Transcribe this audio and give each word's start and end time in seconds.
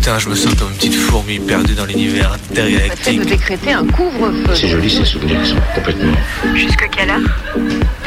Putain, 0.00 0.18
je 0.18 0.30
me 0.30 0.34
sens 0.34 0.54
comme 0.54 0.70
une 0.70 0.76
petite 0.76 0.94
fourmi 0.94 1.38
perdue 1.38 1.74
dans 1.74 1.84
l'univers 1.84 2.32
intergalactique. 2.32 3.18
de 3.18 3.24
décréter 3.26 3.72
un 3.72 3.84
couvre-feu. 3.84 4.54
C'est 4.54 4.68
joli 4.68 4.88
ces 4.88 5.04
souvenirs, 5.04 5.44
sont 5.44 5.56
complètement. 5.74 6.14
Jusque 6.54 6.88
quelle 6.96 7.10
heure? 7.10 7.20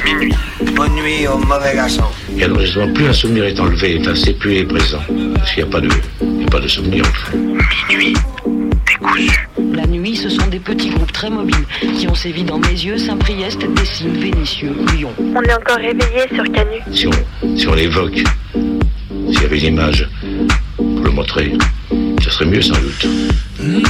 Minuit. 0.03 0.33
Bonne 0.75 0.95
nuit 0.95 1.27
au 1.27 1.37
mauvais 1.37 1.75
garçon. 1.75 2.05
Et 2.35 2.45
alors 2.45 2.59
justement, 2.61 2.91
plus 2.91 3.05
un 3.05 3.13
souvenir 3.13 3.43
est 3.43 3.59
enlevé, 3.59 3.99
enfin, 4.01 4.15
c'est 4.15 4.33
plus 4.33 4.53
il 4.53 4.57
est 4.61 4.65
présent. 4.65 5.01
Parce 5.35 5.53
qu'il 5.53 5.63
n'y 5.63 5.69
a 5.69 5.71
pas 5.71 5.81
de, 5.81 5.89
il 6.23 6.47
a 6.47 6.49
pas 6.49 6.59
de 6.59 6.67
souvenir. 6.67 7.03
Minuit. 7.87 8.15
Décousu. 8.87 9.47
La 9.75 9.85
nuit, 9.85 10.15
ce 10.15 10.29
sont 10.29 10.47
des 10.47 10.59
petits 10.59 10.89
groupes 10.89 11.11
très 11.11 11.29
mobiles 11.29 11.65
qui 11.95 12.07
ont 12.07 12.15
sévi 12.15 12.43
dans 12.43 12.57
mes 12.57 12.69
yeux, 12.69 12.97
Saint-Priest, 12.97 13.59
Dessines, 13.75 14.17
Vénitieux, 14.19 14.75
Lyon. 14.95 15.11
On 15.19 15.43
est 15.43 15.53
encore 15.53 15.77
réveillé 15.77 16.23
sur 16.33 16.43
Canu. 16.51 16.79
Si 16.91 17.05
on, 17.05 17.55
si 17.55 17.67
on 17.67 17.75
l'évoque, 17.75 18.23
s'il 19.31 19.41
y 19.43 19.45
avait 19.45 19.59
une 19.59 19.75
image 19.75 20.09
pour 20.75 21.03
le 21.03 21.11
montrer, 21.11 21.53
serait 22.33 22.45
mieux 22.45 22.61
sans 22.61 22.73
doute. 22.73 23.07
Bouh, 23.59 23.83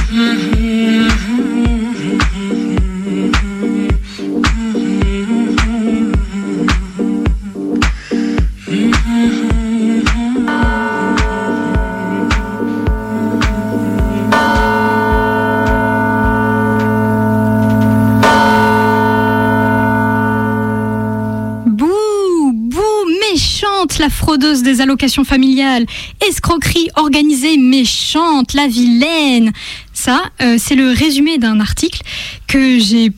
allocations 24.84 25.24
familiales. 25.24 25.86
Escroquerie 26.28 26.88
organisée, 26.96 27.56
méchante, 27.58 28.52
la 28.54 28.68
vilaine. 28.68 29.52
Ça, 29.92 30.22
euh, 30.40 30.56
c'est 30.58 30.76
le 30.76 30.90
résumé 30.90 31.38
d'un 31.38 31.58
article 31.60 32.02
que 32.46 32.78
j'ai 32.78 33.10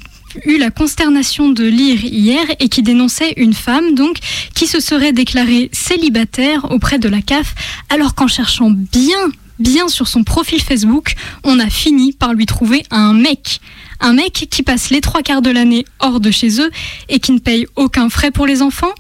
eu 0.45 0.59
la 0.59 0.71
consternation 0.71 1.49
de 1.51 1.65
lire 1.65 2.05
hier 2.05 2.45
et 2.61 2.69
qui 2.69 2.83
dénonçait 2.83 3.35
une 3.37 3.55
femme 3.55 3.95
donc 3.95 4.19
qui 4.55 4.67
se 4.67 4.81
serait 4.81 5.13
déclarée 5.13 5.71
célibataire 5.73 6.71
auprès 6.71 6.99
de 6.99 7.09
la 7.09 7.23
CAF 7.23 7.55
alors 7.89 8.15
qu'en 8.15 8.29
cherchant 8.29 8.71
bien 8.71 9.31
bien 9.59 9.89
sur 9.89 10.07
son 10.07 10.23
profil 10.23 10.61
Facebook, 10.61 11.15
on 11.43 11.59
a 11.59 11.71
fini 11.71 12.13
par 12.13 12.35
lui 12.35 12.45
trouver 12.45 12.83
un 12.91 13.15
mec. 13.15 13.61
Un 14.01 14.13
mec 14.13 14.49
qui 14.51 14.63
passe 14.63 14.91
les 14.91 15.01
trois 15.01 15.23
quarts 15.23 15.41
de 15.41 15.51
l'année 15.51 15.87
hors 16.01 16.21
de 16.21 16.31
chez 16.31 16.61
eux 16.61 16.71
et 17.09 17.19
qui 17.21 17.33
ne 17.33 17.39
paye 17.39 17.67
aucun 17.77 18.11
frais 18.11 18.31
pour 18.31 18.47
les 18.47 18.61
enfants? 18.61 18.93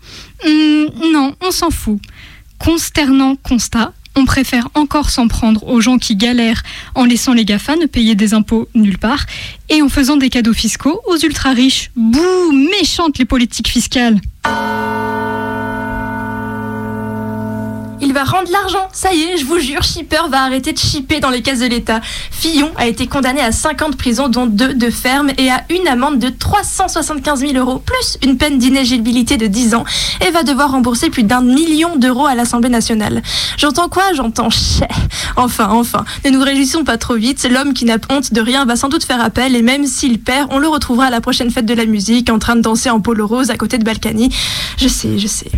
Hmm, 0.46 0.86
Non, 1.12 1.34
on 1.42 1.50
s'en 1.50 1.70
fout. 1.70 2.00
Consternant 2.58 3.36
constat, 3.36 3.92
on 4.16 4.24
préfère 4.24 4.68
encore 4.74 5.10
s'en 5.10 5.28
prendre 5.28 5.66
aux 5.68 5.80
gens 5.80 5.98
qui 5.98 6.16
galèrent 6.16 6.62
en 6.94 7.04
laissant 7.04 7.34
les 7.34 7.44
GAFA 7.44 7.76
ne 7.76 7.86
payer 7.86 8.14
des 8.14 8.32
impôts 8.32 8.68
nulle 8.74 8.98
part 8.98 9.26
et 9.68 9.82
en 9.82 9.88
faisant 9.88 10.16
des 10.16 10.30
cadeaux 10.30 10.54
fiscaux 10.54 11.00
aux 11.06 11.18
ultra 11.18 11.52
riches. 11.52 11.90
Bouh, 11.96 12.52
méchantes 12.52 13.18
les 13.18 13.26
politiques 13.26 13.68
fiscales. 13.68 14.18
Il 18.00 18.12
va 18.12 18.24
rendre 18.24 18.50
l'argent, 18.52 18.88
ça 18.92 19.14
y 19.14 19.22
est, 19.22 19.38
je 19.38 19.44
vous 19.46 19.58
jure, 19.58 19.82
Shipper 19.82 20.28
va 20.30 20.42
arrêter 20.42 20.72
de 20.72 20.78
shipper 20.78 21.18
dans 21.18 21.30
les 21.30 21.40
caisses 21.40 21.60
de 21.60 21.66
l'État. 21.66 22.00
Fillon 22.30 22.70
a 22.76 22.86
été 22.86 23.06
condamné 23.06 23.40
à 23.40 23.52
50 23.52 23.96
prisons, 23.96 24.28
dont 24.28 24.46
2 24.46 24.74
de 24.74 24.90
ferme, 24.90 25.30
et 25.38 25.50
à 25.50 25.64
une 25.70 25.88
amende 25.88 26.18
de 26.18 26.28
375 26.28 27.40
000 27.40 27.54
euros, 27.54 27.78
plus 27.78 28.18
une 28.22 28.36
peine 28.36 28.58
d'inéligibilité 28.58 29.38
de 29.38 29.46
10 29.46 29.74
ans, 29.74 29.84
et 30.26 30.30
va 30.30 30.42
devoir 30.42 30.72
rembourser 30.72 31.08
plus 31.08 31.22
d'un 31.22 31.40
million 31.40 31.96
d'euros 31.96 32.26
à 32.26 32.34
l'Assemblée 32.34 32.68
nationale. 32.68 33.22
J'entends 33.56 33.88
quoi? 33.88 34.12
J'entends 34.14 34.50
chais. 34.50 34.88
Enfin, 35.36 35.68
enfin, 35.70 36.04
ne 36.24 36.30
nous 36.30 36.42
réjouissons 36.42 36.84
pas 36.84 36.98
trop 36.98 37.14
vite, 37.14 37.48
l'homme 37.50 37.72
qui 37.72 37.86
n'a 37.86 37.96
honte 38.10 38.32
de 38.32 38.40
rien 38.40 38.66
va 38.66 38.76
sans 38.76 38.88
doute 38.88 39.04
faire 39.04 39.22
appel, 39.22 39.56
et 39.56 39.62
même 39.62 39.86
s'il 39.86 40.20
perd, 40.20 40.48
on 40.50 40.58
le 40.58 40.68
retrouvera 40.68 41.06
à 41.06 41.10
la 41.10 41.22
prochaine 41.22 41.50
fête 41.50 41.66
de 41.66 41.74
la 41.74 41.86
musique, 41.86 42.30
en 42.30 42.38
train 42.38 42.56
de 42.56 42.60
danser 42.60 42.90
en 42.90 43.00
polo 43.00 43.26
rose 43.26 43.50
à 43.50 43.56
côté 43.56 43.78
de 43.78 43.84
Balkany. 43.84 44.34
Je 44.76 44.88
sais, 44.88 45.18
je 45.18 45.26
sais. 45.26 45.50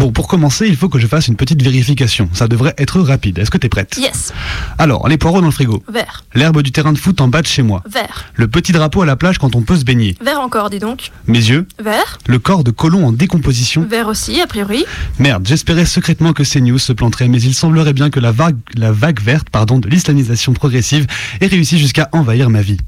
Bon, 0.00 0.12
pour 0.12 0.28
commencer, 0.28 0.66
il 0.66 0.76
faut 0.76 0.88
que 0.88 0.98
je 0.98 1.06
fasse 1.06 1.28
une 1.28 1.36
petite 1.36 1.60
vérification. 1.60 2.30
Ça 2.32 2.48
devrait 2.48 2.72
être 2.78 3.02
rapide. 3.02 3.38
Est-ce 3.38 3.50
que 3.50 3.58
t'es 3.58 3.68
prête? 3.68 3.98
Yes. 3.98 4.32
Alors, 4.78 5.06
les 5.10 5.18
poireaux 5.18 5.42
dans 5.42 5.48
le 5.48 5.52
frigo. 5.52 5.82
Vert. 5.92 6.24
L'herbe 6.34 6.62
du 6.62 6.72
terrain 6.72 6.94
de 6.94 6.98
foot 6.98 7.20
en 7.20 7.28
bas 7.28 7.42
de 7.42 7.46
chez 7.46 7.60
moi. 7.60 7.82
Vert. 7.86 8.32
Le 8.32 8.48
petit 8.48 8.72
drapeau 8.72 9.02
à 9.02 9.04
la 9.04 9.16
plage 9.16 9.36
quand 9.36 9.54
on 9.54 9.60
peut 9.60 9.76
se 9.76 9.84
baigner. 9.84 10.16
Vert 10.24 10.40
encore, 10.40 10.70
dis 10.70 10.78
donc. 10.78 11.10
Mes 11.26 11.38
yeux. 11.38 11.66
Vert. 11.78 12.16
Le 12.26 12.38
corps 12.38 12.64
de 12.64 12.70
colon 12.70 13.08
en 13.08 13.12
décomposition. 13.12 13.86
Vert 13.86 14.08
aussi, 14.08 14.40
a 14.40 14.46
priori. 14.46 14.86
Merde, 15.18 15.46
j'espérais 15.46 15.84
secrètement 15.84 16.32
que 16.32 16.44
CNews 16.44 16.78
se 16.78 16.94
planterait, 16.94 17.28
mais 17.28 17.42
il 17.42 17.52
semblerait 17.54 17.92
bien 17.92 18.08
que 18.08 18.20
la 18.20 18.32
vague, 18.32 18.56
la 18.76 18.92
vague 18.92 19.20
verte 19.20 19.50
pardon, 19.50 19.80
de 19.80 19.88
l'islamisation 19.90 20.54
progressive 20.54 21.06
ait 21.42 21.46
réussi 21.46 21.78
jusqu'à 21.78 22.08
envahir 22.12 22.48
ma 22.48 22.62
vie. 22.62 22.78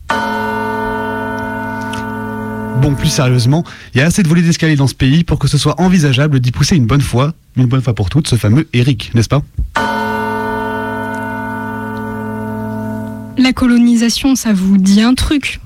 Bon, 2.80 2.94
plus 2.94 3.08
sérieusement, 3.08 3.64
il 3.94 3.98
y 3.98 4.00
a 4.00 4.06
assez 4.06 4.22
de 4.22 4.28
volets 4.28 4.42
d'escalier 4.42 4.76
dans 4.76 4.86
ce 4.86 4.94
pays 4.94 5.24
pour 5.24 5.38
que 5.38 5.46
ce 5.46 5.58
soit 5.58 5.80
envisageable 5.80 6.40
d'y 6.40 6.50
pousser 6.50 6.76
une 6.76 6.86
bonne 6.86 7.00
fois, 7.00 7.32
une 7.56 7.66
bonne 7.66 7.82
fois 7.82 7.94
pour 7.94 8.10
toutes, 8.10 8.28
ce 8.28 8.36
fameux 8.36 8.68
Eric, 8.72 9.12
n'est-ce 9.14 9.28
pas? 9.28 9.42
La 13.38 13.52
colonisation, 13.52 14.34
ça 14.34 14.52
vous 14.52 14.78
dit 14.78 15.00
un 15.00 15.14
truc? 15.14 15.60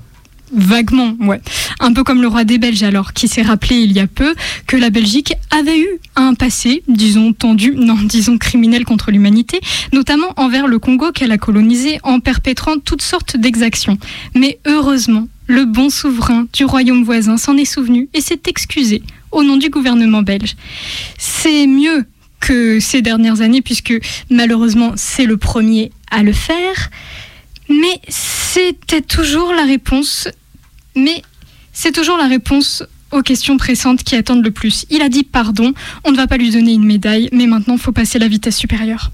Vaguement, 0.53 1.15
ouais. 1.19 1.41
Un 1.79 1.93
peu 1.93 2.03
comme 2.03 2.21
le 2.21 2.27
roi 2.27 2.43
des 2.43 2.57
Belges 2.57 2.83
alors, 2.83 3.13
qui 3.13 3.27
s'est 3.27 3.41
rappelé 3.41 3.77
il 3.77 3.91
y 3.91 3.99
a 3.99 4.07
peu 4.07 4.33
que 4.65 4.77
la 4.77 4.89
Belgique 4.89 5.33
avait 5.51 5.79
eu 5.79 5.87
un 6.15 6.33
passé, 6.33 6.83
disons 6.87 7.33
tendu, 7.33 7.73
non, 7.77 7.97
disons 8.03 8.37
criminel 8.37 8.85
contre 8.85 9.11
l'humanité, 9.11 9.59
notamment 9.93 10.33
envers 10.37 10.67
le 10.67 10.79
Congo 10.79 11.11
qu'elle 11.11 11.31
a 11.31 11.37
colonisé 11.37 11.99
en 12.03 12.19
perpétrant 12.19 12.79
toutes 12.79 13.01
sortes 13.01 13.37
d'exactions. 13.37 13.97
Mais 14.35 14.59
heureusement, 14.65 15.27
le 15.47 15.65
bon 15.65 15.89
souverain 15.89 16.47
du 16.53 16.65
royaume 16.65 17.03
voisin 17.03 17.37
s'en 17.37 17.57
est 17.57 17.65
souvenu 17.65 18.09
et 18.13 18.21
s'est 18.21 18.41
excusé 18.47 19.01
au 19.31 19.43
nom 19.43 19.57
du 19.57 19.69
gouvernement 19.69 20.21
belge. 20.21 20.55
C'est 21.17 21.67
mieux 21.67 22.05
que 22.39 22.79
ces 22.79 23.01
dernières 23.01 23.41
années, 23.41 23.61
puisque 23.61 23.93
malheureusement 24.29 24.93
c'est 24.95 25.25
le 25.25 25.37
premier 25.37 25.91
à 26.11 26.23
le 26.23 26.33
faire. 26.33 26.89
Mais 27.69 28.01
c'était 28.07 29.01
toujours 29.01 29.53
la 29.53 29.63
réponse. 29.63 30.27
Mais 30.95 31.21
c'est 31.73 31.91
toujours 31.91 32.17
la 32.17 32.27
réponse 32.27 32.83
aux 33.11 33.21
questions 33.21 33.57
pressantes 33.57 34.03
qui 34.03 34.15
attendent 34.15 34.43
le 34.43 34.51
plus. 34.51 34.85
Il 34.89 35.01
a 35.01 35.09
dit 35.09 35.23
pardon, 35.23 35.73
on 36.03 36.11
ne 36.11 36.17
va 36.17 36.27
pas 36.27 36.37
lui 36.37 36.51
donner 36.51 36.73
une 36.73 36.85
médaille, 36.85 37.29
mais 37.31 37.47
maintenant 37.47 37.77
faut 37.77 37.91
passer 37.91 38.19
la 38.19 38.27
vitesse 38.27 38.57
supérieure. 38.57 39.11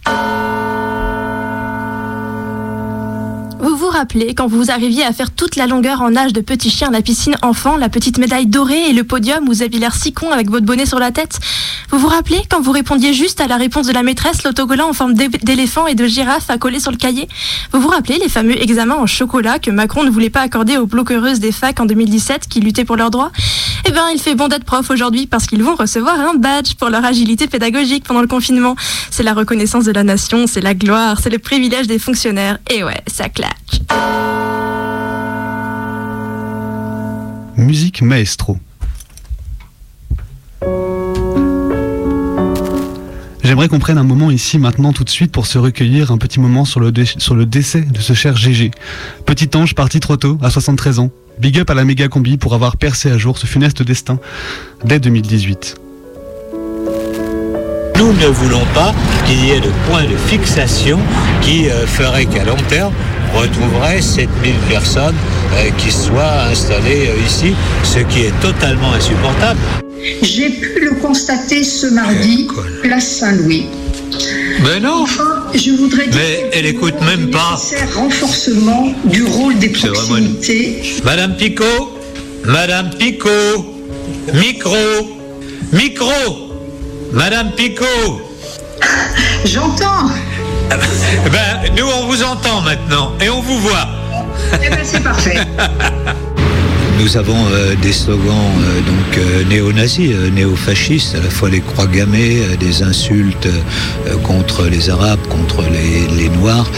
Vous 3.63 3.78
vous 3.78 3.88
rappelez 3.88 4.35
quand 4.35 4.47
vous 4.47 4.72
arriviez 4.72 5.06
à 5.06 5.13
faire 5.13 5.31
toute 5.31 5.56
la 5.56 5.68
longueur 5.68 6.01
en 6.01 6.12
nage 6.12 6.34
de 6.34 6.41
petit 6.41 6.69
chien 6.69 6.91
la 6.91 7.01
piscine 7.01 7.38
enfant, 7.41 7.78
la 7.78 7.88
petite 7.88 8.18
médaille 8.18 8.46
dorée 8.46 8.90
et 8.90 8.94
le 8.94 9.06
podium 9.06 9.46
où 9.46 9.53
vous 9.53 9.62
aviez 9.63 9.79
l'air 9.79 9.96
si 9.96 10.12
con 10.12 10.31
avec 10.31 10.50
votre 10.50 10.66
bonnet 10.66 10.85
sur 10.85 11.00
la 11.00 11.12
tête? 11.12 11.40
Vous 11.90 11.97
vous 11.97 12.09
rappelez 12.09 12.41
quand 12.50 12.59
vous 12.59 12.72
répondiez 12.74 13.13
juste 13.13 13.40
à 13.40 13.47
la 13.47 13.56
réponse 13.56 13.88
de 13.88 13.94
la 13.94 14.03
maîtresse, 14.03 14.44
l'autocollant 14.44 14.90
en 14.90 14.94
forme 14.94 15.13
d'é- 15.13 15.29
d'éléphant 15.29 15.88
et 15.88 15.96
de 15.96 16.06
girafe 16.06 16.50
à 16.50 16.57
coller 16.57 16.81
sur 16.81 16.91
le 16.91 16.97
cahier? 16.97 17.29
Vous 17.72 17.79
vous 17.79 17.88
rappelez 17.88 18.19
les 18.19 18.28
fameux 18.28 18.62
examens 18.62 18.96
en 18.97 19.06
chocolat 19.07 19.59
que 19.59 19.72
Macron 19.72 20.03
ne 20.03 20.09
voulait 20.09 20.30
pas 20.30 20.41
accorder 20.41 20.75
aux 20.75 20.85
bloquereuses 20.85 21.40
des 21.40 21.53
facs 21.53 21.80
en 21.80 21.85
2017 21.85 22.47
qui 22.50 22.59
luttaient 22.59 22.84
pour 22.85 22.97
leurs 22.97 23.12
droits? 23.12 23.31
Eh 23.88 23.91
bien, 23.91 24.09
il 24.13 24.19
fait 24.19 24.35
bon 24.35 24.50
d'être 24.50 24.66
prof 24.66 24.90
aujourd'hui 24.90 25.25
parce 25.25 25.45
qu'ils 25.45 25.63
vont 25.63 25.75
recevoir 25.75 26.19
un 26.19 26.34
badge 26.35 26.74
pour 26.75 26.90
leur 26.90 27.06
agilité 27.06 27.47
pédagogique 27.47 28.03
pendant 28.06 28.22
le 28.22 28.28
confinement. 28.28 28.75
C'est 29.09 29.24
la 29.24 29.34
reconnaissance 29.34 29.85
de 29.85 29.91
la 29.94 30.03
nation, 30.03 30.47
c'est 30.47 30.62
la 30.62 30.74
gloire, 30.74 31.19
c'est 31.24 31.30
le 31.30 31.40
privilège 31.40 31.88
des 31.88 32.00
fonctionnaires. 32.00 32.59
Et 32.69 32.84
ouais, 32.84 33.01
ça 33.07 33.30
claque. 33.30 33.53
Musique 37.58 38.02
maestro. 38.02 38.58
J'aimerais 43.44 43.68
qu'on 43.68 43.80
prenne 43.80 43.98
un 43.98 44.04
moment 44.04 44.31
ici 44.31 44.57
maintenant 44.57 44.94
tout 44.94 45.04
de 45.04 45.10
suite 45.10 45.31
pour 45.31 45.45
se 45.45 45.57
recueillir 45.57 46.12
un 46.12 46.18
petit 46.18 46.39
moment 46.39 46.66
sur 46.66 46.80
le, 46.80 46.92
décès 46.92 47.81
de 47.81 48.00
ce 48.00 48.13
cher 48.13 48.38
GG. 48.38 48.72
Petit 49.25 49.50
ange 49.56 49.75
parti 49.75 50.00
trop 50.00 50.18
tôt, 50.18 50.38
à 50.42 50.50
73 50.50 51.00
ans. 51.00 51.12
Big 51.39 51.60
up 51.60 51.69
à 51.69 51.74
la 51.74 51.83
méga 51.83 52.07
combi 52.07 52.38
pour 52.38 52.54
avoir 52.54 52.77
percé 52.77 53.12
à 53.12 53.18
jour 53.18 53.38
ce 53.38 53.45
funeste 53.45 53.83
destin 53.83 54.18
dès 54.86 55.00
2018. 55.00 55.82
Nous 57.98 58.12
ne 58.13 58.25
voulons 58.28 58.66
pas 58.74 58.94
qu'il 59.25 59.45
y 59.45 59.51
ait 59.51 59.60
de 59.60 59.69
point 59.90 60.04
de 60.04 60.16
fixation 60.28 61.00
qui 61.42 61.69
euh, 61.69 61.86
ferait 61.88 62.25
qu'à 62.25 62.44
long 62.44 62.57
terme, 62.69 62.94
on 63.36 63.40
retrouverait 63.40 64.01
7000 64.01 64.54
personnes 64.69 65.16
euh, 65.56 65.69
qui 65.78 65.92
soient 65.92 66.44
installées 66.51 67.07
euh, 67.10 67.25
ici, 67.25 67.54
ce 67.84 68.00
qui 68.00 68.22
est 68.22 68.34
totalement 68.42 68.92
insupportable. 68.94 69.60
J'ai 70.22 70.50
pu 70.50 70.80
le 70.81 70.92
constater 70.95 71.63
ce 71.63 71.88
mardi, 71.88 72.48
place 72.81 73.19
Saint-Louis. 73.19 73.68
Mais 74.63 74.80
non 74.80 75.04
Enfin, 75.04 75.44
je 75.56 75.72
voudrais 75.72 76.07
dire 76.07 76.19
Mais 76.22 76.50
elle 76.54 76.66
écoute 76.66 76.94
même 77.01 77.30
pas. 77.31 77.60
renforcement 77.96 78.94
du 79.06 79.24
rôle 79.24 79.57
des 79.60 79.68
une- 79.68 79.74
proximités. 79.74 80.81
Madame 81.04 81.36
Picot 81.36 81.98
Madame 82.46 82.89
Picot 82.92 83.30
Micro 84.34 84.75
Micro 85.72 86.12
Madame 87.13 87.51
Picot 87.51 88.21
J'entends. 89.45 90.10
Eh 90.71 91.30
ben, 91.30 91.75
nous, 91.77 91.86
on 91.86 92.07
vous 92.07 92.24
entend 92.24 92.62
maintenant 92.62 93.12
et 93.21 93.30
on 93.30 93.39
vous 93.39 93.60
voit. 93.60 93.88
Eh 94.56 94.69
ben, 94.69 94.80
c'est 94.83 95.04
parfait. 95.04 95.38
Nous 97.00 97.18
avons 97.18 97.48
euh, 97.51 97.75
des 97.75 97.92
slogans 97.92 98.30
euh, 98.31 98.81
donc 98.81 99.18
euh, 99.18 99.44
néo-nazis, 99.45 100.15
néo-fascistes, 100.33 101.15
à 101.15 101.21
la 101.21 101.30
fois 101.30 101.50
les 101.50 101.60
croix 101.60 101.88
gammées, 101.88 102.42
des 102.60 102.83
insultes 102.83 103.48
contre 104.24 104.65
les 104.65 104.89
Arabes, 104.89 105.19
contre 105.27 105.63
les, 105.63 106.07
les 106.15 106.30
Noirs, 106.30 106.69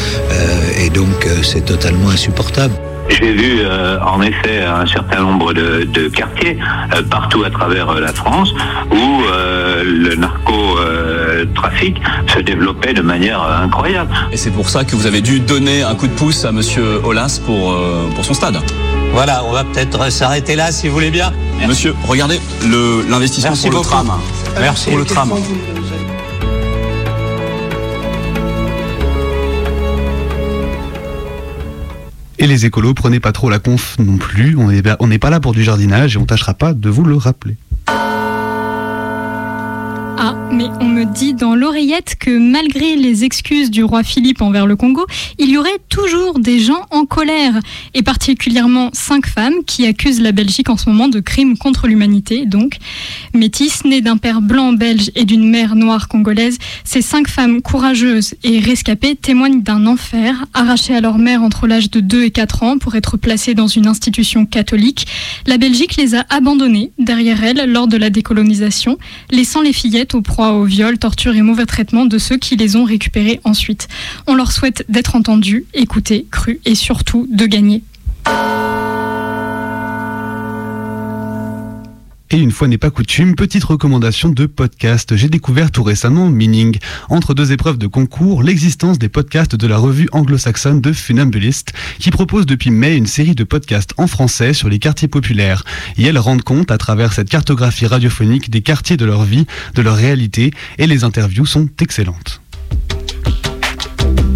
et 0.80 0.90
donc 0.90 1.28
c'est 1.44 1.66
totalement 1.66 2.10
insupportable. 2.10 2.74
J'ai 3.10 3.34
vu 3.34 3.60
euh, 3.62 4.00
en 4.02 4.22
effet 4.22 4.64
un 4.64 4.86
certain 4.88 5.22
nombre 5.22 5.54
de, 5.54 5.84
de 5.84 6.08
quartiers 6.10 6.58
euh, 6.96 7.02
partout 7.04 7.44
à 7.44 7.50
travers 7.50 7.90
euh, 7.90 8.00
la 8.00 8.12
France 8.14 8.52
où 8.92 9.22
euh, 9.32 9.84
le 9.86 10.16
narcotrafic 10.16 11.98
se 12.34 12.40
développait 12.40 12.94
de 12.94 13.02
manière 13.02 13.42
euh, 13.44 13.64
incroyable. 13.64 14.12
Et 14.32 14.38
c'est 14.38 14.52
pour 14.52 14.70
ça 14.70 14.84
que 14.84 14.96
vous 14.96 15.06
avez 15.06 15.22
dû 15.22 15.40
donner 15.40 15.84
un 15.84 15.96
coup 15.96 16.08
de 16.08 16.14
pouce 16.14 16.46
à 16.46 16.52
Monsieur 16.52 17.02
Olas 17.04 17.40
pour, 17.46 17.72
euh, 17.72 18.10
pour 18.16 18.26
son 18.26 18.34
stade. 18.34 18.58
Voilà, 19.14 19.44
on 19.48 19.52
va 19.52 19.64
peut-être 19.64 20.12
s'arrêter 20.12 20.56
là 20.56 20.72
si 20.72 20.88
vous 20.88 20.94
voulez 20.96 21.12
bien. 21.12 21.32
Monsieur, 21.68 21.94
regardez 22.08 22.40
le- 22.68 23.06
l'investissement 23.10 23.52
pour 23.56 23.70
beaucoup. 23.70 23.84
le 23.84 23.90
tram. 23.90 24.12
Merci. 24.60 24.90
Pour 24.90 24.98
le 24.98 25.06
tram. 25.06 25.30
Et 32.46 32.48
les 32.48 32.68
écolos, 32.68 32.94
prenez 32.94 33.20
pas 33.20 33.32
trop 33.32 33.50
la 33.50 33.58
conf 33.58 33.98
non 33.98 34.18
plus. 34.18 34.56
On 34.56 34.68
n'est 35.08 35.18
pas 35.18 35.30
là 35.32 35.40
pour 35.40 35.54
du 35.54 35.64
jardinage 35.64 36.16
et 36.16 36.20
on 36.20 36.26
tâchera 36.26 36.54
pas 36.54 36.76
de 36.76 36.90
vous 36.90 37.04
le 37.04 37.16
rappeler. 37.16 37.58
Ah, 40.18 40.34
mais 40.50 40.68
on 40.80 40.86
me 40.86 41.04
dit 41.04 41.34
dans 41.34 41.56
l'oreillette 41.56 42.16
que 42.18 42.32
malgré 42.38 42.96
les 42.96 43.26
excuses 43.26 43.70
du 43.70 43.84
roi 43.84 44.02
Philippe 44.02 44.42
envers 44.42 44.66
le 44.66 44.78
Congo, 44.78 45.06
il 45.40 45.50
y 45.50 45.58
aurait 45.58 45.78
toujours 45.90 46.40
des 46.40 46.60
gens 46.60 46.86
en 46.90 47.06
colère, 47.06 47.60
et 47.94 48.02
particulièrement 48.02 48.92
cinq 48.94 49.28
femmes 49.28 49.56
qui 49.68 49.86
accusent 49.86 50.22
la 50.22 50.32
Belgique 50.32 50.70
en 50.70 50.78
ce 50.78 50.90
moment 50.90 51.10
de 51.10 51.20
crimes 51.20 51.58
contre 51.58 51.88
l'humanité. 51.88 52.46
Donc, 52.46 52.78
métisses 53.34 53.84
nées 53.84 54.00
d'un 54.00 54.16
père 54.16 54.42
blanc 54.42 54.72
belge 54.72 55.12
et 55.16 55.26
d'une 55.26 55.50
mère 55.50 55.76
noire 55.76 56.08
congolaise, 56.08 56.60
ces 56.86 57.02
cinq 57.02 57.28
femmes 57.28 57.62
courageuses 57.62 58.36
et 58.46 58.60
rescapées 58.60 59.18
témoignent 59.18 59.64
d'un 59.64 59.86
enfer, 59.86 60.46
arrachées 60.54 60.96
à 60.96 61.02
leur 61.02 61.18
mère 61.18 61.44
entre 61.44 61.68
l'âge 61.68 61.92
de 61.92 62.00
2 62.00 62.24
et 62.24 62.32
4 62.32 62.64
ans 62.64 62.78
pour 62.78 62.96
être 62.96 63.18
placées 63.18 63.54
dans 63.54 63.68
une 63.68 63.88
institution 63.88 64.46
catholique. 64.46 65.08
La 65.46 65.58
Belgique 65.58 65.98
les 65.98 66.16
a 66.16 66.26
abandonnées 66.30 66.92
derrière 67.00 67.44
elle 67.44 67.70
lors 67.70 67.88
de 67.88 67.98
la 67.98 68.10
décolonisation, 68.10 68.98
laissant 69.30 69.62
les 69.62 69.74
fillettes 69.74 70.05
aux 70.14 70.22
proies 70.22 70.52
au 70.52 70.66
viol, 70.66 70.98
torture 70.98 71.36
et 71.36 71.42
mauvais 71.42 71.66
traitement 71.66 72.06
de 72.06 72.18
ceux 72.18 72.38
qui 72.38 72.56
les 72.56 72.76
ont 72.76 72.84
récupérées 72.84 73.40
ensuite. 73.44 73.88
On 74.28 74.36
leur 74.36 74.52
souhaite 74.52 74.86
d'être 74.90 75.16
entendus, 75.16 75.66
écoutés, 75.74 76.28
crus 76.30 76.60
et 76.66 76.76
surtout 76.76 77.28
de 77.32 77.46
gagner. 77.46 77.82
Une 82.42 82.52
fois 82.52 82.68
n'est 82.68 82.78
pas 82.78 82.90
coutume, 82.90 83.36
petite 83.36 83.64
recommandation 83.64 84.28
de 84.30 84.46
podcast. 84.46 85.16
J'ai 85.16 85.30
découvert 85.30 85.72
tout 85.72 85.84
récemment 85.84 86.30
Meaning. 86.30 86.78
Entre 87.10 87.34
deux 87.34 87.54
épreuves 87.54 87.78
de 87.78 87.88
concours, 87.88 88.44
l'existence 88.44 89.00
des 89.00 89.08
podcasts 89.08 89.56
de 89.56 89.68
la 89.68 89.78
revue 89.78 90.10
anglo-saxonne 90.12 90.82
de 90.82 90.92
Funambulist, 90.92 91.72
qui 91.98 92.12
propose 92.12 92.46
depuis 92.46 92.72
mai 92.72 92.98
une 92.98 93.06
série 93.06 93.36
de 93.36 93.46
podcasts 93.46 93.94
en 93.98 94.08
français 94.08 94.54
sur 94.54 94.68
les 94.68 94.80
quartiers 94.80 95.08
populaires. 95.08 95.64
Et 95.98 96.04
elles 96.04 96.20
rendent 96.20 96.44
compte, 96.44 96.72
à 96.72 96.78
travers 96.78 97.14
cette 97.14 97.30
cartographie 97.30 97.88
radiophonique, 97.88 98.50
des 98.50 98.62
quartiers 98.62 98.98
de 98.98 99.06
leur 99.06 99.24
vie, 99.24 99.48
de 99.74 99.82
leur 99.82 99.96
réalité, 99.96 100.52
et 100.78 100.88
les 100.88 101.06
interviews 101.06 101.46
sont 101.46 101.70
excellentes. 101.80 102.42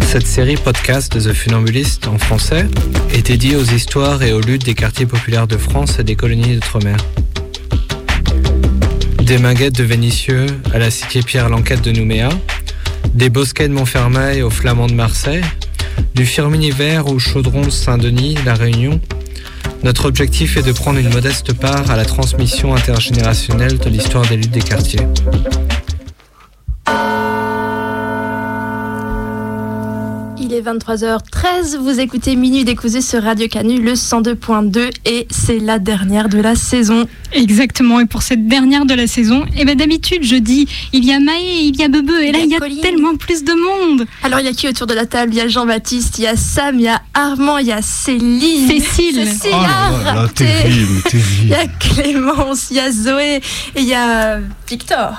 Cette 0.08 0.26
série 0.26 0.56
podcast 0.56 1.16
de 1.16 1.20
The 1.20 1.34
Funambulist 1.34 2.08
en 2.08 2.18
français 2.18 2.66
est 3.12 3.26
dédiée 3.26 3.56
aux 3.56 3.64
histoires 3.64 4.22
et 4.22 4.32
aux 4.32 4.40
luttes 4.40 4.64
des 4.64 4.74
quartiers 4.74 5.06
populaires 5.06 5.46
de 5.46 5.58
France 5.58 5.98
et 5.98 6.04
des 6.04 6.16
colonies 6.16 6.54
d'outre-mer. 6.54 6.96
Des 9.30 9.38
Minguettes 9.38 9.76
de 9.76 9.84
Vénissieux 9.84 10.46
à 10.74 10.80
la 10.80 10.90
cité 10.90 11.22
Pierre 11.22 11.48
l'Enquête 11.48 11.82
de 11.82 11.92
Nouméa, 11.92 12.30
des 13.14 13.30
Bosquets 13.30 13.68
de 13.68 13.72
Montfermeil 13.72 14.42
aux 14.42 14.50
Flamands 14.50 14.88
de 14.88 14.94
Marseille, 14.94 15.44
du 16.16 16.26
Firminiver 16.26 17.02
au 17.06 17.20
Chaudron 17.20 17.60
de 17.60 17.70
Saint-Denis, 17.70 18.36
La 18.44 18.54
Réunion. 18.54 19.00
Notre 19.84 20.06
objectif 20.06 20.56
est 20.56 20.62
de 20.62 20.72
prendre 20.72 20.98
une 20.98 21.10
modeste 21.10 21.52
part 21.52 21.92
à 21.92 21.96
la 21.96 22.04
transmission 22.04 22.74
intergénérationnelle 22.74 23.78
de 23.78 23.88
l'histoire 23.88 24.26
des 24.26 24.36
luttes 24.36 24.50
des 24.50 24.62
quartiers. 24.62 25.06
Il 30.42 30.54
est 30.54 30.62
23h13, 30.62 31.76
vous 31.78 32.00
écoutez 32.00 32.34
Minuit 32.34 32.64
décousu 32.64 33.02
sur 33.02 33.22
Radio 33.22 33.46
Canu, 33.46 33.82
le 33.82 33.92
102.2 33.92 34.90
et 35.04 35.28
c'est 35.30 35.58
la 35.58 35.78
dernière 35.78 36.30
de 36.30 36.38
la 36.40 36.54
saison. 36.54 37.06
Exactement, 37.32 38.00
et 38.00 38.06
pour 38.06 38.22
cette 38.22 38.48
dernière 38.48 38.86
de 38.86 38.94
la 38.94 39.06
saison, 39.06 39.44
eh 39.54 39.66
ben 39.66 39.76
d'habitude 39.76 40.24
je 40.24 40.36
dis 40.36 40.66
il 40.94 41.04
y 41.04 41.12
a 41.12 41.20
Maë, 41.20 41.64
il 41.64 41.76
y 41.76 41.84
a 41.84 41.88
Bebe, 41.88 42.10
et 42.22 42.32
là 42.32 42.38
il 42.38 42.48
y 42.50 42.56
a 42.56 42.80
tellement 42.80 43.16
plus 43.16 43.44
de 43.44 43.52
monde. 43.52 44.06
Alors 44.22 44.40
il 44.40 44.46
y 44.46 44.48
a 44.48 44.52
qui 44.52 44.66
autour 44.66 44.86
de 44.86 44.94
la 44.94 45.04
table 45.04 45.34
Il 45.34 45.36
y 45.36 45.42
a 45.42 45.48
Jean-Baptiste, 45.48 46.18
il 46.18 46.22
y 46.24 46.26
a 46.26 46.36
Sam, 46.36 46.76
il 46.76 46.84
y 46.84 46.88
a 46.88 47.02
Armand, 47.12 47.58
il 47.58 47.66
y 47.66 47.72
a 47.72 47.82
Céline. 47.82 48.66
Cécile. 48.66 49.26
Cécile, 49.26 49.50
Oh 49.52 49.62
là 49.62 49.68
ah, 49.68 49.90
là 49.92 50.04
là, 50.04 50.20
raté. 50.22 50.46
terrible, 50.46 50.92
Il 50.96 51.02
terrible. 51.02 51.48
y 51.50 51.54
a 51.54 51.66
Clémence, 51.66 52.68
il 52.70 52.76
y 52.78 52.80
a 52.80 52.90
Zoé 52.90 53.36
et 53.76 53.80
il 53.80 53.84
y 53.84 53.94
a 53.94 54.38
Victor. 54.66 55.12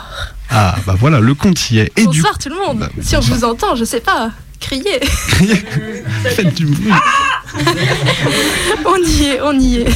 Ah, 0.54 0.76
bah 0.86 0.96
voilà, 1.00 1.22
le 1.22 1.34
compte 1.34 1.72
y 1.72 1.80
est. 1.80 1.92
Et 1.96 2.02
du 2.02 2.08
bonsoir 2.08 2.38
tout 2.38 2.50
le 2.50 2.56
monde. 2.56 2.80
Bah, 2.80 2.90
si 3.02 3.16
on 3.16 3.22
vous 3.22 3.46
entend, 3.46 3.76
je 3.76 3.86
sais 3.86 4.02
pas, 4.02 4.32
criez. 4.62 5.00
Faites 6.36 6.54
du 6.54 6.66
bruit. 6.66 6.94
on 8.86 8.98
y 9.04 9.24
est, 9.26 9.42
on 9.42 9.60
y 9.60 9.76
est. 9.80 9.88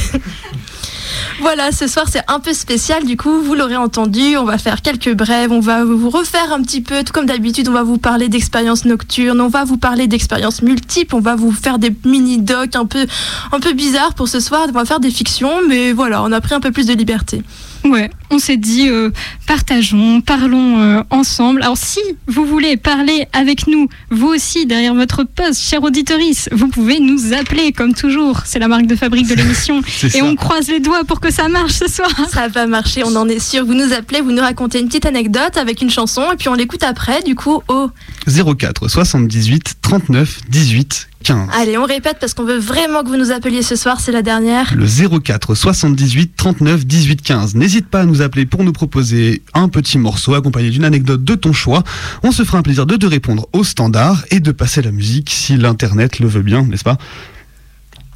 Voilà, 1.40 1.70
ce 1.70 1.86
soir 1.86 2.06
c'est 2.10 2.22
un 2.28 2.40
peu 2.40 2.54
spécial, 2.54 3.04
du 3.04 3.16
coup, 3.16 3.42
vous 3.42 3.54
l'aurez 3.54 3.76
entendu, 3.76 4.36
on 4.38 4.44
va 4.44 4.56
faire 4.56 4.80
quelques 4.80 5.14
brèves, 5.14 5.52
on 5.52 5.60
va 5.60 5.84
vous 5.84 6.08
refaire 6.08 6.52
un 6.52 6.62
petit 6.62 6.80
peu, 6.80 7.04
tout 7.04 7.12
comme 7.12 7.26
d'habitude, 7.26 7.68
on 7.68 7.72
va 7.72 7.82
vous 7.82 7.98
parler 7.98 8.28
d'expériences 8.28 8.86
nocturnes, 8.86 9.40
on 9.40 9.48
va 9.48 9.64
vous 9.64 9.76
parler 9.76 10.06
d'expériences 10.06 10.62
multiples, 10.62 11.14
on 11.14 11.20
va 11.20 11.36
vous 11.36 11.52
faire 11.52 11.78
des 11.78 11.94
mini-docs 12.04 12.74
un 12.74 12.86
peu, 12.86 13.06
un 13.52 13.60
peu 13.60 13.74
bizarres 13.74 14.14
pour 14.14 14.28
ce 14.28 14.40
soir, 14.40 14.66
on 14.68 14.72
va 14.72 14.86
faire 14.86 15.00
des 15.00 15.10
fictions, 15.10 15.60
mais 15.68 15.92
voilà, 15.92 16.22
on 16.22 16.32
a 16.32 16.40
pris 16.40 16.54
un 16.54 16.60
peu 16.60 16.72
plus 16.72 16.86
de 16.86 16.94
liberté. 16.94 17.42
Ouais, 17.84 18.10
on 18.30 18.38
s'est 18.38 18.56
dit 18.56 18.88
euh, 18.88 19.10
partageons, 19.46 20.20
parlons 20.20 20.80
euh, 20.80 21.02
ensemble. 21.10 21.62
Alors 21.62 21.76
si 21.78 22.00
vous 22.26 22.44
voulez 22.44 22.76
parler 22.76 23.26
avec 23.32 23.66
nous, 23.66 23.88
vous 24.10 24.28
aussi 24.28 24.66
derrière 24.66 24.94
votre 24.94 25.24
poste, 25.24 25.60
cher 25.60 25.82
auditorice, 25.82 26.48
vous 26.52 26.68
pouvez 26.68 26.98
nous 26.98 27.32
appeler 27.32 27.72
comme 27.72 27.94
toujours. 27.94 28.42
C'est 28.44 28.58
la 28.58 28.68
marque 28.68 28.86
de 28.86 28.96
fabrique 28.96 29.28
de 29.28 29.34
l'émission 29.36 29.80
et 30.02 30.08
ça. 30.10 30.24
on 30.24 30.34
croise 30.34 30.68
les 30.68 30.80
doigts 30.80 31.04
pour 31.04 31.20
que 31.20 31.30
ça 31.30 31.48
marche 31.48 31.72
ce 31.72 31.88
soir. 31.88 32.10
Ça 32.30 32.48
va 32.48 32.66
marcher, 32.66 33.02
on 33.04 33.14
en 33.16 33.28
est 33.28 33.38
sûr. 33.38 33.64
Vous 33.64 33.74
nous 33.74 33.92
appelez, 33.92 34.20
vous 34.20 34.32
nous 34.32 34.42
racontez 34.42 34.80
une 34.80 34.88
petite 34.88 35.06
anecdote 35.06 35.56
avec 35.56 35.80
une 35.80 35.90
chanson, 35.90 36.32
et 36.32 36.36
puis 36.36 36.48
on 36.48 36.54
l'écoute 36.54 36.82
après, 36.82 37.22
du 37.22 37.34
coup, 37.34 37.62
au 37.68 37.90
04 38.26 38.88
78 38.88 39.74
39 39.82 40.40
18 40.48 41.08
15. 41.26 41.48
Allez, 41.52 41.76
on 41.76 41.84
répète 41.84 42.18
parce 42.20 42.34
qu'on 42.34 42.44
veut 42.44 42.58
vraiment 42.58 43.02
que 43.02 43.08
vous 43.08 43.16
nous 43.16 43.32
appeliez 43.32 43.62
ce 43.62 43.74
soir, 43.74 44.00
c'est 44.00 44.12
la 44.12 44.22
dernière. 44.22 44.72
Le 44.76 44.86
04 45.20 45.54
78 45.56 46.36
39 46.36 46.86
18 46.86 47.20
15. 47.22 47.54
N'hésite 47.56 47.88
pas 47.88 48.02
à 48.02 48.04
nous 48.04 48.22
appeler 48.22 48.46
pour 48.46 48.62
nous 48.62 48.72
proposer 48.72 49.42
un 49.52 49.68
petit 49.68 49.98
morceau 49.98 50.34
accompagné 50.34 50.70
d'une 50.70 50.84
anecdote 50.84 51.24
de 51.24 51.34
ton 51.34 51.52
choix. 51.52 51.82
On 52.22 52.30
se 52.30 52.44
fera 52.44 52.58
un 52.58 52.62
plaisir 52.62 52.86
de 52.86 52.94
te 52.96 53.06
répondre 53.06 53.48
au 53.52 53.64
standard 53.64 54.24
et 54.30 54.38
de 54.38 54.52
passer 54.52 54.82
la 54.82 54.92
musique 54.92 55.30
si 55.30 55.56
l'internet 55.56 56.20
le 56.20 56.28
veut 56.28 56.42
bien, 56.42 56.62
n'est-ce 56.62 56.84
pas? 56.84 56.96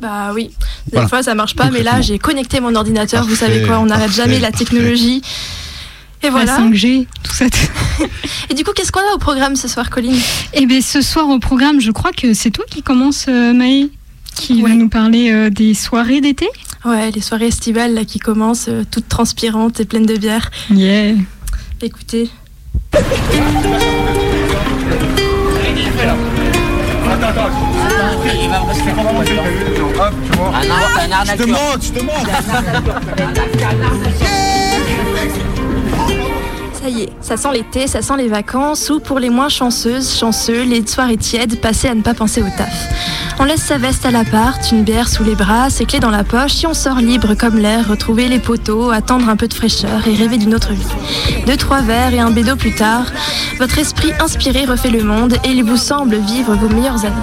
Bah 0.01 0.31
oui, 0.35 0.51
des 0.87 0.93
Voilà. 0.93 1.09
fois 1.09 1.23
ça 1.23 1.35
marche 1.35 1.57
pas, 1.57 1.71
mais 1.71 1.83
là 1.83 2.01
j'ai 2.01 2.19
connecté 2.19 2.61
mon 2.61 2.75
ordinateur, 2.75 3.27
vous 3.27 3.35
savez 3.35 3.63
quoi, 3.67 3.81
on 3.81 3.87
n'arrête 3.87 4.13
jamais 4.13 4.39
la 4.39 4.51
parfait. 4.51 4.65
Et 6.23 6.29
voilà. 6.29 6.59
5G, 6.59 7.07
tout 7.23 7.33
ça. 7.33 7.47
Et 8.51 8.55
du 8.55 8.65
coup, 8.65 8.73
qu'est-ce 8.75 8.93
qu'on 8.93 9.01
a 9.01 9.15
au 9.15 9.19
programme 9.19 9.57
ce 9.57 9.69
soir, 9.69 9.89
Colline 9.89 10.19
Eh 10.55 10.67
bien, 10.67 10.81
ce 10.81 11.01
soir 11.01 11.29
au 11.29 11.39
programme, 11.39 11.81
je 11.81 11.91
crois 11.91 12.13
que 12.13 12.35
c'est 12.35 12.51
toi 12.51 12.65
qui 12.71 12.83
commence, 12.83 13.27
euh, 13.29 13.53
Maë, 13.55 13.91
qui 14.35 14.61
va 14.63 14.71
nous 14.71 14.89
parler 14.89 15.31
euh, 15.31 15.51
des 15.51 15.75
soirées 15.75 16.21
d'été. 16.21 16.49
Ouais, 16.85 17.11
les 17.11 17.21
soirées 17.21 17.47
estivales 17.47 17.95
là 17.95 18.05
qui 18.05 18.19
commencent, 18.19 18.69
euh, 18.69 18.85
toutes 18.91 19.09
transpirantes 19.09 19.81
et 19.81 19.85
pleines 19.85 20.07
de 20.07 20.17
bière. 20.17 20.51
Yeah. 20.71 21.15
Écoutez. 21.83 22.31
Je 31.25 31.37
te 31.37 31.47
montre, 31.47 31.83
je 31.83 31.93
te 31.93 32.01
Ça 32.51 32.63
ça 37.21 37.37
sent 37.37 37.49
l'été, 37.53 37.87
ça 37.87 38.03
sent 38.03 38.17
les 38.17 38.29
vacances, 38.29 38.91
ou 38.91 39.01
pour 39.01 39.19
les 39.19 39.31
moins 39.31 39.49
chanceuses, 39.49 40.17
chanceux, 40.19 40.63
les 40.63 40.87
soirées 40.87 41.17
tièdes 41.17 41.61
passées 41.61 41.89
à 41.89 41.95
ne 41.95 42.03
pas 42.03 42.15
penser 42.15 42.43
au 42.43 42.49
taf. 42.57 42.89
On 43.39 43.45
laisse 43.45 43.63
sa 43.63 43.79
veste 43.79 44.05
à 44.05 44.11
l'appart, 44.11 44.61
une 44.73 44.83
bière 44.83 45.09
sous 45.09 45.25
les 45.25 45.35
bras, 45.35 45.71
ses 45.71 45.87
clés 45.87 46.01
dans 46.01 46.11
la 46.11 46.25
poche, 46.25 46.63
et 46.63 46.67
on 46.67 46.75
sort 46.75 46.97
libre 46.97 47.35
comme 47.35 47.59
l'air, 47.59 47.89
retrouver 47.89 48.29
les 48.29 48.39
poteaux, 48.39 48.91
attendre 48.91 49.29
un 49.29 49.37
peu 49.37 49.49
de 49.49 49.55
fraîcheur 49.55 50.07
et 50.07 50.15
rêver 50.15 50.39
d'une 50.39 50.55
autre 50.55 50.73
vie. 50.73 51.45
Deux, 51.47 51.57
trois 51.57 51.81
verres 51.81 52.15
et 52.15 52.21
un 52.21 52.31
bédo 52.31 52.57
plus 52.57 52.75
tard, 52.75 53.07
votre 53.59 53.79
esprit 53.79 54.13
inspiré 54.21 54.65
refait 54.65 54.91
le 54.91 55.03
monde 55.03 55.35
et 55.45 55.51
il 55.51 55.65
vous 55.65 55.77
semble 55.77 56.17
vivre 56.17 56.55
vos 56.55 56.69
meilleures 56.69 57.05
années. 57.05 57.15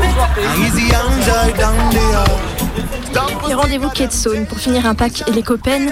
easy, 0.60 0.92
easy, 0.92 2.00
Et 3.48 3.54
rendez-vous 3.54 3.88
Ketson 3.88 4.46
pour 4.48 4.58
finir 4.58 4.86
un 4.86 4.94
pack 4.94 5.24
et 5.26 5.32
les 5.32 5.42
copains 5.42 5.86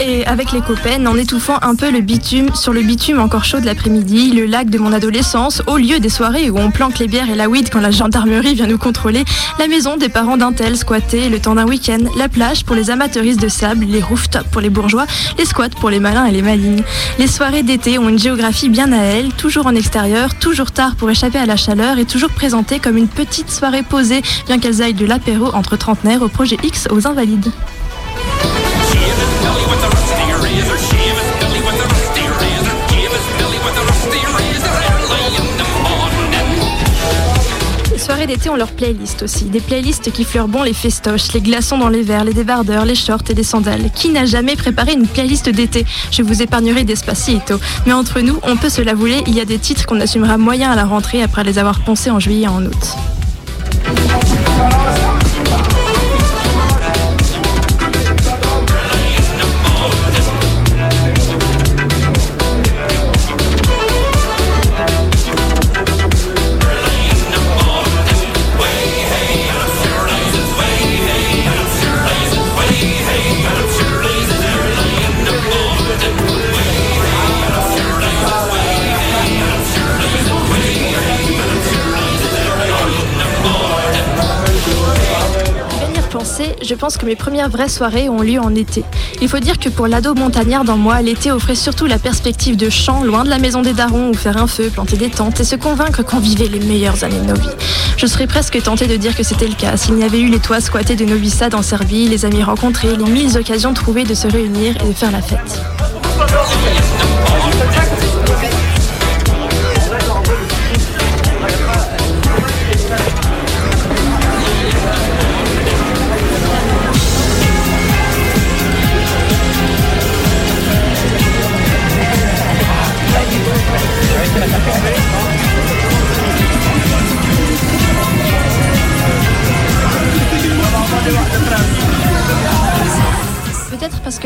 et 0.00 0.26
avec 0.26 0.52
les 0.52 0.60
copains 0.60 1.04
en 1.06 1.16
étouffant 1.16 1.58
un 1.62 1.74
peu 1.74 1.90
le 1.90 2.00
bitume 2.00 2.54
sur 2.54 2.72
le 2.72 2.82
bitume 2.82 3.20
encore 3.20 3.44
chaud 3.44 3.60
de 3.60 3.66
l'après-midi, 3.66 4.32
le 4.32 4.46
lac 4.46 4.68
de 4.70 4.78
mon 4.78 4.92
adolescence, 4.92 5.62
au 5.66 5.76
lieu 5.76 6.00
des 6.00 6.08
soirées 6.08 6.50
où 6.50 6.58
on 6.58 6.70
planque 6.70 6.98
les 6.98 7.06
bières 7.06 7.30
et 7.30 7.34
la 7.34 7.48
weed 7.48 7.70
quand 7.70 7.80
la 7.80 7.90
gendarmerie 7.90 8.54
vient 8.54 8.66
nous 8.66 8.78
contrôler, 8.78 9.24
la 9.58 9.68
maison 9.68 9.96
des 9.96 10.08
parents 10.08 10.36
d'un 10.36 10.52
tel 10.52 10.76
squatté 10.76 11.28
le 11.28 11.38
temps 11.38 11.54
d'un 11.54 11.66
week-end, 11.66 11.98
la 12.16 12.28
plage 12.28 12.64
pour 12.64 12.74
les 12.74 12.90
amateuristes 12.90 13.40
de 13.40 13.48
sable, 13.48 13.84
les 13.84 14.02
rooftops 14.02 14.48
pour 14.50 14.60
les 14.60 14.70
bourgeois, 14.70 15.06
les 15.38 15.44
squats 15.44 15.68
pour 15.68 15.90
les 15.90 16.00
malins 16.00 16.26
et 16.26 16.32
les 16.32 16.42
malignes. 16.42 16.82
Les 17.18 17.26
soirées 17.26 17.62
d'été 17.62 17.98
ont 17.98 18.08
une 18.08 18.18
géographie 18.18 18.68
bien 18.68 18.92
à 18.92 19.02
elles, 19.02 19.32
toujours 19.32 19.66
en 19.66 19.74
extérieur, 19.74 20.34
toujours 20.38 20.72
tard 20.72 20.96
pour 20.96 21.10
échapper 21.10 21.38
à 21.38 21.46
la 21.46 21.56
chaleur 21.56 21.98
et 21.98 22.04
toujours 22.04 22.30
présentées 22.30 22.78
comme 22.80 22.96
une 22.96 23.08
petite 23.08 23.50
soirée 23.50 23.82
posée, 23.82 24.22
bien 24.46 24.58
qu'elles 24.58 24.82
aillent 24.82 24.94
de 24.94 25.06
l'apéro 25.06 25.54
entre 25.54 25.76
trentenaires 25.76 26.22
au 26.22 26.28
projet 26.28 26.49
X 26.62 26.88
aux 26.90 27.06
invalides. 27.06 27.50
Les 37.92 37.98
soirées 37.98 38.26
d'été 38.26 38.48
ont 38.48 38.56
leurs 38.56 38.72
playlists 38.72 39.22
aussi. 39.22 39.44
Des 39.44 39.60
playlists 39.60 40.10
qui 40.10 40.24
fleurent 40.24 40.48
bon 40.48 40.62
les 40.62 40.72
festoches, 40.72 41.32
les 41.32 41.40
glaçons 41.40 41.78
dans 41.78 41.88
les 41.88 42.02
verres, 42.02 42.24
les 42.24 42.32
débardeurs, 42.32 42.84
les 42.84 42.94
shorts 42.94 43.22
et 43.28 43.34
les 43.34 43.42
sandales. 43.42 43.90
Qui 43.94 44.08
n'a 44.08 44.24
jamais 44.24 44.56
préparé 44.56 44.92
une 44.94 45.06
playlist 45.06 45.48
d'été? 45.48 45.84
Je 46.10 46.22
vous 46.22 46.42
épargnerai 46.42 46.84
Despacito. 46.84 47.60
Mais 47.86 47.92
entre 47.92 48.20
nous, 48.20 48.38
on 48.42 48.56
peut 48.56 48.70
se 48.70 48.80
l'avouer, 48.80 49.22
il 49.26 49.34
y 49.34 49.40
a 49.40 49.44
des 49.44 49.58
titres 49.58 49.86
qu'on 49.86 50.00
assumera 50.00 50.38
moyen 50.38 50.72
à 50.72 50.76
la 50.76 50.84
rentrée 50.84 51.22
après 51.22 51.44
les 51.44 51.58
avoir 51.58 51.80
poncés 51.80 52.10
en 52.10 52.18
juillet 52.18 52.44
et 52.44 52.48
en 52.48 52.64
août. 52.64 52.96
Pense 86.80 86.96
que 86.96 87.04
mes 87.04 87.14
premières 87.14 87.50
vraies 87.50 87.68
soirées 87.68 88.08
ont 88.08 88.22
lieu 88.22 88.40
en 88.40 88.54
été. 88.54 88.84
Il 89.20 89.28
faut 89.28 89.38
dire 89.38 89.58
que 89.58 89.68
pour 89.68 89.86
l'ado 89.86 90.14
montagnard 90.14 90.64
dans 90.64 90.78
moi, 90.78 91.02
l'été 91.02 91.30
offrait 91.30 91.54
surtout 91.54 91.84
la 91.84 91.98
perspective 91.98 92.56
de 92.56 92.70
champs 92.70 93.04
loin 93.04 93.22
de 93.22 93.28
la 93.28 93.38
maison 93.38 93.60
des 93.60 93.74
darons 93.74 94.08
où 94.08 94.14
faire 94.14 94.38
un 94.38 94.46
feu, 94.46 94.70
planter 94.72 94.96
des 94.96 95.10
tentes 95.10 95.38
et 95.40 95.44
se 95.44 95.56
convaincre 95.56 96.02
qu'on 96.02 96.18
vivait 96.18 96.48
les 96.48 96.58
meilleures 96.58 97.04
années 97.04 97.20
de 97.20 97.26
nos 97.26 97.34
vies. 97.34 97.50
Je 97.98 98.06
serais 98.06 98.26
presque 98.26 98.62
tentée 98.62 98.86
de 98.86 98.96
dire 98.96 99.14
que 99.14 99.22
c'était 99.22 99.46
le 99.46 99.54
cas 99.54 99.76
s'il 99.76 99.94
n'y 99.94 100.04
avait 100.04 100.20
eu 100.20 100.30
les 100.30 100.38
toits 100.38 100.62
squattés 100.62 100.96
de 100.96 101.04
Novissade 101.04 101.54
en 101.54 101.60
Serbie, 101.62 102.08
les 102.08 102.24
amis 102.24 102.42
rencontrés, 102.42 102.96
les 102.96 103.04
mille 103.04 103.36
occasions 103.36 103.74
trouvées 103.74 104.04
de 104.04 104.14
se 104.14 104.26
réunir 104.26 104.74
et 104.82 104.88
de 104.88 104.94
faire 104.94 105.12
la 105.12 105.20
fête. 105.20 105.60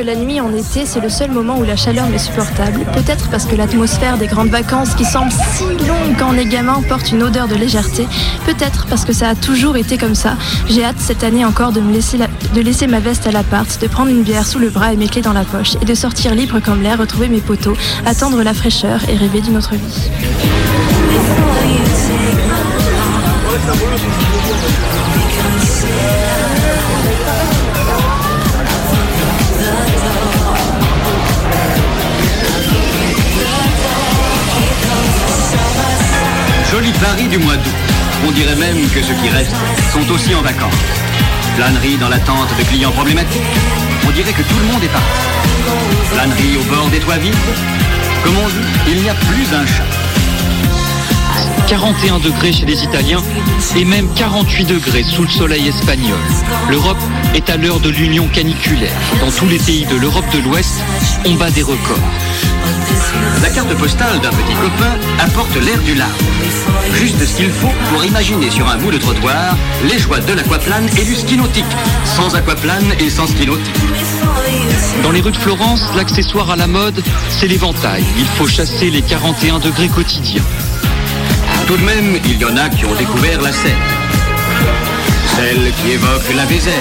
La 0.04 0.14
nuit 0.14 0.40
en 0.40 0.52
été, 0.54 0.84
c'est 0.84 1.00
le 1.00 1.08
seul 1.08 1.30
moment 1.30 1.56
où 1.58 1.64
la 1.64 1.76
chaleur 1.76 2.08
m'est 2.08 2.18
supportable. 2.18 2.84
Peut-être 2.92 3.30
parce 3.30 3.46
que 3.46 3.56
l'atmosphère 3.56 4.18
des 4.18 4.26
grandes 4.26 4.50
vacances, 4.50 4.94
qui 4.94 5.04
semble 5.04 5.32
si 5.32 5.64
longue 5.64 6.16
quand 6.18 6.30
on 6.30 6.36
est 6.36 6.44
gamin, 6.44 6.82
porte 6.88 7.10
une 7.10 7.22
odeur 7.22 7.48
de 7.48 7.54
légèreté. 7.54 8.06
Peut-être 8.44 8.86
parce 8.86 9.04
que 9.04 9.12
ça 9.12 9.30
a 9.30 9.34
toujours 9.34 9.76
été 9.76 9.96
comme 9.96 10.14
ça. 10.14 10.36
J'ai 10.68 10.84
hâte 10.84 10.98
cette 10.98 11.24
année 11.24 11.44
encore 11.44 11.72
de, 11.72 11.80
me 11.80 11.92
laisser 11.92 12.18
de 12.18 12.60
laisser 12.60 12.86
ma 12.86 13.00
veste 13.00 13.26
à 13.26 13.30
l'appart, 13.30 13.80
de 13.80 13.86
prendre 13.86 14.10
une 14.10 14.22
bière 14.22 14.46
sous 14.46 14.58
le 14.58 14.68
bras 14.68 14.92
et 14.92 14.96
mes 14.96 15.08
clés 15.08 15.22
dans 15.22 15.32
la 15.32 15.44
poche, 15.44 15.76
et 15.80 15.84
de 15.86 15.94
sortir 15.94 16.34
libre 16.34 16.60
comme 16.60 16.82
l'air, 16.82 16.98
retrouver 16.98 17.28
mes 17.28 17.40
poteaux, 17.40 17.76
attendre 18.04 18.42
la 18.42 18.52
fraîcheur 18.52 19.00
et 19.08 19.16
rêver 19.16 19.40
d'une 19.40 19.56
autre 19.56 19.74
vie. 19.74 20.10
Paris 37.00 37.28
du 37.28 37.38
mois 37.38 37.56
d'août. 37.56 37.74
On 38.26 38.30
dirait 38.32 38.56
même 38.56 38.88
que 38.88 39.02
ceux 39.02 39.14
qui 39.14 39.28
restent 39.28 39.54
sont 39.92 40.10
aussi 40.12 40.34
en 40.34 40.42
vacances. 40.42 40.74
Planerie 41.56 41.96
dans 41.96 42.08
l'attente 42.08 42.48
de 42.58 42.64
clients 42.64 42.90
problématiques. 42.92 43.42
On 44.06 44.10
dirait 44.10 44.32
que 44.32 44.42
tout 44.42 44.58
le 44.58 44.72
monde 44.72 44.82
est 44.82 44.88
parti. 44.88 45.20
Planerie 46.12 46.56
au 46.56 46.64
bord 46.74 46.88
des 46.90 46.98
toits 46.98 47.18
vides. 47.18 47.34
Comme 48.24 48.36
on 48.38 48.48
dit, 48.48 48.92
il 48.92 49.02
n'y 49.02 49.08
a 49.08 49.14
plus 49.14 49.54
un 49.54 49.66
chat. 49.66 49.84
41 51.68 52.18
degrés 52.18 52.52
chez 52.52 52.66
les 52.66 52.82
Italiens 52.84 53.22
et 53.76 53.84
même 53.84 54.08
48 54.14 54.64
degrés 54.64 55.02
sous 55.02 55.22
le 55.22 55.28
soleil 55.28 55.68
espagnol. 55.68 56.18
L'Europe 56.68 56.98
est 57.34 57.50
à 57.50 57.56
l'heure 57.56 57.80
de 57.80 57.88
l'union 57.88 58.26
caniculaire. 58.28 58.92
Dans 59.20 59.30
tous 59.30 59.46
les 59.46 59.58
pays 59.58 59.84
de 59.86 59.96
l'Europe 59.96 60.24
de 60.32 60.38
l'Ouest, 60.38 60.80
on 61.26 61.34
bat 61.34 61.50
des 61.50 61.62
records. 61.62 61.98
La 63.42 63.50
carte 63.50 63.74
postale 63.74 64.20
d'un 64.20 64.30
petit 64.30 64.54
copain 64.54 64.96
apporte 65.18 65.54
l'air 65.56 65.78
du 65.82 65.94
large. 65.94 66.10
Juste 66.94 67.24
ce 67.24 67.36
qu'il 67.36 67.50
faut 67.50 67.72
pour 67.90 68.04
imaginer 68.04 68.50
sur 68.50 68.68
un 68.68 68.76
bout 68.76 68.90
de 68.90 68.98
trottoir 68.98 69.56
les 69.90 69.98
joies 69.98 70.20
de 70.20 70.32
l'aquaplane 70.32 70.88
et 70.98 71.04
du 71.04 71.14
ski 71.14 71.36
nautique. 71.36 71.64
Sans 72.04 72.34
aquaplane 72.34 72.94
et 73.00 73.10
sans 73.10 73.26
ski 73.26 73.46
nautique. 73.46 73.74
Dans 75.02 75.10
les 75.10 75.20
rues 75.20 75.32
de 75.32 75.36
Florence, 75.36 75.82
l'accessoire 75.96 76.50
à 76.50 76.56
la 76.56 76.66
mode, 76.66 77.02
c'est 77.28 77.48
l'éventail. 77.48 78.04
Il 78.16 78.26
faut 78.26 78.46
chasser 78.46 78.90
les 78.90 79.02
41 79.02 79.58
degrés 79.58 79.88
quotidiens. 79.88 80.42
Tout 81.66 81.76
de 81.76 81.84
même, 81.84 82.18
il 82.24 82.38
y 82.38 82.44
en 82.44 82.56
a 82.56 82.68
qui 82.68 82.84
ont 82.84 82.94
découvert 82.94 83.40
la 83.40 83.52
scène. 83.52 83.72
Celle 85.36 85.72
qui 85.72 85.92
évoque 85.92 86.34
la 86.34 86.46
Vézère. 86.46 86.74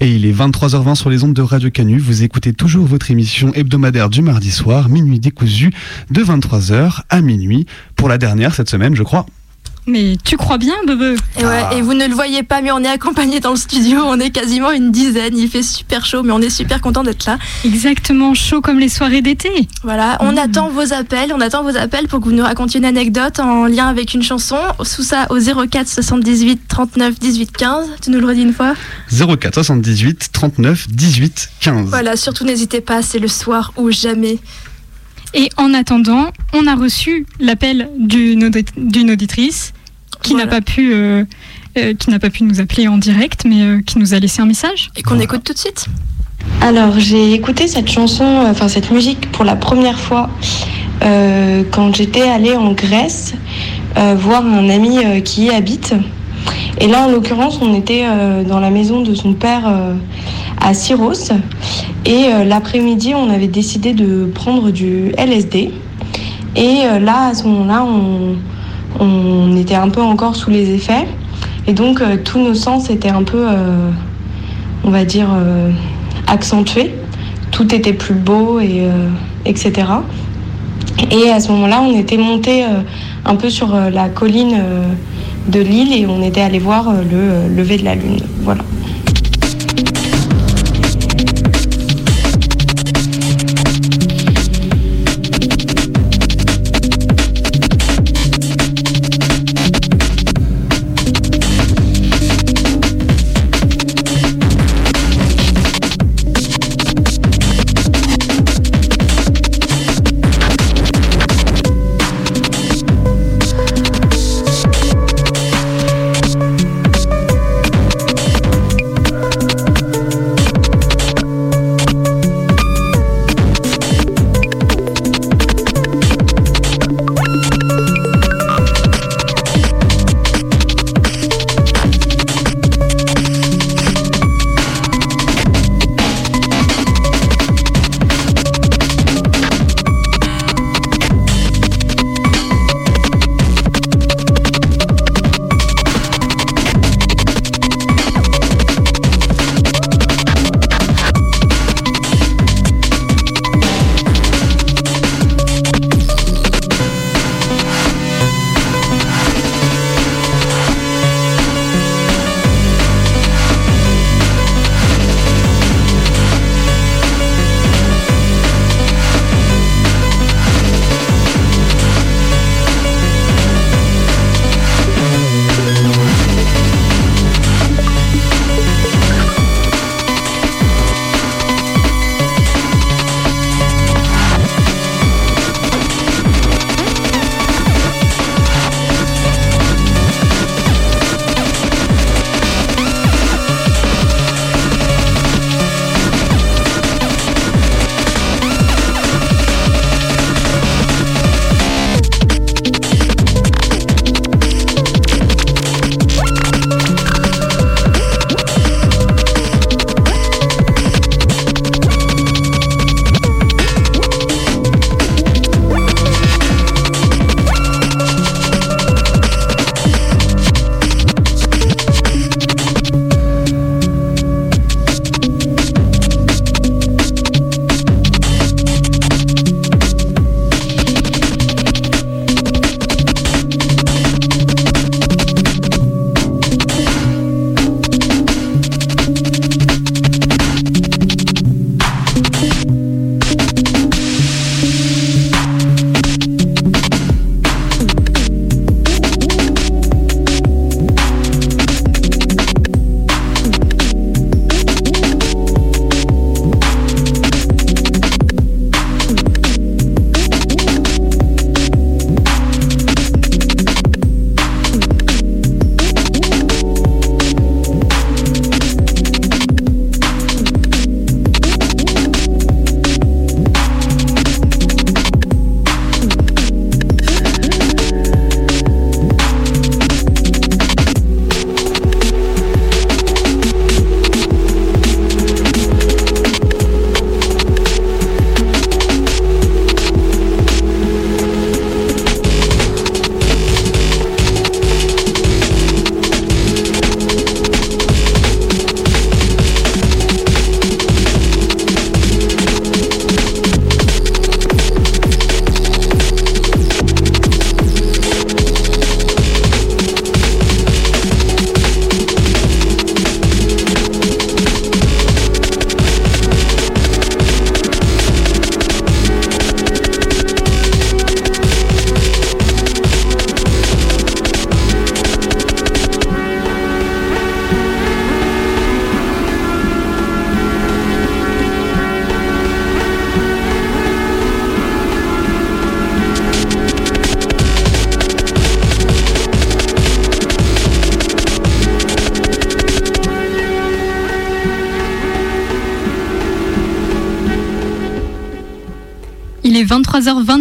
Et 0.00 0.14
il 0.14 0.26
est 0.26 0.32
23h20 0.32 0.96
sur 0.96 1.08
les 1.08 1.24
ondes 1.24 1.32
de 1.32 1.40
Radio 1.40 1.70
Canu. 1.70 1.98
Vous 1.98 2.22
écoutez 2.24 2.52
toujours 2.52 2.84
votre 2.84 3.10
émission 3.10 3.52
hebdomadaire 3.54 4.10
du 4.10 4.20
mardi 4.20 4.50
soir, 4.50 4.88
minuit 4.88 5.18
décousu, 5.18 5.70
de 6.10 6.22
23h 6.22 7.00
à 7.08 7.20
minuit, 7.22 7.66
pour 7.96 8.08
la 8.08 8.18
dernière 8.18 8.54
cette 8.54 8.68
semaine, 8.68 8.94
je 8.94 9.02
crois. 9.02 9.24
Mais 9.86 10.16
tu 10.24 10.36
crois 10.36 10.56
bien, 10.56 10.74
Bebe 10.86 11.16
et, 11.38 11.44
ouais, 11.44 11.62
et 11.76 11.82
vous 11.82 11.92
ne 11.92 12.06
le 12.06 12.14
voyez 12.14 12.42
pas, 12.42 12.62
mais 12.62 12.72
on 12.72 12.82
est 12.82 12.88
accompagné 12.88 13.40
dans 13.40 13.50
le 13.50 13.56
studio. 13.56 14.00
On 14.06 14.18
est 14.18 14.30
quasiment 14.30 14.70
une 14.70 14.90
dizaine. 14.90 15.36
Il 15.36 15.48
fait 15.48 15.62
super 15.62 16.06
chaud, 16.06 16.22
mais 16.22 16.32
on 16.32 16.40
est 16.40 16.50
super 16.50 16.80
content 16.80 17.02
d'être 17.02 17.26
là. 17.26 17.38
Exactement, 17.64 18.32
chaud 18.34 18.62
comme 18.62 18.78
les 18.78 18.88
soirées 18.88 19.20
d'été. 19.20 19.50
Voilà, 19.82 20.16
on 20.20 20.36
attend 20.36 20.68
vos 20.68 20.92
appels. 20.94 21.32
On 21.34 21.40
attend 21.40 21.62
vos 21.62 21.76
appels 21.76 22.08
pour 22.08 22.20
que 22.20 22.24
vous 22.24 22.32
nous 22.34 22.42
racontiez 22.42 22.78
une 22.80 22.86
anecdote 22.86 23.40
en 23.40 23.66
lien 23.66 23.88
avec 23.88 24.14
une 24.14 24.22
chanson. 24.22 24.56
Sous 24.82 25.02
ça, 25.02 25.26
au 25.30 25.38
04 25.38 25.86
78 25.86 26.62
39 26.66 27.18
18 27.18 27.52
15. 27.52 27.86
Tu 28.02 28.10
nous 28.10 28.20
le 28.20 28.26
redis 28.26 28.42
une 28.42 28.54
fois 28.54 28.74
04 29.10 29.54
78 29.54 30.30
39 30.32 30.88
18 30.88 31.48
15. 31.60 31.88
Voilà, 31.88 32.16
surtout 32.16 32.44
n'hésitez 32.44 32.80
pas, 32.80 33.02
c'est 33.02 33.18
le 33.18 33.28
soir 33.28 33.72
ou 33.76 33.90
jamais. 33.90 34.38
Et 35.34 35.50
en 35.56 35.74
attendant, 35.74 36.28
on 36.52 36.66
a 36.66 36.76
reçu 36.76 37.26
l'appel 37.40 37.90
d'une 37.98 39.10
auditrice 39.10 39.72
qui 40.22 40.34
n'a 40.34 40.46
pas 40.46 40.60
pu. 40.60 40.92
Euh, 40.94 41.24
euh, 41.76 41.92
qui 41.92 42.10
n'a 42.10 42.20
pas 42.20 42.30
pu 42.30 42.44
nous 42.44 42.60
appeler 42.60 42.86
en 42.86 42.98
direct, 42.98 43.44
mais 43.44 43.62
euh, 43.62 43.80
qui 43.84 43.98
nous 43.98 44.14
a 44.14 44.20
laissé 44.20 44.40
un 44.40 44.46
message. 44.46 44.92
Et 44.96 45.02
qu'on 45.02 45.18
écoute 45.18 45.42
tout 45.42 45.52
de 45.52 45.58
suite? 45.58 45.86
Alors, 46.60 47.00
j'ai 47.00 47.32
écouté 47.32 47.66
cette 47.66 47.90
chanson, 47.90 48.24
enfin 48.46 48.68
cette 48.68 48.92
musique 48.92 49.32
pour 49.32 49.44
la 49.44 49.56
première 49.56 49.98
fois 49.98 50.30
quand 51.00 51.94
j'étais 51.94 52.22
allée 52.22 52.54
en 52.54 52.72
Grèce 52.72 53.34
voir 53.96 54.46
un 54.46 54.70
ami 54.70 54.98
qui 55.24 55.46
y 55.46 55.50
habite. 55.50 55.94
Et 56.80 56.88
là, 56.88 57.06
en 57.06 57.10
l'occurrence, 57.10 57.58
on 57.62 57.74
était 57.74 58.04
dans 58.46 58.60
la 58.60 58.70
maison 58.70 59.00
de 59.00 59.14
son 59.14 59.32
père 59.32 59.62
à 60.60 60.74
Syros. 60.74 61.32
Et 62.04 62.26
l'après-midi, 62.44 63.14
on 63.14 63.30
avait 63.30 63.48
décidé 63.48 63.92
de 63.94 64.26
prendre 64.26 64.70
du 64.70 65.12
LSD. 65.16 65.70
Et 66.56 66.82
là, 67.00 67.28
à 67.28 67.34
ce 67.34 67.44
moment-là, 67.44 67.86
on, 69.00 69.56
était 69.56 69.74
un 69.74 69.88
peu 69.88 70.02
encore 70.02 70.36
sous 70.36 70.50
les 70.50 70.74
effets. 70.74 71.06
Et 71.66 71.72
donc, 71.72 72.00
euh, 72.00 72.16
tous 72.22 72.38
nos 72.38 72.54
sens 72.54 72.90
étaient 72.90 73.08
un 73.08 73.22
peu, 73.22 73.46
euh, 73.48 73.90
on 74.84 74.90
va 74.90 75.04
dire, 75.04 75.28
euh, 75.34 75.70
accentués. 76.26 76.94
Tout 77.50 77.74
était 77.74 77.92
plus 77.92 78.14
beau, 78.14 78.60
et, 78.60 78.88
etc. 79.46 79.72
Et 81.10 81.30
à 81.30 81.38
ce 81.38 81.52
moment-là, 81.52 81.82
on 81.82 81.96
était 81.96 82.16
monté 82.16 82.64
un 83.24 83.36
peu 83.36 83.48
sur 83.48 83.76
la 83.76 84.08
colline 84.08 84.60
de 85.48 85.60
l'île 85.60 85.92
et 85.92 86.06
on 86.06 86.22
était 86.22 86.40
allé 86.40 86.58
voir 86.58 86.92
le 86.92 87.54
lever 87.54 87.78
de 87.78 87.84
la 87.84 87.94
lune. 87.94 88.20
Voilà. 88.42 88.62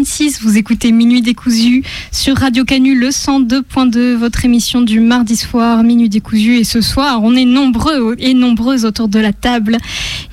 23h26, 0.04 0.42
vous 0.42 0.58
écoutez 0.58 0.92
Minuit 0.92 1.22
décousu 1.22 1.84
sur 2.12 2.38
Radio 2.38 2.66
Canu, 2.66 2.98
le 2.98 3.10
102.2, 3.10 4.16
votre 4.16 4.44
émission 4.44 4.82
du 4.82 5.00
mardi 5.00 5.36
soir, 5.36 5.84
Minuit 5.84 6.10
décousu. 6.10 6.58
Et 6.58 6.64
ce 6.64 6.82
soir, 6.82 7.22
on 7.24 7.36
est 7.36 7.46
nombreux 7.46 8.16
et 8.20 8.34
nombreuses 8.34 8.86
autour 8.86 9.08
de 9.08 9.20
la 9.20 9.34
table. 9.34 9.78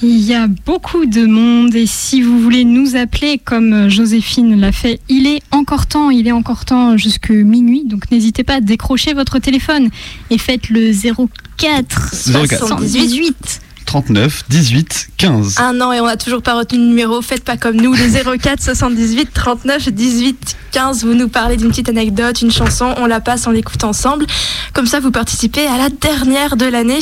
Il 0.02 0.18
y 0.18 0.34
a 0.34 0.48
beaucoup 0.48 1.06
de 1.06 1.24
monde 1.24 1.74
et 1.74 1.86
si 1.86 2.22
vous 2.22 2.40
voulez 2.40 2.64
nous 2.64 2.96
appeler 2.96 3.38
comme 3.38 3.88
Joséphine 3.88 4.60
l'a 4.60 4.72
fait, 4.72 5.00
il 5.08 5.26
est 5.26 5.40
encore 5.52 5.86
temps, 5.86 6.10
il 6.10 6.26
est 6.26 6.32
encore 6.32 6.64
temps 6.64 6.96
jusque 6.96 7.30
minuit. 7.30 7.84
Donc 7.84 8.10
n'hésitez 8.10 8.42
pas 8.42 8.54
à 8.54 8.60
décrocher 8.60 9.14
votre 9.14 9.38
téléphone 9.38 9.88
et 10.30 10.38
faites 10.38 10.68
le 10.70 10.92
04 10.92 12.14
78 12.14 13.60
39 13.90 14.44
18 14.48 15.08
15. 15.16 15.58
Un 15.58 15.80
an 15.80 15.90
et 15.90 16.00
on 16.00 16.06
n'a 16.06 16.16
toujours 16.16 16.42
pas 16.42 16.56
retenu 16.56 16.78
le 16.78 16.86
numéro. 16.86 17.20
Faites 17.22 17.42
pas 17.42 17.56
comme 17.56 17.74
nous, 17.74 17.92
le 17.92 18.38
04 18.38 18.62
78 18.62 19.32
39 19.34 19.88
18 19.88 20.56
15. 20.70 21.04
Vous 21.04 21.14
nous 21.14 21.26
parlez 21.28 21.56
d'une 21.56 21.70
petite 21.70 21.88
anecdote, 21.88 22.40
une 22.40 22.52
chanson, 22.52 22.94
on 22.98 23.06
la 23.06 23.18
passe, 23.18 23.48
on 23.48 23.50
l'écoute 23.50 23.82
ensemble. 23.82 24.26
Comme 24.74 24.86
ça, 24.86 25.00
vous 25.00 25.10
participez 25.10 25.66
à 25.66 25.76
la 25.76 25.88
dernière 25.88 26.56
de 26.56 26.66
l'année. 26.66 27.00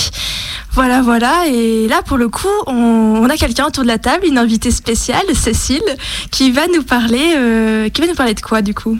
Voilà, 0.73 1.03
voilà. 1.03 1.47
Et 1.49 1.89
là, 1.89 2.01
pour 2.01 2.17
le 2.17 2.31
coup, 2.31 2.49
on, 2.67 3.29
a 3.29 3.37
quelqu'un 3.37 3.67
autour 3.67 3.83
de 3.83 3.89
la 3.89 3.99
table, 3.99 4.25
une 4.25 4.39
invitée 4.39 4.71
spéciale, 4.71 5.27
Cécile, 5.35 5.83
qui 6.31 6.53
va 6.53 6.69
nous 6.75 6.85
parler, 6.85 7.35
euh, 7.37 7.91
qui 7.91 8.01
va 8.01 8.07
nous 8.07 8.15
parler 8.15 8.33
de 8.33 8.41
quoi 8.41 8.63
du 8.63 8.73
coup? 8.73 8.97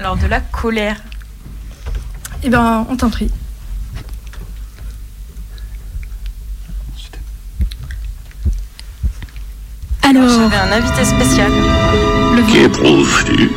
Alors 0.00 0.16
de 0.16 0.26
la 0.26 0.40
colère. 0.40 0.96
Eh 2.42 2.48
ben, 2.48 2.86
on 2.88 2.96
t'en 2.96 3.10
prie. 3.10 3.30
Alors, 10.02 10.28
j'avais 10.28 10.56
un 10.56 10.72
invité 10.72 11.04
spécial. 11.04 11.50
Qu'éprouves-tu 12.52 13.50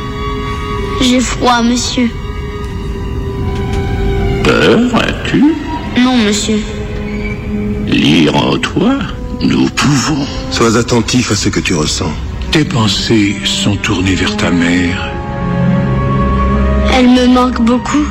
J'ai 1.00 1.20
froid, 1.20 1.62
monsieur. 1.62 2.10
Peur 4.44 4.80
as-tu? 4.96 5.42
Non, 5.98 6.16
monsieur. 6.18 6.58
Lire 7.86 8.36
en 8.36 8.56
toi, 8.58 8.94
nous 9.40 9.66
pouvons. 9.70 10.26
Sois 10.50 10.76
attentif 10.76 11.30
à 11.30 11.36
ce 11.36 11.48
que 11.48 11.60
tu 11.60 11.74
ressens. 11.74 12.12
Tes 12.50 12.64
pensées 12.64 13.36
sont 13.44 13.76
tournées 13.76 14.14
vers 14.14 14.36
ta 14.36 14.50
mère. 14.50 15.08
Elle 16.94 17.08
me 17.08 17.26
manque 17.28 17.62
beaucoup. 17.62 18.04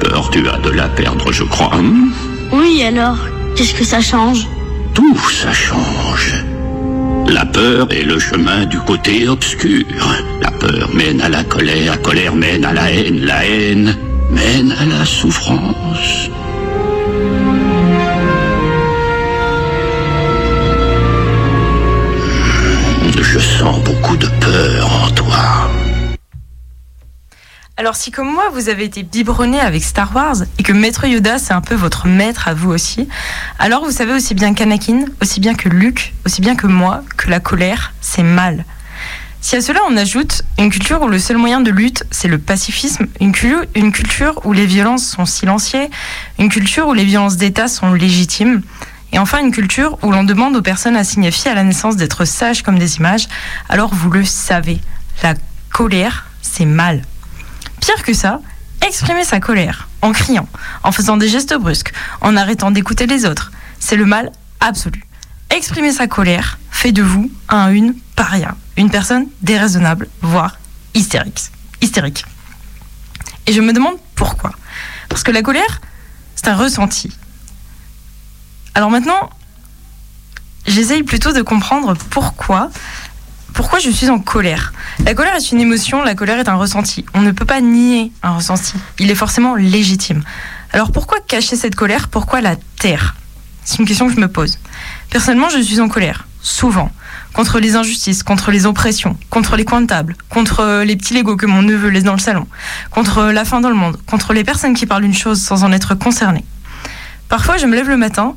Peur 0.00 0.30
tu 0.30 0.46
as 0.48 0.58
de 0.58 0.70
la 0.70 0.88
perdre, 0.88 1.32
je 1.32 1.42
crois. 1.44 1.72
hein? 1.74 2.08
Oui, 2.52 2.82
alors, 2.86 3.16
qu'est-ce 3.56 3.74
que 3.74 3.84
ça 3.84 4.00
change? 4.00 4.46
Tout 4.94 5.16
ça 5.30 5.52
change. 5.52 6.44
La 7.28 7.44
peur 7.44 7.92
est 7.92 8.02
le 8.02 8.18
chemin 8.18 8.66
du 8.66 8.78
côté 8.80 9.28
obscur. 9.28 9.84
La 10.40 10.50
peur 10.50 10.90
mène 10.94 11.20
à 11.20 11.28
la 11.28 11.44
colère, 11.44 11.92
la 11.92 11.98
colère 11.98 12.34
mène 12.34 12.64
à 12.64 12.72
la 12.72 12.92
haine, 12.92 13.20
la 13.24 13.46
haine 13.46 13.96
mène 14.30 14.72
à 14.72 14.84
la 14.84 15.04
souffrance. 15.04 16.30
Alors 27.82 27.96
si 27.96 28.12
comme 28.12 28.30
moi 28.30 28.44
vous 28.52 28.68
avez 28.68 28.84
été 28.84 29.02
biberonné 29.02 29.58
avec 29.58 29.82
Star 29.82 30.14
Wars 30.14 30.36
et 30.56 30.62
que 30.62 30.72
Maître 30.72 31.04
Yoda 31.04 31.40
c'est 31.40 31.52
un 31.52 31.60
peu 31.60 31.74
votre 31.74 32.06
maître 32.06 32.46
à 32.46 32.54
vous 32.54 32.70
aussi, 32.70 33.08
alors 33.58 33.84
vous 33.84 33.90
savez 33.90 34.12
aussi 34.12 34.36
bien 34.36 34.54
qu'Anakin, 34.54 35.06
aussi 35.20 35.40
bien 35.40 35.54
que 35.54 35.68
Luke, 35.68 36.14
aussi 36.24 36.40
bien 36.40 36.54
que 36.54 36.68
moi, 36.68 37.02
que 37.16 37.28
la 37.28 37.40
colère 37.40 37.92
c'est 38.00 38.22
mal. 38.22 38.64
Si 39.40 39.56
à 39.56 39.60
cela 39.60 39.80
on 39.90 39.96
ajoute 39.96 40.42
une 40.60 40.70
culture 40.70 41.02
où 41.02 41.08
le 41.08 41.18
seul 41.18 41.38
moyen 41.38 41.60
de 41.60 41.72
lutte 41.72 42.04
c'est 42.12 42.28
le 42.28 42.38
pacifisme, 42.38 43.08
une, 43.18 43.32
culture 43.32 44.40
où 44.44 44.52
les 44.52 44.66
violences 44.66 45.04
sont 45.04 45.26
silenciées, 45.26 45.90
une 46.38 46.50
culture 46.50 46.86
où 46.86 46.94
les 46.94 47.04
violences 47.04 47.36
d'État 47.36 47.66
sont 47.66 47.94
légitimes, 47.94 48.62
et 49.12 49.18
enfin 49.18 49.40
une 49.40 49.50
culture 49.50 49.98
où 50.04 50.12
l'on 50.12 50.22
demande 50.22 50.54
aux 50.54 50.62
personnes 50.62 50.94
à 50.94 51.02
signifier 51.02 51.50
à 51.50 51.56
la 51.56 51.64
naissance 51.64 51.96
d'être 51.96 52.26
sages 52.26 52.62
comme 52.62 52.78
des 52.78 52.98
images, 52.98 53.26
alors 53.68 53.92
vous 53.92 54.12
le 54.12 54.24
savez, 54.24 54.78
la 55.24 55.34
colère 55.72 56.26
c'est 56.42 56.64
mal. 56.64 57.02
Pire 57.82 58.04
que 58.04 58.14
ça, 58.14 58.40
exprimer 58.86 59.24
sa 59.24 59.40
colère 59.40 59.88
en 60.02 60.12
criant, 60.12 60.48
en 60.84 60.92
faisant 60.92 61.16
des 61.16 61.28
gestes 61.28 61.54
brusques, 61.54 61.92
en 62.20 62.36
arrêtant 62.36 62.70
d'écouter 62.70 63.08
les 63.08 63.24
autres, 63.26 63.50
c'est 63.80 63.96
le 63.96 64.06
mal 64.06 64.30
absolu. 64.60 65.04
Exprimer 65.50 65.90
sa 65.90 66.06
colère 66.06 66.60
fait 66.70 66.92
de 66.92 67.02
vous 67.02 67.28
un 67.48 67.70
une 67.70 67.94
paria, 68.14 68.54
une 68.76 68.88
personne 68.88 69.26
déraisonnable, 69.40 70.08
voire 70.20 70.58
hystérique. 70.94 71.50
hystérique. 71.80 72.24
Et 73.48 73.52
je 73.52 73.60
me 73.60 73.72
demande 73.72 73.96
pourquoi. 74.14 74.52
Parce 75.08 75.24
que 75.24 75.32
la 75.32 75.42
colère, 75.42 75.80
c'est 76.36 76.46
un 76.46 76.54
ressenti. 76.54 77.10
Alors 78.76 78.90
maintenant, 78.90 79.28
j'essaye 80.68 81.02
plutôt 81.02 81.32
de 81.32 81.42
comprendre 81.42 81.96
pourquoi 82.10 82.70
pourquoi 83.54 83.78
je 83.78 83.90
suis 83.90 84.10
en 84.10 84.18
colère? 84.18 84.72
La 85.04 85.14
colère 85.14 85.34
est 85.34 85.52
une 85.52 85.60
émotion, 85.60 86.02
la 86.02 86.14
colère 86.14 86.38
est 86.38 86.48
un 86.48 86.54
ressenti. 86.54 87.04
On 87.14 87.20
ne 87.20 87.30
peut 87.30 87.44
pas 87.44 87.60
nier 87.60 88.12
un 88.22 88.36
ressenti. 88.36 88.74
Il 88.98 89.10
est 89.10 89.14
forcément 89.14 89.54
légitime. 89.54 90.22
Alors 90.72 90.92
pourquoi 90.92 91.18
cacher 91.20 91.56
cette 91.56 91.74
colère? 91.74 92.08
Pourquoi 92.08 92.40
la 92.40 92.56
taire? 92.78 93.14
C'est 93.64 93.78
une 93.78 93.84
question 93.84 94.08
que 94.08 94.14
je 94.14 94.20
me 94.20 94.28
pose. 94.28 94.58
Personnellement, 95.10 95.48
je 95.48 95.60
suis 95.60 95.80
en 95.80 95.88
colère, 95.88 96.26
souvent, 96.40 96.90
contre 97.32 97.60
les 97.60 97.76
injustices, 97.76 98.22
contre 98.22 98.50
les 98.50 98.66
oppressions, 98.66 99.16
contre 99.30 99.56
les 99.56 99.64
coins 99.64 99.82
de 99.82 99.86
table, 99.86 100.16
contre 100.28 100.82
les 100.82 100.96
petits 100.96 101.14
Legos 101.14 101.36
que 101.36 101.46
mon 101.46 101.62
neveu 101.62 101.88
laisse 101.88 102.04
dans 102.04 102.14
le 102.14 102.18
salon, 102.18 102.46
contre 102.90 103.24
la 103.24 103.44
faim 103.44 103.60
dans 103.60 103.68
le 103.68 103.76
monde, 103.76 103.98
contre 104.06 104.32
les 104.32 104.44
personnes 104.44 104.74
qui 104.74 104.86
parlent 104.86 105.02
d'une 105.02 105.14
chose 105.14 105.40
sans 105.40 105.64
en 105.64 105.72
être 105.72 105.94
concernées. 105.94 106.44
Parfois, 107.28 107.56
je 107.56 107.66
me 107.66 107.74
lève 107.74 107.88
le 107.88 107.96
matin 107.96 108.34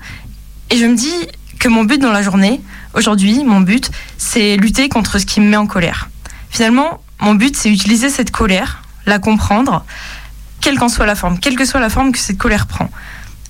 et 0.70 0.78
je 0.78 0.86
me 0.86 0.96
dis 0.96 1.14
que 1.60 1.68
mon 1.70 1.84
but 1.84 2.00
dans 2.00 2.12
la 2.12 2.22
journée, 2.22 2.62
aujourd'hui, 2.96 3.44
mon 3.44 3.62
but, 3.62 3.92
c'est 4.18 4.58
lutter 4.58 4.90
contre 4.90 5.20
ce 5.20 5.26
qui 5.26 5.42
me 5.42 5.48
met 5.48 5.58
en 5.58 5.68
colère. 5.68 6.10
Finalement, 6.50 7.02
mon 7.20 7.36
but, 7.36 7.56
c'est 7.56 7.70
utiliser 7.70 8.10
cette 8.10 8.32
colère, 8.32 8.82
la 9.06 9.20
comprendre, 9.20 9.86
quelle 10.62 10.78
qu'en 10.80 10.90
soit 10.90 11.06
la 11.06 11.16
forme, 11.16 11.40
quelle 11.40 11.56
que 11.56 11.66
soit 11.66 11.80
la 11.80 11.90
forme 11.90 12.12
que 12.12 12.18
cette 12.18 12.38
colère 12.38 12.66
prend. 12.66 12.90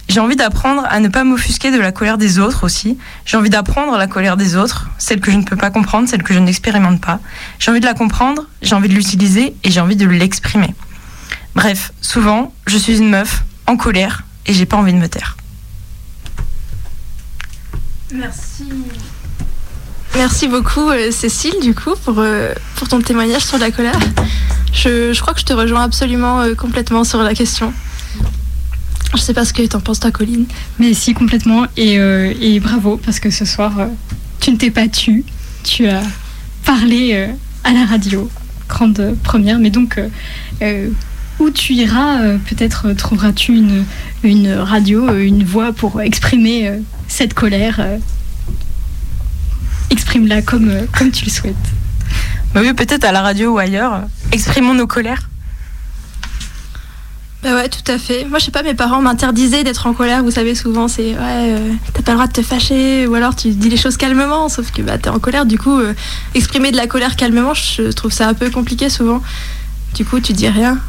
J'ai 0.08 0.20
envie 0.20 0.36
d'apprendre 0.36 0.86
à 0.88 1.00
ne 1.00 1.08
pas 1.08 1.24
m'offusquer 1.24 1.72
de 1.72 1.80
la 1.80 1.92
colère 1.92 2.18
des 2.18 2.38
autres 2.38 2.64
aussi. 2.64 2.98
J'ai 3.26 3.38
envie 3.38 3.50
d'apprendre 3.50 3.98
la 3.98 4.08
colère 4.08 4.38
des 4.38 4.56
autres, 4.56 4.88
celle 5.00 5.20
que 5.20 5.32
je 5.32 5.38
ne 5.38 5.44
peux 5.44 5.56
pas 5.56 5.72
comprendre, 5.72 6.08
celle 6.08 6.22
que 6.22 6.34
je 6.34 6.40
n'expérimente 6.40 7.02
pas. 7.02 7.20
J'ai 7.58 7.72
envie 7.72 7.80
de 7.80 7.86
la 7.86 7.96
comprendre, 7.96 8.48
j'ai 8.62 8.76
envie 8.76 8.90
de 8.90 8.94
l'utiliser 8.94 9.56
et 9.64 9.72
j'ai 9.72 9.80
envie 9.80 9.96
de 9.96 10.06
l'exprimer. 10.06 10.76
Bref, 11.56 11.92
souvent, 12.02 12.54
je 12.68 12.78
suis 12.78 13.00
une 13.00 13.10
meuf 13.10 13.44
en 13.66 13.78
colère 13.78 14.24
et 14.46 14.54
j'ai 14.54 14.66
pas 14.66 14.78
envie 14.78 14.94
de 14.94 15.00
me 15.00 15.08
taire. 15.08 15.38
Merci. 18.14 18.66
Merci 20.18 20.48
beaucoup 20.48 20.90
euh, 20.90 21.12
Cécile 21.12 21.60
du 21.62 21.76
coup 21.76 21.94
pour, 22.06 22.20
euh, 22.20 22.54
pour 22.76 22.88
ton 22.88 23.02
témoignage 23.02 23.42
sur 23.42 23.58
la 23.58 23.70
colère. 23.70 24.00
Je, 24.72 25.12
je, 25.12 25.22
crois 25.22 25.34
que 25.34 25.42
je 25.42 25.46
te 25.46 25.52
rejoins 25.52 25.84
absolument 25.84 26.40
euh, 26.40 26.56
complètement 26.56 27.04
sur 27.04 27.22
la 27.22 27.34
question. 27.34 27.74
Je 29.14 29.20
sais 29.20 29.34
pas 29.34 29.44
ce 29.44 29.52
que 29.52 29.62
t'en 29.64 29.82
penses 29.82 30.00
toi 30.00 30.12
Colline. 30.12 30.46
Mais 30.80 30.94
si 30.94 31.14
complètement 31.14 31.66
et, 31.76 31.96
et 31.96 32.60
bravo 32.62 32.98
parce 32.98 33.20
que 33.20 33.30
ce 33.30 33.44
soir 33.44 33.74
tu 34.40 34.52
ne 34.52 34.56
t'es 34.58 34.72
pas 34.72 34.88
tu, 34.88 35.26
tu 35.64 35.88
as 35.88 36.02
parlé 36.66 37.30
à 37.64 37.74
la 37.74 37.86
radio, 37.86 38.30
grande 38.70 39.18
première, 39.24 39.60
mais 39.60 39.70
donc 39.70 40.00
où 41.40 41.50
tu 41.50 41.74
iras, 41.74 42.38
peut-être 42.50 42.94
trouveras-tu 42.94 43.56
une, 43.56 43.86
une 44.24 44.54
radio, 44.54 45.14
une 45.18 45.44
voix 45.44 45.72
pour 45.72 46.02
exprimer 46.02 46.72
cette 47.08 47.34
colère 47.34 47.86
exprime-la 49.90 50.42
comme, 50.42 50.70
euh, 50.70 50.86
comme 50.98 51.12
tu 51.12 51.26
le 51.26 51.32
souhaites. 51.32 51.56
Bah 52.54 52.62
oui, 52.64 52.74
peut-être 52.74 53.04
à 53.04 53.12
la 53.12 53.22
radio 53.22 53.54
ou 53.54 53.58
ailleurs. 53.58 54.04
Exprimons 54.32 54.74
nos 54.74 54.88
colères. 54.88 55.30
Bah 57.44 57.54
ouais, 57.54 57.70
tout 57.70 57.92
à 57.92 58.00
fait. 58.00 58.26
Moi, 58.26 58.40
je 58.40 58.46
sais 58.46 58.52
pas, 58.52 58.64
mes 58.64 58.74
parents 58.74 59.02
m'interdisaient 59.02 59.64
d'être 59.64 59.86
en 59.86 59.94
colère. 59.94 60.24
Vous 60.24 60.32
savez, 60.32 60.56
souvent, 60.56 60.88
c'est 60.88 61.12
ouais, 61.12 61.18
euh, 61.20 61.74
t'as 61.94 62.02
pas 62.02 62.12
le 62.12 62.18
droit 62.18 62.28
de 62.28 62.34
te 62.34 62.42
fâcher, 62.42 63.06
ou 63.06 63.14
alors 63.14 63.36
tu 63.36 63.50
dis 63.50 63.70
les 63.70 63.78
choses 63.78 63.98
calmement, 63.98 64.50
sauf 64.50 64.72
que 64.72 64.82
bah, 64.82 64.98
t'es 64.98 65.10
en 65.10 65.20
colère. 65.20 65.46
Du 65.46 65.60
coup, 65.60 65.78
euh, 65.78 65.94
exprimer 66.34 66.72
de 66.72 66.78
la 66.78 66.88
colère 66.88 67.16
calmement, 67.16 67.54
je 67.54 67.92
trouve 67.92 68.12
ça 68.12 68.28
un 68.28 68.34
peu 68.34 68.50
compliqué 68.50 68.90
souvent. 68.90 69.22
Du 69.94 70.06
coup, 70.06 70.20
tu 70.20 70.34
dis 70.34 70.48
rien. 70.48 70.80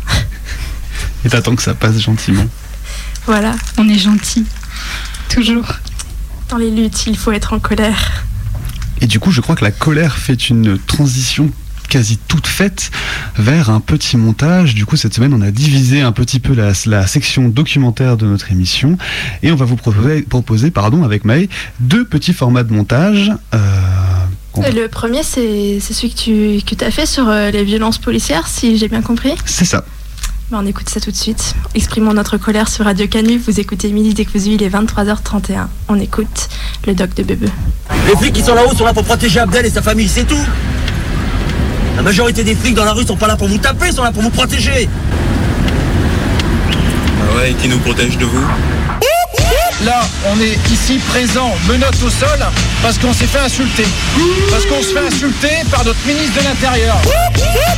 Et 1.25 1.29
t'attends 1.29 1.57
que 1.57 1.63
ça 1.63 1.75
passe 1.75 1.99
gentiment. 1.99 2.47
Voilà. 3.27 3.53
On 3.77 3.89
est 3.89 3.99
gentil. 3.99 4.47
Toujours. 5.29 5.67
Dans 6.49 6.57
les 6.57 6.71
luttes, 6.71 7.07
il 7.07 7.19
faut 7.19 7.33
être 7.33 7.53
en 7.53 7.59
colère. 7.59 8.25
Et 9.01 9.07
du 9.07 9.19
coup, 9.21 9.31
je 9.31 9.41
crois 9.41 9.57
que 9.57 9.65
la 9.65 9.71
colère 9.71 10.17
fait 10.17 10.49
une 10.49 10.79
transition 10.79 11.51
quasi 11.89 12.19
toute 12.29 12.47
faite 12.47 12.91
vers 13.37 13.71
un 13.71 13.81
petit 13.81 14.17
montage. 14.17 14.75
Du 14.75 14.87
coup, 14.87 14.97
cette 14.97 15.15
semaine, 15.15 15.33
on 15.33 15.41
a 15.41 15.51
divisé 15.51 16.01
un 16.01 16.13
petit 16.13 16.41
peu 16.41 16.55
la, 16.55 16.73
la 16.87 17.07
section 17.07 17.49
documentaire 17.49 18.17
de 18.17 18.27
notre 18.27 18.51
émission 18.51 18.99
et 19.43 19.53
on 19.53 19.57
va 19.57 19.65
vous 19.65 19.77
proposer, 19.77 20.23
proposer 20.23 20.71
pardon, 20.71 21.05
avec 21.05 21.25
Maë, 21.25 21.49
deux 21.81 22.05
petits 22.05 22.33
formats 22.33 22.65
de 22.65 22.73
montage. 22.73 23.33
Euh, 23.55 23.59
Le 24.57 24.87
premier, 24.89 25.23
c'est 25.23 25.81
celui 25.81 26.11
que 26.13 26.61
tu 26.61 26.77
que 26.77 26.85
as 26.85 26.91
fait 26.91 27.07
sur 27.07 27.29
euh, 27.29 27.51
les 27.51 27.65
violences 27.65 27.99
policières, 27.99 28.49
si 28.49 28.79
j'ai 28.79 28.89
bien 28.89 29.03
compris. 29.03 29.35
C'est 29.45 29.65
ça. 29.65 29.85
Bah, 30.51 30.59
on 30.63 30.67
écoute 30.67 30.89
ça 30.89 31.01
tout 31.01 31.11
de 31.11 31.17
suite. 31.17 31.55
Exprimons 31.75 32.13
notre 32.13 32.37
colère 32.37 32.69
sur 32.69 32.85
Radio 32.85 33.09
Canu. 33.09 33.37
Vous 33.37 33.59
écoutez 33.59 33.91
Midi 33.91 34.15
Décousu, 34.15 34.51
il 34.51 34.63
est 34.63 34.69
23h31. 34.69 35.67
On 35.89 35.99
écoute 35.99 36.49
le 36.87 36.95
doc 36.95 37.15
de 37.15 37.25
Bebe. 37.25 37.49
Les 38.07 38.17
flics 38.17 38.33
qui 38.33 38.43
sont 38.43 38.55
là-haut 38.55 38.73
sont 38.73 38.85
là 38.85 38.95
pour 38.95 39.03
protéger 39.03 39.41
Abdel 39.41 39.67
et 39.67 39.71
sa 39.71 39.83
famille, 39.83 40.09
c'est 40.09 40.25
tout. 40.25 40.47
La 41.97 42.03
majorité 42.03 42.45
des 42.45 42.55
flics 42.55 42.77
dans 42.77 42.85
la 42.85 42.93
rue 42.93 43.05
sont 43.05 43.17
pas 43.17 43.27
là 43.27 43.35
pour 43.35 43.49
vous 43.49 43.59
taper, 43.59 43.91
sont 43.91 44.05
là 44.05 44.13
pour 44.13 44.23
vous 44.23 44.31
protéger. 44.31 44.89
Ah 46.71 47.37
ouais, 47.37 47.51
et 47.51 47.55
qui 47.55 47.67
nous 47.69 47.79
protège 47.79 48.17
de 48.17 48.25
vous? 48.25 48.47
Là, 49.85 50.01
on 50.33 50.41
est 50.41 50.57
ici 50.73 50.99
présent, 50.99 51.55
menottes 51.69 52.03
au 52.03 52.09
sol, 52.09 52.39
parce 52.83 52.99
qu'on 52.99 53.13
s'est 53.13 53.27
fait 53.27 53.41
insulter. 53.41 53.85
Parce 54.51 54.65
qu'on 54.65 54.81
se 54.81 54.95
fait 54.95 55.07
insulter 55.07 55.51
par 55.71 55.85
notre 55.85 55.99
ministre 56.07 56.41
de 56.41 56.45
l'Intérieur. 56.45 56.97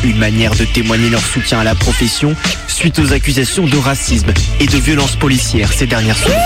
Une 0.05 0.17
manière 0.17 0.55
de 0.55 0.65
témoigner 0.65 1.11
leur 1.11 1.21
soutien 1.21 1.59
à 1.59 1.65
la 1.65 1.75
profession 1.75 2.37
suite 2.69 3.01
aux 3.01 3.13
accusations 3.13 3.67
de 3.67 3.77
racisme 3.77 4.33
et 4.61 4.67
de 4.67 4.77
violence 4.79 5.17
policière 5.17 5.73
ces 5.73 5.87
dernières 5.87 6.17
semaines. 6.17 6.39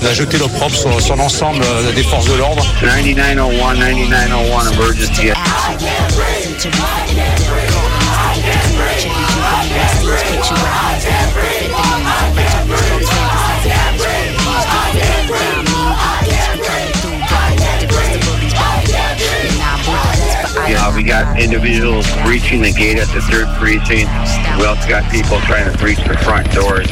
On 0.00 0.06
a 0.06 0.14
jeté 0.14 0.38
l'opprobre 0.38 0.76
sur, 0.76 1.00
sur 1.00 1.16
l'ensemble 1.16 1.64
euh, 1.64 1.92
des 1.92 2.04
forces 2.04 2.26
de 2.26 2.34
l'ordre. 2.34 2.64
9901, 2.82 3.74
9901 3.74 4.70
emergency. 4.70 5.32
Know, 20.90 20.96
we 20.96 21.02
got 21.02 21.40
individuals 21.40 22.06
breaching 22.24 22.62
the 22.62 22.72
gate 22.72 22.98
at 22.98 23.08
the 23.14 23.20
third 23.22 23.48
precinct. 23.58 24.10
We 24.58 24.64
also 24.66 24.88
got 24.88 25.10
people 25.10 25.40
trying 25.42 25.70
to 25.70 25.76
breach 25.78 25.98
the 25.98 26.16
front 26.24 26.50
doors. 26.52 26.88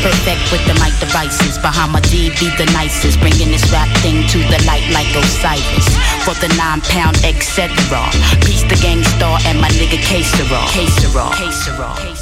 Perfect 0.00 0.40
with 0.50 0.64
the 0.64 0.74
mic 0.80 0.96
devices. 0.98 1.58
Bahama 1.58 2.00
D 2.00 2.30
be 2.40 2.48
the 2.56 2.64
nicest. 2.72 3.20
Bringing 3.20 3.52
this 3.52 3.64
rap 3.70 3.88
thing 4.00 4.26
to 4.28 4.38
the 4.48 4.62
light 4.64 4.86
like 4.92 5.08
Osiris. 5.12 5.88
For 6.24 6.34
the 6.40 6.48
nine 6.56 6.80
pound, 6.80 7.16
etc. 7.24 7.68
Peace 8.40 8.64
the 8.64 8.78
gangster 8.80 9.36
and 9.46 9.60
my 9.60 9.68
nigga 9.76 10.00
K-Sera. 10.00 10.64
K-Sera. 10.72 11.30
K-Sera. 11.36 12.19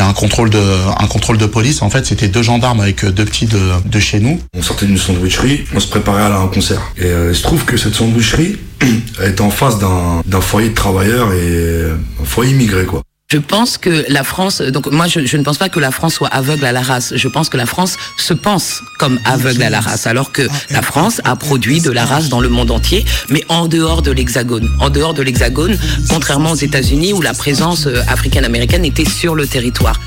Il 0.00 0.04
y 0.04 0.06
a 0.06 0.08
un 0.08 0.14
contrôle 0.14 0.48
de, 0.48 0.62
un 0.98 1.06
contrôle 1.08 1.36
de 1.36 1.44
police. 1.44 1.82
En 1.82 1.90
fait, 1.90 2.06
c'était 2.06 2.28
deux 2.28 2.40
gendarmes 2.40 2.80
avec 2.80 3.04
deux 3.04 3.26
petits 3.26 3.44
de, 3.44 3.60
de 3.84 4.00
chez 4.00 4.18
nous. 4.18 4.40
On 4.56 4.62
sortait 4.62 4.86
d'une 4.86 4.96
sandwicherie, 4.96 5.66
on 5.74 5.78
se 5.78 5.88
préparait 5.88 6.22
à 6.22 6.24
aller 6.24 6.34
à 6.36 6.38
un 6.38 6.48
concert. 6.48 6.80
Et 6.96 7.04
euh, 7.04 7.32
il 7.32 7.36
se 7.36 7.42
trouve 7.42 7.66
que 7.66 7.76
cette 7.76 7.94
sandwicherie 7.94 8.56
était 9.22 9.42
en 9.42 9.50
face 9.50 9.78
d'un 9.78 10.22
d'un 10.24 10.40
foyer 10.40 10.70
de 10.70 10.74
travailleurs 10.74 11.34
et 11.34 11.84
un 12.18 12.24
foyer 12.24 12.52
immigré, 12.52 12.86
quoi. 12.86 13.02
Je 13.32 13.38
pense 13.38 13.78
que 13.78 14.04
la 14.08 14.24
France, 14.24 14.60
donc 14.60 14.90
moi 14.90 15.06
je, 15.06 15.24
je 15.24 15.36
ne 15.36 15.44
pense 15.44 15.56
pas 15.56 15.68
que 15.68 15.78
la 15.78 15.92
France 15.92 16.14
soit 16.14 16.26
aveugle 16.28 16.64
à 16.64 16.72
la 16.72 16.82
race. 16.82 17.12
Je 17.14 17.28
pense 17.28 17.48
que 17.48 17.56
la 17.56 17.64
France 17.64 17.96
se 18.16 18.34
pense 18.34 18.82
comme 18.98 19.20
aveugle 19.24 19.62
à 19.62 19.70
la 19.70 19.80
race, 19.80 20.08
alors 20.08 20.32
que 20.32 20.48
la 20.68 20.82
France 20.82 21.20
a 21.22 21.36
produit 21.36 21.80
de 21.80 21.92
la 21.92 22.04
race 22.04 22.28
dans 22.28 22.40
le 22.40 22.48
monde 22.48 22.72
entier, 22.72 23.04
mais 23.28 23.44
en 23.48 23.68
dehors 23.68 24.02
de 24.02 24.10
l'Hexagone. 24.10 24.68
En 24.80 24.90
dehors 24.90 25.14
de 25.14 25.22
l'Hexagone, 25.22 25.78
contrairement 26.08 26.50
aux 26.50 26.56
États-Unis 26.56 27.12
où 27.12 27.20
la 27.20 27.32
présence 27.32 27.86
euh, 27.86 28.02
africaine-américaine 28.08 28.84
était 28.84 29.08
sur 29.08 29.36
le 29.36 29.46
territoire. 29.46 30.00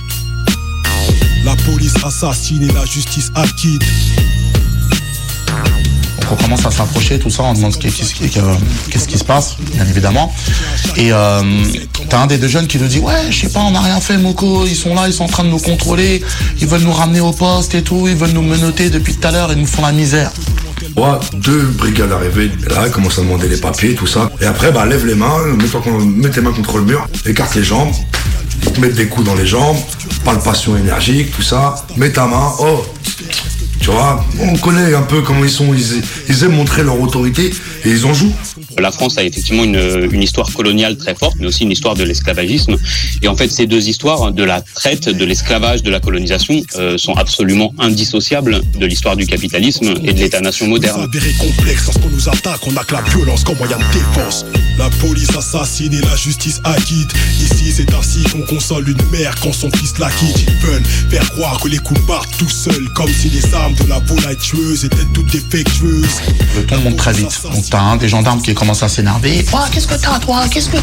La 1.46 1.56
police 1.66 1.96
assassine 2.04 2.64
et 2.70 2.74
la 2.74 2.86
justice 2.86 3.32
acquitte. 3.36 3.84
On 6.32 6.36
commence 6.36 6.66
à 6.66 6.72
s'approcher, 6.72 7.20
tout 7.20 7.30
ça, 7.30 7.44
on 7.44 7.54
demande 7.54 7.78
qu'est- 7.78 7.90
qu'est-ce 7.92 8.14
qui, 8.16 8.24
euh, 8.40 8.56
qu'est-ce 8.90 9.08
qui 9.08 9.18
se 9.18 9.24
passe, 9.24 9.56
bien 9.74 9.86
évidemment. 9.86 10.34
Et 10.96 11.12
euh, 11.14 11.42
t'as 12.10 12.20
un 12.22 12.28
des 12.28 12.38
deux 12.38 12.48
jeunes 12.48 12.66
qui 12.68 12.80
nous 12.80 12.88
dit 12.88 13.00
ouais, 13.00 13.30
je 13.30 13.42
sais 13.42 13.50
pas, 13.50 13.60
on 13.60 13.72
n'a 13.72 13.82
rien 13.82 14.00
fait, 14.00 14.18
Moko, 14.18 14.66
ils 14.66 14.76
sont 14.76 14.96
là, 14.96 15.08
ils 15.08 15.14
sont 15.14 15.26
en 15.26 15.28
train 15.28 15.44
de 15.44 15.50
nous 15.50 15.60
contrôler, 15.60 16.24
ils 16.60 16.68
veulent 16.68 16.82
nous 16.82 16.92
ramener 16.94 17.20
au 17.20 17.32
poste 17.34 17.76
et 17.76 17.84
tout, 17.84 18.08
ils 18.08 18.16
veulent 18.16 18.32
nous 18.32 18.42
menotter 18.42 18.90
depuis 18.90 19.14
tout 19.16 19.28
à 19.28 19.32
l'heure, 19.32 19.52
ils 19.52 19.60
nous 19.60 19.68
font 19.68 19.84
la 19.84 19.92
misère. 19.92 20.32
Ouais, 20.98 21.18
deux 21.36 21.62
brigades 21.78 22.12
arrivées, 22.12 22.52
là, 22.70 22.84
ils 22.88 22.92
commencent 22.92 23.20
à 23.20 23.22
demander 23.22 23.48
les 23.48 23.58
papiers, 23.58 23.94
tout 23.94 24.08
ça. 24.08 24.30
Et 24.42 24.46
après, 24.46 24.72
bah, 24.72 24.86
lève 24.86 25.06
les 25.06 25.16
mains, 25.16 25.38
mets, 25.46 25.66
mets 26.06 26.30
tes 26.30 26.42
mains 26.42 26.52
contre 26.52 26.78
le 26.78 26.86
mur, 26.86 27.08
écarte 27.26 27.56
les 27.56 27.64
jambes, 27.64 27.92
mettent 28.80 28.96
des 28.96 29.08
coups 29.08 29.26
dans 29.26 29.36
les 29.36 29.46
jambes, 29.48 29.78
palpation 30.26 30.76
énergique, 30.78 31.32
tout 31.36 31.42
ça. 31.44 31.76
Mets 31.96 32.12
ta 32.12 32.26
main, 32.26 32.52
oh, 32.60 32.84
tu 33.84 33.92
vois, 33.92 34.24
on 34.40 34.56
connaît 34.60 34.96
un 34.96 35.02
peu 35.02 35.22
comment 35.22 35.44
ils 35.44 35.50
sont, 35.50 35.74
ils, 35.74 36.02
ils 36.30 36.44
aiment 36.46 36.56
montrer 36.56 36.84
leur 36.84 37.02
autorité 37.02 37.54
et 37.86 37.90
ils 37.90 38.06
en 38.06 38.14
jouent. 38.14 38.34
La 38.80 38.92
France 38.92 39.18
a 39.18 39.24
effectivement 39.24 39.64
une, 39.64 40.10
une 40.12 40.22
histoire 40.22 40.52
coloniale 40.54 40.98
très 40.98 41.16
forte, 41.16 41.36
mais 41.40 41.48
aussi 41.48 41.64
une 41.64 41.72
histoire 41.72 41.96
de 41.96 42.04
l'esclavagisme. 42.04 42.78
Et 43.22 43.28
en 43.28 43.36
fait, 43.36 43.50
ces 43.50 43.68
deux 43.68 43.88
histoires, 43.90 44.32
de 44.32 44.44
la 44.44 44.62
traite, 44.62 45.10
de 45.10 45.26
l'esclavage, 45.26 45.84
de 45.84 45.92
la 45.92 46.00
colonisation, 46.00 46.62
euh, 46.76 46.98
sont 46.98 47.14
absolument 47.14 47.74
indissociables 47.80 48.62
de 48.78 48.86
l'histoire 48.86 49.16
du 49.16 49.26
capitalisme 49.26 49.94
et 50.04 50.14
de 50.14 50.20
l'État-nation 50.20 50.68
moderne. 50.68 51.02
Avéré 51.02 51.34
complexe 51.34 51.86
lorsqu'on 51.86 52.10
nous 52.10 52.30
attaque, 52.30 52.66
on 52.68 52.72
n'a 52.72 52.84
que 52.84 52.94
la 52.94 53.02
violence 53.02 53.44
comme 53.44 53.58
moyen 53.58 53.78
de 53.78 53.94
défense. 53.94 54.46
La 54.78 54.90
police 55.02 55.36
assassine 55.36 55.94
et 55.94 56.02
la 56.02 56.16
justice 56.16 56.60
acquitte. 56.64 57.12
Ici, 57.42 57.72
c'est 57.72 57.94
ainsi 57.94 58.24
qu'on 58.24 58.42
console 58.42 58.90
une 58.90 59.10
mère 59.12 59.36
quand 59.42 59.54
son 59.54 59.70
fils 59.72 59.98
la 60.00 60.10
quitte. 60.10 60.46
Ils 60.48 60.68
veulent 60.68 60.86
faire 61.10 61.30
croire 61.32 61.60
que 61.60 61.68
les 61.68 61.78
coups 61.78 62.02
partent 62.08 62.36
tout 62.38 62.50
seuls, 62.50 62.88
comme 62.96 63.10
si 63.10 63.30
les 63.30 63.54
armes 63.54 63.76
de 63.76 63.90
la 63.90 64.00
volaille 64.00 64.38
tueuse 64.38 64.86
étaient 64.86 64.98
toutes 65.14 65.32
défectueuses. 65.32 66.22
Le 66.56 66.66
ton 66.66 66.78
monte 66.80 66.98
très 66.98 67.14
vite. 67.14 67.40
Donc 67.44 67.70
un 67.80 67.96
des 67.98 68.10
gendarmes 68.10 68.42
qui 68.42 68.54
commence 68.54 68.84
à 68.84 68.90
s'énerver. 68.90 69.46
Qu'est-ce 69.72 69.88
que 69.88 69.96
t'as, 69.96 70.20
toi? 70.20 70.44
Qu'est-ce 70.50 70.70
que. 70.70 70.78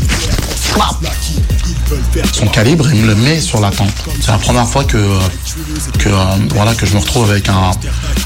Son 2.33 2.47
calibre, 2.47 2.89
il 2.93 3.03
me 3.03 3.07
le 3.09 3.15
met 3.17 3.41
sur 3.41 3.61
la 3.61 3.71
tempe. 3.71 3.91
C'est 4.21 4.31
la 4.31 4.39
première 4.39 4.69
fois 4.69 4.85
que, 4.85 4.97
euh, 4.97 6.37
voilà, 6.51 6.75
que 6.75 6.87
je 6.87 6.95
me 6.95 7.01
retrouve 7.01 7.29
avec 7.31 7.49
un, 7.49 7.73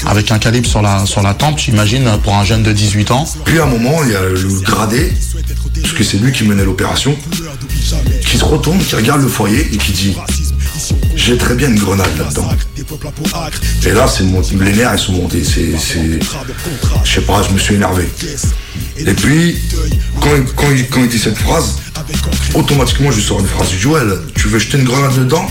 avec 0.05 0.31
un 0.31 0.37
calibre 0.37 0.67
sur 0.67 0.81
la, 0.81 1.05
sur 1.05 1.21
la 1.21 1.33
tempe. 1.33 1.57
J'imagine 1.57 2.09
pour 2.23 2.35
un 2.35 2.43
jeune 2.43 2.61
de 2.63 2.71
18 2.71 3.11
ans. 3.11 3.25
Puis 3.45 3.59
à 3.59 3.63
un 3.63 3.67
moment, 3.67 4.03
il 4.03 4.11
y 4.11 4.15
a 4.15 4.21
le 4.21 4.61
gradé, 4.61 5.13
parce 5.81 5.93
que 5.93 6.03
c'est 6.03 6.17
lui 6.17 6.31
qui 6.31 6.43
menait 6.43 6.65
l'opération, 6.65 7.15
qui 8.21 8.37
se 8.37 8.45
retourne, 8.45 8.77
qui 8.79 8.95
regarde 8.95 9.21
le 9.21 9.27
foyer 9.27 9.67
et 9.73 9.77
qui 9.77 9.91
dit 9.91 10.15
J'ai 11.15 11.37
très 11.37 11.55
bien 11.55 11.69
une 11.69 11.79
grenade 11.79 12.09
là-dedans. 12.17 12.49
Et 13.85 13.91
là, 13.91 14.07
c'est 14.07 14.23
mon... 14.23 14.41
les 14.41 14.73
nerfs, 14.73 14.93
ils 14.95 14.99
sont 14.99 15.13
montés. 15.13 15.43
C'est. 15.43 15.71
Je 17.03 17.11
sais 17.13 17.21
pas, 17.21 17.41
je 17.43 17.53
me 17.53 17.57
suis 17.59 17.75
énervé. 17.75 18.09
Et 18.97 19.13
puis, 19.13 19.57
quand, 20.21 20.29
quand, 20.55 20.67
quand 20.91 21.01
il 21.01 21.09
dit 21.09 21.19
cette 21.19 21.37
phrase, 21.37 21.77
automatiquement, 22.53 23.11
je 23.11 23.21
sors 23.21 23.39
une 23.39 23.47
phrase 23.47 23.69
du 23.69 23.79
Joël. 23.79 24.19
Tu 24.35 24.47
veux 24.47 24.59
jeter 24.59 24.77
une 24.77 24.85
grenade 24.85 25.17
dedans? 25.17 25.47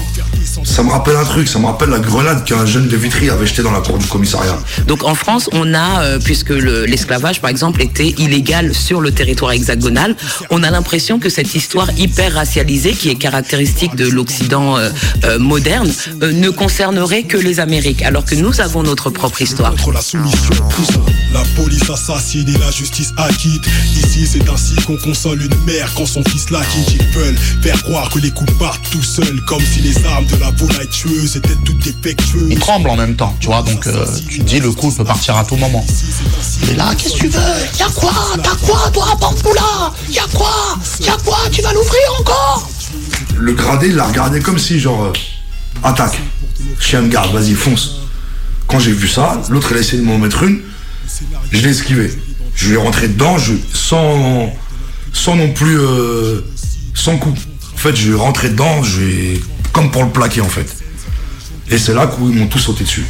Ça 0.64 0.82
me 0.82 0.90
rappelle 0.90 1.16
un 1.16 1.24
truc, 1.24 1.46
ça 1.46 1.58
me 1.58 1.66
rappelle 1.66 1.90
la 1.90 1.98
grenade 2.00 2.44
qu'un 2.44 2.66
jeune 2.66 2.88
de 2.88 2.96
Vitry 2.96 3.30
avait 3.30 3.46
jetée 3.46 3.62
dans 3.62 3.70
la 3.70 3.80
cour 3.80 3.98
du 3.98 4.06
commissariat. 4.06 4.58
Donc 4.88 5.04
en 5.04 5.14
France, 5.14 5.48
on 5.52 5.72
a, 5.74 6.02
euh, 6.02 6.18
puisque 6.18 6.48
le- 6.48 6.84
l'esclavage 6.86 7.40
par 7.40 7.50
exemple 7.50 7.80
était 7.82 8.08
illégal 8.18 8.74
sur 8.74 9.00
le 9.00 9.12
territoire 9.12 9.52
hexagonal, 9.52 10.16
on 10.50 10.62
a 10.62 10.70
l'impression 10.70 11.18
que 11.20 11.28
cette 11.28 11.54
histoire 11.54 11.88
hyper 11.98 12.34
racialisée, 12.34 12.92
qui 12.92 13.08
est 13.10 13.14
caractéristique 13.16 13.94
de 13.94 14.08
l'Occident 14.08 14.76
euh, 14.76 14.88
euh, 15.24 15.38
moderne, 15.38 15.92
euh, 16.22 16.32
ne 16.32 16.48
concernerait 16.50 17.22
que 17.24 17.36
les 17.36 17.60
Amériques, 17.60 18.02
alors 18.02 18.24
que 18.24 18.34
nous 18.34 18.60
avons 18.60 18.82
notre 18.82 19.10
propre 19.10 19.42
histoire. 19.42 19.70
Contre 19.72 19.92
la 19.92 20.00
soumission, 20.00 20.54
la 21.32 21.42
police 21.62 21.88
assassine 21.90 22.48
et 22.48 22.58
la 22.58 22.70
justice 22.70 23.12
acquitte. 23.18 23.64
Ici, 23.96 24.26
c'est 24.26 24.48
ainsi 24.48 24.74
qu'on 24.86 24.96
console 24.96 25.42
une 25.42 25.64
mère 25.72 25.92
quand 25.94 26.06
son 26.06 26.24
fils 26.24 26.50
la 26.50 26.60
quitte. 26.64 26.94
Ils 26.98 27.18
veulent 27.18 27.36
faire 27.62 27.80
croire 27.84 28.08
que 28.10 28.18
les 28.18 28.30
coups 28.30 28.52
partent 28.58 28.80
tout 28.90 29.02
seuls, 29.02 29.40
comme 29.46 29.60
si 29.60 29.80
les 29.80 30.04
armes 30.06 30.26
de 30.26 30.36
la 30.36 30.50
volaille 30.56 30.88
tueuse. 30.88 31.40
Il 32.48 32.58
tremble 32.58 32.88
en 32.90 32.96
même 32.96 33.16
temps, 33.16 33.34
tu 33.40 33.46
vois. 33.46 33.62
Donc 33.62 33.86
euh, 33.86 34.06
tu 34.28 34.38
te 34.40 34.44
dis, 34.44 34.60
le 34.60 34.72
coup 34.72 34.90
peut 34.90 35.04
partir 35.04 35.36
à 35.36 35.44
tout 35.44 35.56
moment. 35.56 35.84
Et 36.70 36.74
là, 36.74 36.94
qu'est-ce 36.96 37.14
que 37.14 37.20
tu 37.20 37.28
veux? 37.28 37.40
Y'a 37.78 37.86
quoi? 37.94 38.12
T'as 38.42 38.56
quoi, 38.66 38.90
toi, 38.92 39.16
Bamboula 39.20 39.92
Y'a 40.10 40.22
quoi? 40.32 40.78
Y'a 41.00 41.16
quoi? 41.24 41.38
Tu 41.52 41.62
vas 41.62 41.72
l'ouvrir 41.72 42.00
encore? 42.20 42.68
Le 43.36 43.52
gradé, 43.52 43.88
il 43.88 43.96
l'a 43.96 44.04
regardé 44.06 44.40
comme 44.40 44.58
si, 44.58 44.78
genre, 44.78 45.04
euh, 45.04 45.12
attaque. 45.82 46.18
Chien 46.80 47.02
de 47.02 47.08
garde, 47.08 47.32
vas-y, 47.34 47.54
fonce. 47.54 47.96
Quand 48.66 48.78
j'ai 48.78 48.92
vu 48.92 49.08
ça, 49.08 49.40
l'autre, 49.50 49.68
il 49.72 49.76
a 49.78 49.80
essayé 49.80 49.98
de 50.02 50.06
m'en 50.06 50.18
mettre 50.18 50.42
une. 50.44 50.60
Je 51.50 51.60
l'ai 51.60 51.70
esquivé. 51.70 52.12
Je 52.54 52.68
lui 52.68 52.74
ai 52.74 52.76
rentré 52.76 53.08
dedans, 53.08 53.36
je, 53.36 53.52
sans, 53.72 54.52
sans 55.12 55.34
non 55.36 55.52
plus, 55.52 55.78
euh, 55.78 56.40
sans 56.94 57.16
coup. 57.18 57.34
En 57.74 57.76
fait, 57.76 57.94
je 57.96 58.06
lui 58.08 58.12
ai 58.16 58.18
rentré 58.18 58.48
dedans, 58.48 58.82
je 58.82 59.00
lui 59.00 59.12
ai- 59.32 59.44
comme 59.74 59.90
pour 59.90 60.04
le 60.04 60.10
plaquer, 60.10 60.40
en 60.40 60.48
fait. 60.48 60.74
Et 61.68 61.76
c'est 61.76 61.92
là 61.92 62.06
qu'ils 62.06 62.34
m'ont 62.34 62.46
tous 62.46 62.60
sauté 62.60 62.84
dessus. 62.84 63.04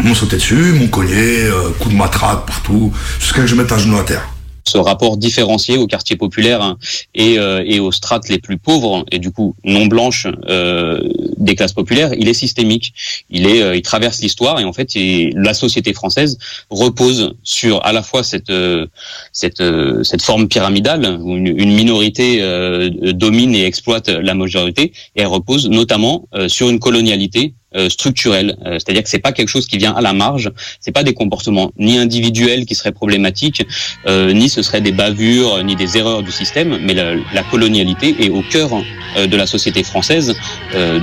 Ils 0.00 0.06
m'ont 0.06 0.14
sauté 0.14 0.36
dessus, 0.36 0.72
m'ont 0.72 0.88
cogné, 0.88 1.44
euh, 1.44 1.70
coup 1.78 1.90
de 1.90 1.94
matraque 1.94 2.46
partout, 2.46 2.92
jusqu'à 3.20 3.42
que 3.42 3.46
je 3.46 3.54
mette 3.54 3.70
un 3.70 3.78
genou 3.78 3.98
à 3.98 4.02
terre. 4.02 4.26
Ce 4.64 4.78
rapport 4.78 5.16
différencié 5.16 5.76
aux 5.78 5.86
quartiers 5.86 6.16
populaires 6.16 6.62
hein, 6.62 6.78
et, 7.14 7.38
euh, 7.38 7.62
et 7.66 7.80
aux 7.80 7.92
strates 7.92 8.28
les 8.28 8.38
plus 8.38 8.58
pauvres 8.58 9.04
et 9.10 9.18
du 9.18 9.30
coup 9.30 9.54
non 9.64 9.86
blanches 9.86 10.26
euh, 10.48 11.00
des 11.36 11.54
classes 11.54 11.72
populaires, 11.72 12.12
il 12.14 12.28
est 12.28 12.34
systémique. 12.34 12.92
Il 13.30 13.46
est, 13.46 13.62
euh, 13.62 13.76
il 13.76 13.82
traverse 13.82 14.20
l'histoire 14.20 14.60
et 14.60 14.64
en 14.64 14.72
fait, 14.72 14.90
la 15.34 15.54
société 15.54 15.92
française 15.92 16.38
repose 16.70 17.34
sur 17.42 17.84
à 17.84 17.92
la 17.92 18.02
fois 18.02 18.22
cette 18.22 18.50
euh, 18.50 18.86
cette 19.32 19.60
euh, 19.60 20.02
cette 20.04 20.22
forme 20.22 20.48
pyramidale 20.48 21.18
où 21.22 21.36
une, 21.36 21.46
une 21.46 21.74
minorité 21.74 22.38
euh, 22.40 22.90
domine 23.12 23.54
et 23.54 23.64
exploite 23.64 24.08
la 24.08 24.34
majorité 24.34 24.92
et 25.16 25.22
elle 25.22 25.26
repose 25.26 25.68
notamment 25.68 26.28
sur 26.48 26.68
une 26.68 26.78
colonialité 26.78 27.54
euh, 27.76 27.88
structurelle, 27.88 28.56
Euh, 28.66 28.74
c'est-à-dire 28.80 29.04
que 29.04 29.08
c'est 29.08 29.20
pas 29.20 29.30
quelque 29.30 29.48
chose 29.48 29.66
qui 29.66 29.78
vient 29.78 29.92
à 29.92 30.00
la 30.00 30.12
marge, 30.12 30.50
c'est 30.80 30.90
pas 30.90 31.04
des 31.04 31.14
comportements 31.14 31.70
ni 31.78 31.98
individuels 31.98 32.66
qui 32.66 32.74
seraient 32.74 32.90
problématiques, 32.90 33.64
euh, 34.06 34.32
ni 34.32 34.48
ce 34.48 34.60
seraient 34.62 34.80
des 34.80 34.90
bavures, 34.90 35.62
ni 35.62 35.76
des 35.76 35.96
erreurs 35.96 36.24
du 36.24 36.32
système, 36.32 36.78
mais 36.82 36.94
la, 36.94 37.42
colonialité 37.50 38.16
est 38.18 38.30
au 38.30 38.42
cœur 38.42 38.70
de 39.16 39.36
la 39.36 39.46
société 39.46 39.82
française 39.84 40.34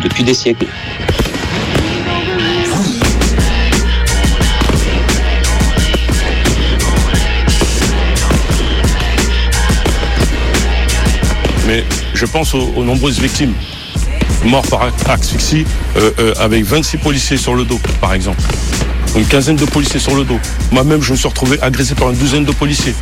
depuis 0.03 0.23
des 0.23 0.33
siècles. 0.33 0.67
mais 11.65 11.83
je 12.13 12.25
pense 12.25 12.53
aux 12.53 12.83
nombreuses 12.83 13.19
victimes 13.19 13.53
morts 14.45 14.67
par 14.67 14.89
asphyxie 15.09 15.65
euh, 15.97 16.11
euh, 16.19 16.33
avec 16.39 16.63
26 16.63 16.97
policiers 16.97 17.37
sur 17.37 17.55
le 17.55 17.63
dos, 17.63 17.79
par 18.01 18.13
exemple. 18.13 18.41
Une 19.15 19.25
quinzaine 19.25 19.55
de 19.55 19.65
policiers 19.65 19.99
sur 19.99 20.15
le 20.15 20.23
dos. 20.23 20.39
Moi-même, 20.71 21.01
je 21.01 21.11
me 21.11 21.17
suis 21.17 21.27
retrouvé 21.27 21.59
agressé 21.61 21.95
par 21.95 22.09
une 22.09 22.17
douzaine 22.17 22.45
de 22.45 22.51
policiers. 22.51 22.93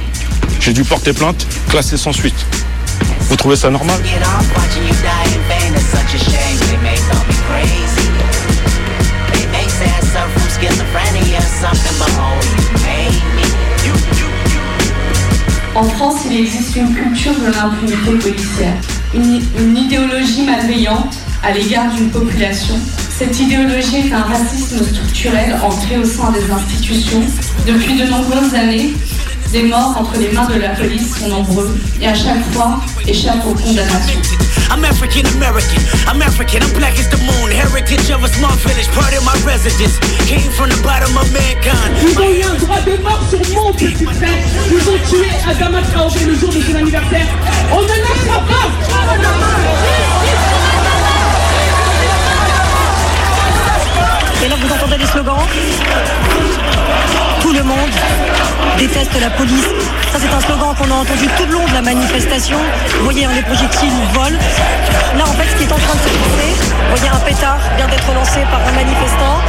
J'ai 0.61 0.73
dû 0.73 0.83
porter 0.83 1.13
plainte, 1.13 1.45
classé 1.69 1.97
sans 1.97 2.13
suite. 2.13 2.45
Vous 3.29 3.35
trouvez 3.35 3.55
ça 3.55 3.69
normal? 3.69 3.99
En 15.75 15.83
France, 15.83 16.21
il 16.29 16.39
existe 16.39 16.75
une 16.77 16.95
culture 16.95 17.33
de 17.33 17.51
l'impunité 17.51 18.29
policière, 18.29 18.75
une 19.13 19.77
idéologie 19.77 20.43
malveillante 20.43 21.24
à 21.45 21.51
l'égard 21.51 21.93
d'une 21.93 22.09
population. 22.09 22.75
Cette 23.17 23.39
idéologie 23.39 24.07
est 24.07 24.13
un 24.13 24.23
racisme 24.23 24.83
structurel 24.83 25.55
ancré 25.63 25.97
au 25.97 26.03
sein 26.03 26.31
des 26.31 26.51
institutions. 26.51 27.21
Depuis 27.67 27.95
de 27.95 28.05
nombreuses 28.05 28.53
années, 28.55 28.93
les 29.53 29.63
morts 29.63 29.95
entre 29.97 30.17
les 30.19 30.31
mains 30.31 30.47
de 30.47 30.59
la 30.59 30.69
police 30.69 31.15
sont 31.19 31.29
nombreux 31.29 31.77
et 32.01 32.07
à 32.07 32.15
chaque 32.15 32.43
fois 32.51 32.81
échappent 33.07 33.45
aux 33.45 33.53
condamnations. 33.53 34.21
I'm 34.71 34.83
African 34.83 35.27
American. 35.37 35.79
I'm 36.07 36.21
African. 36.23 36.63
I'm 36.63 36.73
black 36.73 36.97
as 36.97 37.07
the 37.09 37.21
moon. 37.21 37.51
Heritage 37.51 38.09
of 38.09 38.23
a 38.23 38.27
small 38.27 38.55
village, 38.65 38.89
part 38.97 39.13
of 39.13 39.23
my 39.23 39.37
residence. 39.45 39.99
Came 40.25 40.49
from 40.57 40.69
the 40.69 40.81
bottom 40.81 41.15
of 41.15 41.31
mankind. 41.31 41.93
Ils 42.01 42.17
ont 42.17 42.31
eu 42.33 42.41
un 42.41 42.55
droit 42.55 42.81
de 42.81 42.97
mort 43.03 43.21
sur 43.29 43.39
mon 43.53 43.71
petit 43.71 44.03
frère. 44.03 44.41
Ils 44.71 44.89
ont 44.89 44.99
tué 45.07 45.29
Adama 45.47 45.81
Traoré 45.93 46.25
le 46.25 46.33
jour 46.33 46.49
de 46.49 46.59
son 46.59 46.75
anniversaire. 46.75 47.27
On 47.71 47.81
ne 47.83 47.87
lâchera 47.87 48.41
Et 54.45 54.47
là, 54.47 54.55
vous 54.61 54.71
entendez 54.71 54.97
les 54.99 55.07
slogans 55.07 55.39
Tout 57.41 57.51
le 57.51 57.63
monde 57.63 57.89
déteste 58.77 59.19
la 59.19 59.31
police. 59.31 59.65
Ça, 60.11 60.19
c'est 60.19 60.31
un 60.31 60.39
slogan 60.39 60.75
qu'on 60.77 60.91
a 60.91 61.01
entendu 61.01 61.27
tout 61.35 61.45
le 61.47 61.53
long 61.53 61.65
de 61.65 61.73
la 61.73 61.81
manifestation. 61.81 62.59
Vous 62.99 63.05
voyez, 63.05 63.25
hein, 63.25 63.31
les 63.33 63.41
projectiles 63.41 63.89
volent. 64.13 64.37
Là, 65.17 65.23
en 65.23 65.33
fait, 65.33 65.49
ce 65.49 65.55
qui 65.55 65.63
est 65.63 65.73
en 65.73 65.79
train 65.79 65.95
de 65.95 65.99
se 65.99 66.09
passer, 66.13 66.53
vous 66.61 66.95
voyez 66.95 67.09
un 67.09 67.19
pétard 67.25 67.57
vient 67.75 67.87
d'être 67.87 68.13
lancé 68.13 68.41
par 68.51 68.61
un 68.67 68.71
manifestant. 68.73 69.41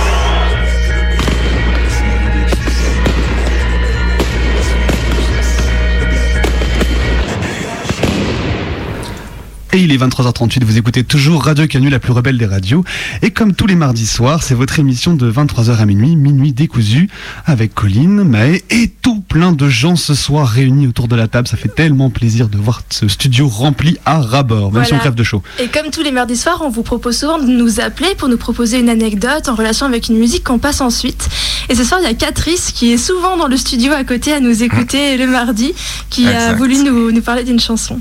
Et 9.77 9.81
il 9.81 9.93
est 9.93 9.99
23h38, 9.99 10.65
vous 10.65 10.79
écoutez 10.79 11.05
toujours 11.05 11.45
Radio 11.45 11.67
Canu, 11.67 11.91
la 11.91 11.99
plus 11.99 12.13
rebelle 12.13 12.39
des 12.39 12.47
radios. 12.47 12.83
Et 13.21 13.31
comme 13.31 13.53
tous 13.53 13.67
les 13.67 13.75
mardis 13.75 14.07
soirs, 14.07 14.43
c'est 14.43 14.55
votre 14.55 14.79
émission 14.79 15.13
de 15.13 15.31
23h 15.31 15.77
à 15.77 15.85
minuit, 15.85 16.17
minuit 16.17 16.55
décousu, 16.55 17.11
avec 17.45 17.75
Colline, 17.75 18.23
Maë 18.23 18.63
et 18.71 18.89
tout 19.03 19.21
plein 19.21 19.53
de 19.53 19.69
gens 19.69 19.95
ce 19.95 20.15
soir 20.15 20.49
réunis 20.49 20.87
autour 20.87 21.09
de 21.09 21.15
la 21.17 21.29
table. 21.29 21.47
Ça 21.47 21.59
fait 21.59 21.69
tellement 21.69 22.09
plaisir 22.09 22.49
de 22.49 22.57
voir 22.57 22.81
ce 22.89 23.07
studio 23.07 23.49
rempli 23.49 23.99
à 24.07 24.19
ras-bord, 24.19 24.73
même 24.73 24.83
si 24.87 24.93
on 24.93 24.97
Voilà. 24.97 25.01
crève 25.01 25.15
de 25.15 25.23
chaud. 25.23 25.43
Et 25.59 25.69
comme 25.69 25.91
tous 25.91 26.03
les 26.03 26.11
mardis 26.11 26.37
soirs, 26.39 26.63
on 26.65 26.71
vous 26.71 26.83
propose 26.83 27.19
souvent 27.19 27.39
de 27.39 27.45
nous 27.47 27.79
appeler 27.79 28.15
pour 28.17 28.31
nous 28.31 28.39
proposer 28.39 28.79
une 28.79 28.89
anecdote 28.89 29.47
en 29.51 29.55
relation 29.57 29.85
avec 29.85 30.09
une 30.09 30.17
musique 30.17 30.45
qu'on 30.45 30.59
passe 30.59 30.81
ensuite. 30.81 31.29
Et 31.69 31.75
ce 31.75 31.85
soir, 31.85 32.01
il 32.03 32.05
y 32.07 32.11
a 32.11 32.15
Catrice 32.15 32.73
qui 32.73 32.95
est 32.95 32.99
souvent 32.99 33.37
dans 33.37 33.47
le 33.47 33.59
studio 33.59 33.93
à 33.93 34.05
côté 34.05 34.33
à 34.33 34.41
nous 34.41 34.63
écouter 34.63 35.19
le 35.19 35.27
mardi, 35.27 35.75
qui 36.09 36.27
a 36.29 36.55
voulu 36.55 36.79
nous, 36.83 37.13
nous 37.13 37.21
parler 37.21 37.45
d'une 37.45 37.61
chanson. 37.61 38.01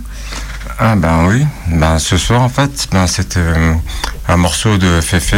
Ah 0.78 0.96
ben 0.96 1.26
oui, 1.28 1.46
ben 1.68 2.00
ce 2.00 2.18
soir 2.18 2.42
en 2.42 2.50
fait, 2.50 2.88
ben 2.92 3.08
c'était 3.08 3.40
euh, 3.40 3.74
un 4.28 4.38
morceau 4.38 4.78
de 4.78 5.00
Fefe 5.00 5.34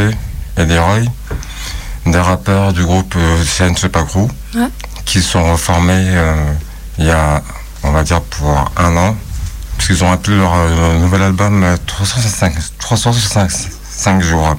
et 0.58 0.65
Leroy, 0.65 1.02
des 2.08 2.19
rappeurs 2.19 2.73
du 2.73 2.84
groupe 2.84 3.13
euh, 3.17 3.43
CN 3.45 3.73
Pas 3.89 4.04
Crew, 4.04 4.28
Ouais. 4.56 4.67
qui 5.06 5.21
sont 5.21 5.52
reformés 5.52 5.93
euh, 6.15 6.54
il 6.97 7.06
y 7.06 7.12
a, 7.12 7.43
on 7.84 7.91
va 7.91 8.04
dire, 8.04 8.21
pour 8.21 8.71
un 8.78 8.97
an, 8.97 9.15
parce 9.76 9.88
qu'ils 9.88 10.04
ont 10.04 10.12
appelé 10.12 10.38
leur 10.38 10.54
euh, 10.56 10.97
nouvel 11.00 11.21
album 11.21 11.63
euh, 11.63 11.78
365, 11.86 12.56
365 12.80 14.21
jours. 14.23 14.56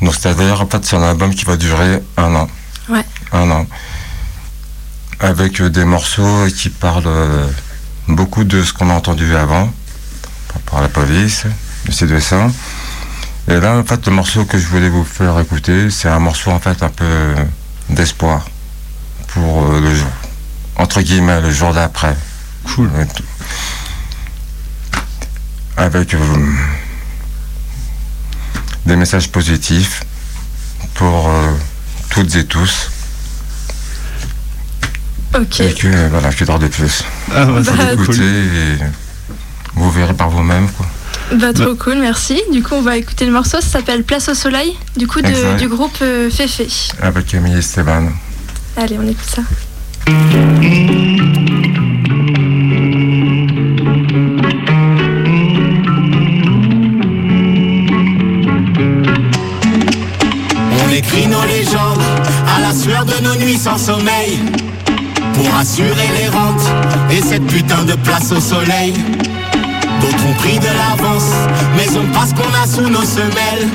Donc 0.00 0.14
c'est-à-dire 0.14 0.62
en 0.62 0.66
fait 0.66 0.82
c'est 0.84 0.96
un 0.96 1.02
album 1.02 1.34
qui 1.34 1.44
va 1.44 1.56
durer 1.58 2.02
un 2.16 2.34
an. 2.36 2.48
Ouais. 2.88 3.04
Un 3.32 3.50
an. 3.50 3.66
Avec 5.20 5.60
euh, 5.60 5.68
des 5.68 5.84
morceaux 5.84 6.46
qui 6.56 6.70
parlent 6.70 7.02
euh, 7.06 7.46
beaucoup 8.08 8.44
de 8.44 8.62
ce 8.62 8.72
qu'on 8.72 8.90
a 8.90 8.94
entendu 8.94 9.34
avant, 9.36 9.72
par 10.70 10.80
la 10.80 10.88
police, 10.88 11.44
de 11.86 11.92
ces 11.92 12.06
dessins. 12.06 12.52
Et 13.48 13.58
là, 13.58 13.76
en 13.76 13.84
fait, 13.84 14.06
le 14.06 14.12
morceau 14.12 14.44
que 14.44 14.58
je 14.58 14.66
voulais 14.66 14.88
vous 14.88 15.04
faire 15.04 15.38
écouter, 15.40 15.90
c'est 15.90 16.08
un 16.08 16.18
morceau 16.18 16.50
en 16.50 16.60
fait 16.60 16.82
un 16.82 16.88
peu 16.88 17.34
d'espoir 17.90 18.46
pour 19.28 19.64
euh, 19.64 19.80
le 19.80 19.94
jour, 19.94 20.10
entre 20.76 21.00
guillemets, 21.00 21.40
le 21.40 21.50
jour 21.50 21.72
d'après. 21.72 22.16
Cool. 22.64 22.90
Avec 25.76 26.14
euh, 26.14 26.18
des 28.86 28.96
messages 28.96 29.30
positifs 29.30 30.02
pour 30.94 31.28
euh, 31.28 31.50
toutes 32.10 32.34
et 32.36 32.44
tous. 32.46 32.90
Ok. 35.34 35.60
Et 35.60 35.72
que, 35.74 35.86
euh, 35.88 36.08
voilà, 36.10 36.30
que 36.32 36.44
d'or 36.44 36.58
de 36.58 36.68
plus. 36.68 37.02
Ah, 37.34 37.46
bah, 37.46 37.64
ça 37.64 37.72
Bah, 37.72 37.92
Écoutez 37.94 38.12
cool. 38.12 38.22
et 38.22 38.78
vous 39.74 39.90
verrez 39.90 40.14
par 40.14 40.28
vous-même, 40.30 40.68
quoi. 40.70 40.86
Bah, 41.34 41.52
trop 41.54 41.74
cool, 41.74 41.98
merci. 42.00 42.40
Du 42.52 42.62
coup, 42.62 42.74
on 42.74 42.82
va 42.82 42.96
écouter 42.98 43.24
le 43.24 43.32
morceau, 43.32 43.60
ça 43.60 43.66
s'appelle 43.66 44.04
Place 44.04 44.28
au 44.28 44.34
Soleil, 44.34 44.76
du 44.96 45.06
coup, 45.06 45.22
de- 45.22 45.58
du 45.58 45.68
groupe 45.68 45.96
euh, 46.02 46.28
Fefe. 46.30 46.92
Avec 47.00 47.26
Camille 47.26 47.56
Esteban. 47.56 48.08
Allez, 48.76 48.98
on 49.00 49.06
écoute 49.08 49.28
ça. 49.34 49.42
On 60.84 60.90
écrit 60.92 61.26
nos 61.26 61.42
légendes 61.44 62.02
à 62.56 62.60
la 62.60 62.72
sueur 62.74 63.04
de 63.04 63.22
nos 63.22 63.34
nuits 63.36 63.58
sans 63.58 63.78
sommeil. 63.78 64.38
Pour 65.42 65.56
assurer 65.56 66.08
les 66.18 66.28
rentes 66.28 66.70
et 67.10 67.20
cette 67.20 67.46
putain 67.46 67.82
de 67.84 67.94
place 67.94 68.30
au 68.30 68.40
soleil. 68.40 68.94
D'autres 70.00 70.26
ont 70.26 70.34
pris 70.34 70.58
de 70.58 70.66
l'avance, 70.66 71.32
mais 71.76 71.88
on 71.96 72.06
passe 72.12 72.32
qu'on 72.32 72.62
a 72.62 72.66
sous 72.66 72.88
nos 72.88 73.02
semelles. 73.02 73.68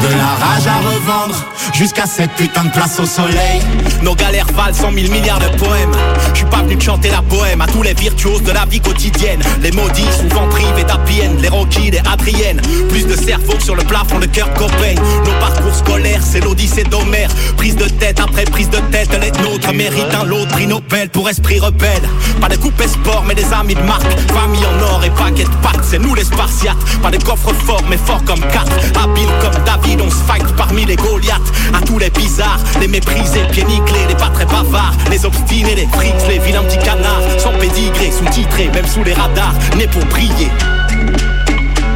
De 0.00 0.08
la 0.08 0.46
rage 0.46 0.66
à 0.66 0.76
revendre, 0.86 1.44
jusqu'à 1.72 2.06
cette 2.06 2.30
putain 2.32 2.64
de 2.64 2.70
place 2.70 3.00
au 3.00 3.06
soleil. 3.06 3.60
Nos 4.02 4.14
galères 4.14 4.46
valent 4.54 4.74
cent 4.74 4.92
mille 4.92 5.10
milliards 5.10 5.38
de 5.38 5.48
poèmes. 5.56 5.92
Je 6.32 6.38
suis 6.38 6.46
pas 6.46 6.58
venu 6.58 6.76
te 6.76 6.84
chanter 6.84 7.10
la 7.10 7.22
poème 7.22 7.60
à 7.60 7.66
tous 7.66 7.82
les 7.82 7.94
virtuoses 7.94 8.42
de 8.42 8.52
la 8.52 8.66
vie 8.66 8.80
quotidienne. 8.80 9.40
Les 9.62 9.72
maudits, 9.72 10.04
souvent 10.20 10.46
privés 10.48 10.84
end, 10.84 11.40
les 11.40 11.48
Rocky, 11.48 11.90
les 11.90 12.02
Adriennes. 12.10 12.60
Plus 12.90 13.06
de 13.06 13.16
cerveau 13.16 13.54
que 13.54 13.62
sur 13.62 13.74
le 13.74 13.84
plafond 13.84 14.18
de 14.18 14.26
cœur 14.26 14.52
Cobain. 14.54 14.94
Nos 15.24 15.32
parcours 15.40 15.74
scolaires, 15.74 16.20
c'est 16.22 16.40
l'Odyssée 16.40 16.84
d'Homère. 16.84 17.30
Prise 17.56 17.76
de 17.76 17.88
tête 17.88 18.20
après 18.20 18.44
prise 18.44 18.70
de 18.70 18.78
tête, 18.92 19.10
les 19.20 19.32
nôtres 19.42 19.72
méritent 19.72 20.14
un 20.14 20.24
lot 20.24 20.46
prix 20.50 20.66
Nobel 20.66 21.08
pour 21.08 21.28
esprit 21.28 21.58
rebelle. 21.58 22.08
Pas 22.40 22.48
de 22.48 22.56
coupe 22.56 22.82
sport, 22.82 23.24
mais 23.26 23.34
des 23.34 23.50
amis 23.52 23.74
de 23.74 23.82
marque. 23.82 24.12
Famille 24.28 24.64
en 24.66 24.94
or 24.94 25.02
et 25.04 25.10
paquet 25.10 25.44
de 25.44 25.56
pâtes, 25.62 25.82
c'est 25.82 25.98
nous 25.98 26.14
les 26.14 26.24
spartiates. 26.24 26.76
Pas 27.02 27.10
de 27.10 27.22
coffre 27.22 27.54
fort, 27.64 27.82
mais 27.88 27.98
fort 27.98 28.22
comme 28.24 28.40
quatre. 28.52 28.76
Habile 29.02 29.30
comme 29.40 29.64
David 29.64 29.85
David, 29.86 30.00
on 30.00 30.10
se 30.10 30.22
fight 30.24 30.44
parmi 30.56 30.84
les 30.84 30.96
Goliaths. 30.96 31.52
À 31.72 31.80
tous 31.80 31.98
les 31.98 32.10
bizarres, 32.10 32.58
les 32.80 32.88
méprisés, 32.88 33.46
pieds 33.52 33.64
nickelés, 33.64 34.06
les 34.08 34.14
pas 34.14 34.30
très 34.30 34.44
bavards, 34.46 34.94
les 35.10 35.24
obstinés, 35.24 35.74
les 35.76 35.86
frics, 35.86 36.14
les 36.28 36.38
vilains 36.38 36.64
petits 36.64 36.78
canards, 36.78 37.22
sans 37.38 37.52
pédigré, 37.52 38.10
sous-titrés, 38.10 38.68
même 38.74 38.86
sous 38.86 39.04
les 39.04 39.14
radars, 39.14 39.54
nés 39.76 39.86
pour 39.86 40.04
briller. 40.06 40.50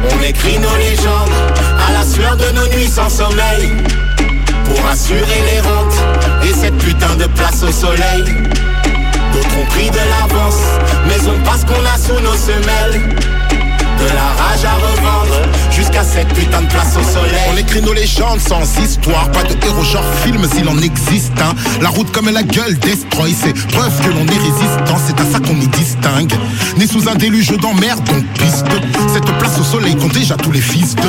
On 0.09 0.23
écrit 0.23 0.57
nos 0.59 0.75
légendes 0.77 1.31
à 1.87 1.91
la 1.91 2.05
sueur 2.05 2.37
de 2.37 2.49
nos 2.55 2.67
nuits 2.67 2.87
sans 2.87 3.09
sommeil. 3.09 3.73
Pour 4.65 4.87
assurer 4.89 5.41
les 5.51 5.59
rentes 5.59 6.45
et 6.45 6.53
cette 6.53 6.77
putain 6.77 7.15
de 7.15 7.25
place 7.25 7.61
au 7.63 7.71
soleil. 7.71 8.23
D'autres 9.33 9.57
ont 9.59 9.65
pris 9.65 9.89
de 9.89 9.97
l'avance 9.97 10.61
mais 11.07 11.27
on 11.27 11.39
passe 11.43 11.65
qu'on 11.65 11.85
a 11.85 11.97
sous 11.97 12.21
nos 12.21 12.35
semelles. 12.35 13.01
De 13.99 14.05
la 14.05 14.43
rage 14.43 14.65
à 14.65 14.75
revendre 14.75 15.20
Jusqu'à 15.71 16.03
cette 16.03 16.27
putain 16.33 16.61
de 16.61 16.67
place 16.67 16.95
au 16.97 17.03
soleil. 17.03 17.41
On 17.53 17.57
écrit 17.57 17.81
nos 17.81 17.93
légendes 17.93 18.39
sans 18.39 18.61
histoire. 18.79 19.31
Pas 19.31 19.43
de 19.43 19.55
héros 19.65 19.83
genre 19.83 20.03
film 20.23 20.45
s'il 20.53 20.67
en 20.67 20.77
existe 20.77 21.31
hein. 21.41 21.53
La 21.81 21.89
route 21.89 22.11
comme 22.11 22.29
la 22.29 22.43
gueule 22.43 22.77
destroy 22.77 23.33
C'est 23.33 23.53
preuve 23.69 24.01
que 24.01 24.09
l'on 24.09 24.25
est 24.25 24.37
résistant. 24.37 24.97
C'est 25.05 25.19
à 25.19 25.25
ça 25.31 25.39
qu'on 25.39 25.55
y 25.55 25.67
distingue. 25.67 26.33
Né 26.77 26.87
sous 26.87 27.07
un 27.09 27.15
déluge 27.15 27.55
d'emmerde 27.57 28.03
donc 28.03 28.25
piste. 28.33 28.65
Cette 29.13 29.25
place 29.37 29.59
au 29.59 29.63
soleil 29.63 29.95
compte 29.95 30.13
déjà 30.13 30.35
tous 30.35 30.51
les 30.51 30.61
fils 30.61 30.95
de 30.95 31.01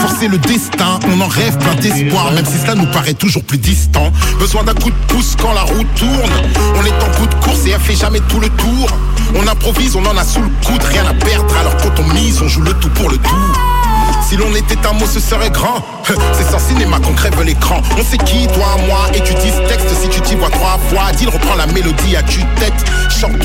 Forcer 0.00 0.28
le 0.28 0.38
destin, 0.38 0.98
on 1.12 1.20
en 1.20 1.28
rêve 1.28 1.56
plein 1.58 1.74
d'espoir. 1.74 2.32
Même 2.32 2.46
si 2.46 2.58
cela 2.58 2.74
nous 2.74 2.86
paraît 2.86 3.14
toujours 3.14 3.44
plus 3.44 3.58
distant. 3.58 4.10
Besoin 4.38 4.64
d'un 4.64 4.74
coup 4.74 4.90
de 4.90 5.06
pouce 5.08 5.36
quand 5.40 5.52
la 5.52 5.62
route 5.62 5.94
tourne. 5.94 6.32
On 6.76 6.84
est 6.84 7.02
en 7.02 7.18
coup 7.18 7.26
de 7.26 7.34
course 7.44 7.66
et 7.66 7.70
elle 7.70 7.80
fait 7.80 7.96
jamais 7.96 8.20
tout 8.28 8.40
le 8.40 8.48
tour. 8.48 8.88
On 9.34 9.46
improvise, 9.46 9.96
on 9.96 10.04
en 10.06 10.16
a 10.16 10.24
sous 10.24 10.40
le 10.40 10.50
coude, 10.64 10.82
rien 10.82 11.04
à 11.06 11.14
perdre. 11.14 11.54
Alors 11.58 11.76
quand 11.76 12.00
on 12.00 12.14
mise, 12.14 12.40
on 12.42 12.48
joue 12.48 12.62
le 12.62 12.72
tout 12.74 12.90
pour 12.90 13.10
le 13.10 13.16
tout 13.18 13.79
si 14.22 14.36
l'on 14.36 14.54
était 14.54 14.78
un 14.86 14.92
mot, 14.92 15.06
ce 15.06 15.20
serait 15.20 15.50
grand. 15.50 15.84
C'est 16.32 16.50
sans 16.50 16.58
cinéma 16.58 16.98
qu'on 17.00 17.12
crève 17.12 17.40
l'écran. 17.42 17.80
On 17.98 18.02
sait 18.02 18.18
qui, 18.18 18.46
toi, 18.48 18.76
moi, 18.86 19.08
et 19.14 19.20
tu 19.20 19.34
dis 19.34 19.50
ce 19.50 19.68
texte 19.68 19.88
si 20.00 20.08
tu 20.08 20.20
t'y 20.20 20.34
vois 20.34 20.50
trois 20.50 20.78
fois. 20.88 21.12
Dis, 21.16 21.26
reprend 21.26 21.54
la 21.56 21.66
mélodie 21.66 22.16
à 22.16 22.22
tue-tête. 22.22 22.84
Chantons. 23.10 23.38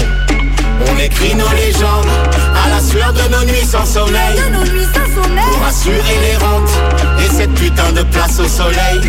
On 0.92 1.00
écrit 1.00 1.34
nos 1.36 1.50
légendes 1.52 2.08
à 2.64 2.70
la 2.70 2.82
sueur 2.82 3.14
de 3.14 3.22
nos 3.32 3.46
nuits 3.46 3.66
sans 3.66 3.86
sommeil. 3.86 4.36
Pour 5.54 5.66
assurer 5.66 6.18
les 6.22 6.38
rentes 6.38 6.70
et 7.20 7.34
cette 7.34 7.54
putain 7.54 7.92
de 7.94 8.04
place 8.04 8.40
au 8.40 8.48
soleil. 8.48 9.00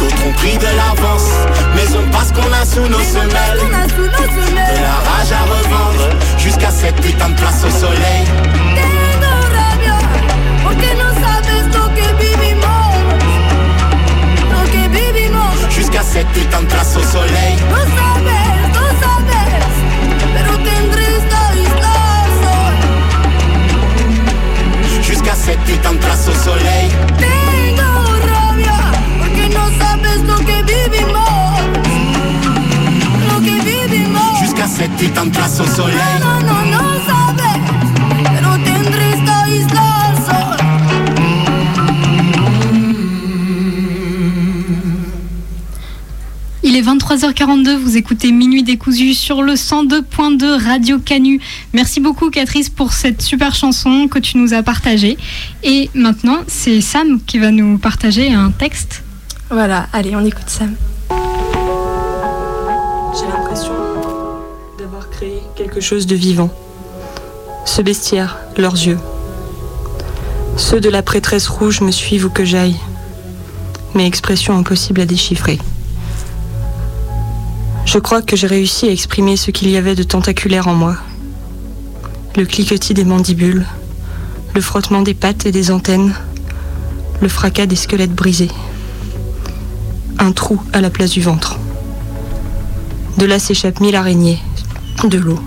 D'autres 0.00 0.26
ont 0.26 0.32
pris 0.32 0.58
de 0.58 0.64
l'avance, 0.64 1.30
mais 1.74 1.96
on 1.96 2.10
passe 2.10 2.32
qu'on 2.32 2.52
a 2.52 2.64
sous 2.64 2.88
nos 2.88 3.00
semelles. 3.00 3.60
De 3.96 4.82
la 4.82 4.96
rage 5.10 5.32
à 5.32 5.42
revendre 5.44 6.10
jusqu'à 6.38 6.70
cette 6.70 7.00
putain 7.00 7.30
de 7.30 7.34
place 7.36 7.64
au 7.64 7.70
soleil. 7.70 8.26
Cette 16.12 16.28
putain 16.28 16.62
de 16.62 16.66
place 16.66 16.96
au 16.96 17.02
soleil. 17.02 17.56
No 17.68 17.76
sabes, 17.96 18.68
no 18.76 18.86
sabes, 19.02 19.72
pero 20.34 20.52
tendré 20.68 21.04
esta 21.20 21.42
isla 21.64 21.94
soy. 22.42 22.76
Jusqu'à 25.02 25.34
cette 25.34 25.60
putain 25.64 25.92
de 25.92 25.98
place 25.98 26.28
au 26.28 26.34
soleil. 26.44 26.88
Tengo 27.18 27.90
rabia, 28.30 28.80
porque 29.18 29.44
no 29.48 29.64
sabes 29.80 30.18
lo 30.30 30.36
que 30.48 30.58
vivimos, 30.72 31.60
lo 33.30 33.36
que 33.40 33.56
vivimos. 33.70 34.38
Jusqu'à 34.40 34.66
cette 34.66 34.96
putain 34.96 35.26
de 35.26 35.30
place 35.30 35.60
au 35.60 35.66
soleil. 35.66 35.96
Il 46.76 46.80
est 46.80 46.92
23h42, 46.92 47.76
vous 47.76 47.96
écoutez 47.96 48.32
Minuit 48.32 48.62
décousu 48.62 49.14
sur 49.14 49.42
le 49.42 49.54
102.2 49.54 50.62
Radio 50.62 50.98
Canu. 50.98 51.40
Merci 51.72 52.00
beaucoup 52.00 52.28
Catrice 52.28 52.68
pour 52.68 52.92
cette 52.92 53.22
super 53.22 53.54
chanson 53.54 54.08
que 54.08 54.18
tu 54.18 54.36
nous 54.36 54.52
as 54.52 54.62
partagée. 54.62 55.16
Et 55.62 55.88
maintenant, 55.94 56.40
c'est 56.48 56.82
Sam 56.82 57.22
qui 57.26 57.38
va 57.38 57.50
nous 57.50 57.78
partager 57.78 58.30
un 58.30 58.50
texte. 58.50 59.04
Voilà, 59.48 59.86
allez, 59.94 60.14
on 60.16 60.22
écoute 60.22 60.48
Sam. 60.48 60.74
J'ai 63.18 63.26
l'impression 63.26 63.72
d'avoir 64.78 65.08
créé 65.08 65.40
quelque 65.56 65.80
chose 65.80 66.06
de 66.06 66.14
vivant. 66.14 66.50
Ce 67.64 67.80
bestiaire, 67.80 68.36
leurs 68.58 68.74
yeux. 68.74 68.98
Ceux 70.58 70.80
de 70.80 70.90
la 70.90 71.02
prêtresse 71.02 71.48
rouge 71.48 71.80
me 71.80 71.90
suivent 71.90 72.26
où 72.26 72.30
que 72.30 72.44
j'aille. 72.44 72.76
Mais 73.94 74.06
expressions 74.06 74.58
impossibles 74.58 75.00
à 75.00 75.06
déchiffrer. 75.06 75.58
Je 77.86 77.98
crois 78.00 78.20
que 78.20 78.34
j'ai 78.34 78.48
réussi 78.48 78.88
à 78.88 78.90
exprimer 78.90 79.36
ce 79.36 79.52
qu'il 79.52 79.70
y 79.70 79.76
avait 79.76 79.94
de 79.94 80.02
tentaculaire 80.02 80.66
en 80.66 80.74
moi. 80.74 80.96
Le 82.36 82.44
cliquetis 82.44 82.94
des 82.94 83.04
mandibules, 83.04 83.64
le 84.56 84.60
frottement 84.60 85.02
des 85.02 85.14
pattes 85.14 85.46
et 85.46 85.52
des 85.52 85.70
antennes, 85.70 86.12
le 87.22 87.28
fracas 87.28 87.66
des 87.66 87.76
squelettes 87.76 88.12
brisés. 88.12 88.50
Un 90.18 90.32
trou 90.32 90.60
à 90.72 90.80
la 90.80 90.90
place 90.90 91.10
du 91.10 91.20
ventre. 91.20 91.58
De 93.18 93.24
là 93.24 93.38
s'échappent 93.38 93.80
mille 93.80 93.94
araignées, 93.94 94.40
de 95.04 95.18
l'eau, 95.18 95.38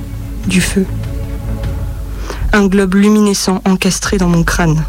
du 0.48 0.62
feu. 0.62 0.86
Un 2.54 2.68
globe 2.68 2.96
luminescent 2.96 3.62
encastré 3.66 4.18
dans 4.18 4.30
mon 4.30 4.44
crâne. 4.44 4.86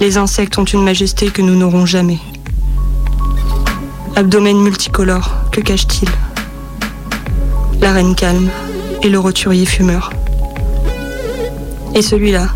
Les 0.00 0.18
insectes 0.18 0.58
ont 0.58 0.64
une 0.64 0.82
majesté 0.82 1.30
que 1.30 1.42
nous 1.42 1.54
n'aurons 1.54 1.86
jamais. 1.86 2.18
Abdomen 4.16 4.60
multicolore, 4.60 5.41
que 5.52 5.60
cache-t-il? 5.60 6.08
La 7.80 7.92
reine 7.92 8.14
calme 8.14 8.48
et 9.02 9.10
le 9.10 9.18
roturier 9.18 9.66
fumeur. 9.66 10.10
Et 11.94 12.00
celui-là, 12.00 12.48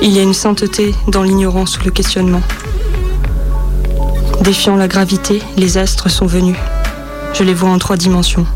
il 0.00 0.12
y 0.12 0.20
a 0.20 0.22
une 0.22 0.32
sainteté 0.32 0.94
dans 1.08 1.24
l'ignorance 1.24 1.78
ou 1.78 1.84
le 1.84 1.90
questionnement. 1.90 2.42
Défiant 4.42 4.76
la 4.76 4.86
gravité, 4.86 5.42
les 5.56 5.78
astres 5.78 6.08
sont 6.08 6.26
venus. 6.26 6.56
Je 7.34 7.42
les 7.42 7.54
vois 7.54 7.70
en 7.70 7.78
trois 7.78 7.96
dimensions. 7.96 8.46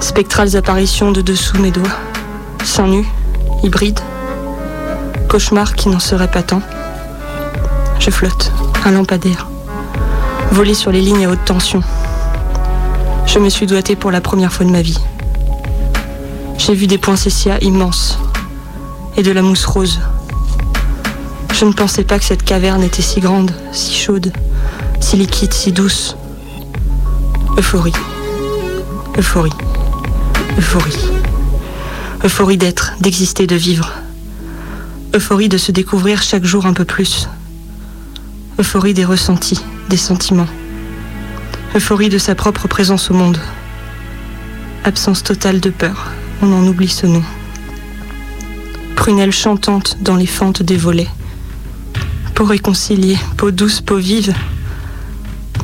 Spectrales 0.00 0.56
apparitions 0.56 1.12
de 1.12 1.22
dessous 1.22 1.58
mes 1.58 1.70
doigts. 1.70 1.96
Seins 2.62 2.88
nus, 2.88 3.08
hybrides. 3.62 4.00
Cauchemar 5.28 5.74
qui 5.74 5.88
n'en 5.88 5.98
serait 5.98 6.30
pas 6.30 6.42
tant. 6.42 6.62
Je 7.98 8.10
flotte, 8.10 8.52
un 8.84 8.90
lampadaire. 8.90 9.46
Volé 10.52 10.74
sur 10.74 10.90
les 10.90 11.00
lignes 11.00 11.26
à 11.26 11.30
haute 11.30 11.44
tension. 11.44 11.80
Je 13.26 13.38
me 13.38 13.48
suis 13.48 13.66
doigté 13.66 13.94
pour 13.94 14.10
la 14.10 14.20
première 14.20 14.52
fois 14.52 14.66
de 14.66 14.70
ma 14.70 14.82
vie. 14.82 14.98
J'ai 16.58 16.74
vu 16.74 16.88
des 16.88 16.98
poinsettias 16.98 17.58
immenses 17.60 18.18
et 19.16 19.22
de 19.22 19.30
la 19.30 19.42
mousse 19.42 19.64
rose. 19.64 20.00
Je 21.54 21.64
ne 21.64 21.72
pensais 21.72 22.02
pas 22.02 22.18
que 22.18 22.24
cette 22.24 22.42
caverne 22.42 22.82
était 22.82 23.00
si 23.00 23.20
grande, 23.20 23.52
si 23.70 23.94
chaude, 23.94 24.32
si 24.98 25.16
liquide, 25.16 25.52
si 25.52 25.70
douce. 25.70 26.16
Euphorie. 27.56 27.92
Euphorie. 29.16 29.52
Euphorie. 30.58 31.10
Euphorie 32.24 32.58
d'être, 32.58 32.94
d'exister, 33.00 33.46
de 33.46 33.56
vivre. 33.56 33.92
Euphorie 35.14 35.48
de 35.48 35.58
se 35.58 35.70
découvrir 35.70 36.22
chaque 36.22 36.44
jour 36.44 36.66
un 36.66 36.72
peu 36.72 36.84
plus. 36.84 37.28
Euphorie 38.58 38.94
des 38.94 39.04
ressentis, 39.04 39.60
des 39.90 39.96
sentiments. 39.96 40.46
Euphorie 41.74 42.08
de 42.08 42.16
sa 42.16 42.34
propre 42.34 42.68
présence 42.68 43.10
au 43.10 43.14
monde. 43.14 43.38
Absence 44.84 45.22
totale 45.24 45.60
de 45.60 45.68
peur, 45.68 46.12
on 46.40 46.52
en 46.52 46.66
oublie 46.66 46.88
ce 46.88 47.06
nom. 47.06 47.24
Prunelle 48.94 49.32
chantante 49.32 49.98
dans 50.00 50.16
les 50.16 50.26
fentes 50.26 50.62
des 50.62 50.76
volets. 50.76 51.10
Peau 52.34 52.44
réconciliée, 52.44 53.18
peau 53.36 53.50
douce, 53.50 53.80
peau 53.80 53.96
vive. 53.96 54.32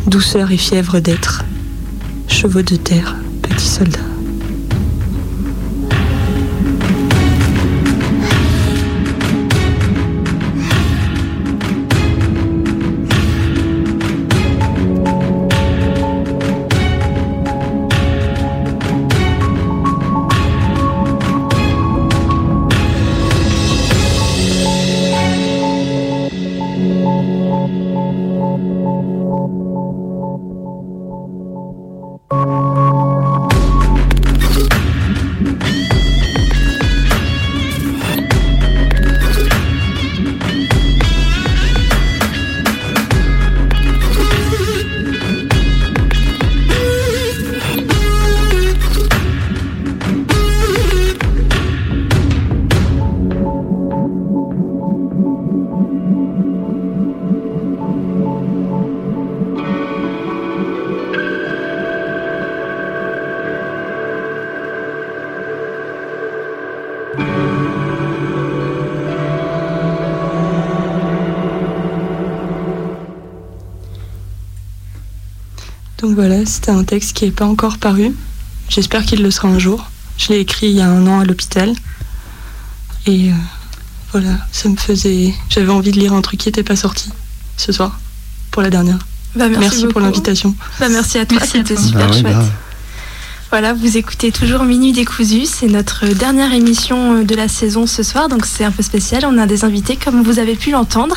Douceur 0.06 0.50
et 0.50 0.58
fièvre 0.58 0.98
d'être. 0.98 1.44
Chevaux 2.26 2.62
de 2.62 2.76
terre, 2.76 3.16
petit 3.42 3.66
soldat. 3.66 4.05
C'était 76.46 76.70
un 76.70 76.84
texte 76.84 77.16
qui 77.16 77.24
n'est 77.24 77.30
pas 77.30 77.46
encore 77.46 77.78
paru. 77.78 78.14
J'espère 78.68 79.04
qu'il 79.04 79.22
le 79.22 79.30
sera 79.30 79.48
un 79.48 79.58
jour. 79.58 79.90
Je 80.18 80.28
l'ai 80.28 80.40
écrit 80.40 80.68
il 80.68 80.76
y 80.76 80.80
a 80.80 80.88
un 80.88 81.06
an 81.06 81.20
à 81.20 81.24
l'hôpital. 81.24 81.72
Et 83.06 83.30
euh, 83.30 83.34
voilà, 84.12 84.38
ça 84.52 84.68
me 84.68 84.76
faisait. 84.76 85.34
J'avais 85.48 85.70
envie 85.70 85.92
de 85.92 85.98
lire 85.98 86.12
un 86.12 86.22
truc 86.22 86.40
qui 86.40 86.48
n'était 86.48 86.62
pas 86.62 86.76
sorti 86.76 87.10
ce 87.56 87.72
soir, 87.72 87.98
pour 88.50 88.62
la 88.62 88.70
dernière. 88.70 88.98
Bah, 89.34 89.48
merci 89.48 89.86
pour 89.86 90.00
l'invitation. 90.00 90.54
Bah, 90.80 90.88
merci 90.88 91.18
à 91.18 91.26
toi, 91.26 91.40
c'était 91.40 91.76
super 91.76 92.08
Bah 92.08 92.12
chouette. 92.12 92.36
Voilà, 93.50 93.74
vous 93.74 93.96
écoutez 93.96 94.32
toujours 94.32 94.64
Minuit 94.64 94.92
décousu, 94.92 95.46
c'est 95.46 95.68
notre 95.68 96.04
dernière 96.06 96.52
émission 96.52 97.22
de 97.22 97.34
la 97.34 97.46
saison 97.46 97.86
ce 97.86 98.02
soir, 98.02 98.28
donc 98.28 98.44
c'est 98.44 98.64
un 98.64 98.72
peu 98.72 98.82
spécial. 98.82 99.24
On 99.24 99.38
a 99.38 99.46
des 99.46 99.64
invités, 99.64 99.96
comme 99.96 100.22
vous 100.22 100.40
avez 100.40 100.56
pu 100.56 100.72
l'entendre, 100.72 101.16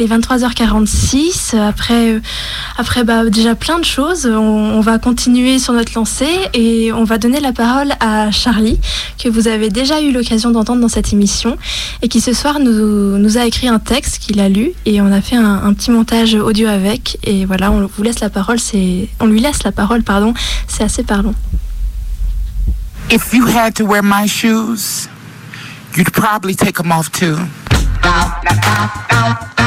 les 0.00 0.08
23h46. 0.08 1.56
Après, 1.56 2.14
euh, 2.14 2.20
après 2.78 3.04
bah, 3.04 3.26
déjà 3.26 3.54
plein 3.54 3.78
de 3.78 3.84
choses, 3.84 4.26
on, 4.26 4.38
on 4.38 4.80
va 4.80 4.98
continuer 4.98 5.58
sur 5.58 5.74
notre 5.74 5.92
lancée 5.94 6.48
et 6.54 6.90
on 6.92 7.04
va 7.04 7.18
donner 7.18 7.38
la 7.38 7.52
parole 7.52 7.92
à 8.00 8.30
Charlie, 8.30 8.80
que 9.22 9.28
vous 9.28 9.46
avez 9.46 9.68
déjà 9.68 10.00
eu 10.00 10.10
l'occasion 10.10 10.50
d'entendre 10.50 10.80
dans 10.80 10.88
cette 10.88 11.12
émission 11.12 11.58
et 12.00 12.08
qui 12.08 12.22
ce 12.22 12.32
soir 12.32 12.60
nous, 12.60 13.18
nous 13.18 13.36
a 13.36 13.44
écrit 13.44 13.68
un 13.68 13.78
texte 13.78 14.18
qu'il 14.18 14.40
a 14.40 14.48
lu 14.48 14.72
et 14.86 15.02
on 15.02 15.12
a 15.12 15.20
fait 15.20 15.36
un, 15.36 15.62
un 15.64 15.72
petit 15.74 15.90
montage 15.90 16.34
audio 16.34 16.66
avec. 16.66 17.18
Et 17.24 17.44
voilà, 17.44 17.70
on 17.70 17.86
vous 17.86 18.02
laisse 18.02 18.20
la 18.20 18.30
parole, 18.30 18.58
c'est, 18.58 19.08
on 19.20 19.26
lui 19.26 19.40
laisse 19.40 19.62
la 19.64 19.72
parole, 19.72 20.02
pardon, 20.02 20.32
c'est 20.66 20.82
assez 20.82 21.02
parlant. 21.02 21.34
If 23.10 23.34
you 23.34 23.46
had 23.46 23.74
to 23.74 23.84
wear 23.84 24.02
my 24.02 24.26
shoes, 24.26 25.08
you'd 25.94 26.12
probably 26.12 26.54
take 26.54 26.76
them 26.76 26.90
off 26.90 27.10
too. 27.12 27.36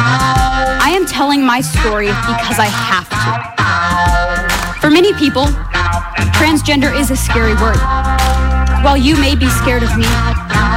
I 0.05 0.91
am 0.93 1.05
telling 1.05 1.45
my 1.45 1.61
story 1.61 2.07
because 2.07 2.59
I 2.59 2.67
have 2.67 3.07
to. 3.09 4.79
For 4.81 4.89
many 4.89 5.13
people, 5.13 5.45
transgender 6.35 6.93
is 6.93 7.09
a 7.11 7.15
scary 7.15 7.55
word. 7.55 7.79
While 8.83 8.97
you 8.97 9.15
may 9.15 9.35
be 9.35 9.49
scared 9.49 9.83
of 9.83 9.95
me, 9.97 10.05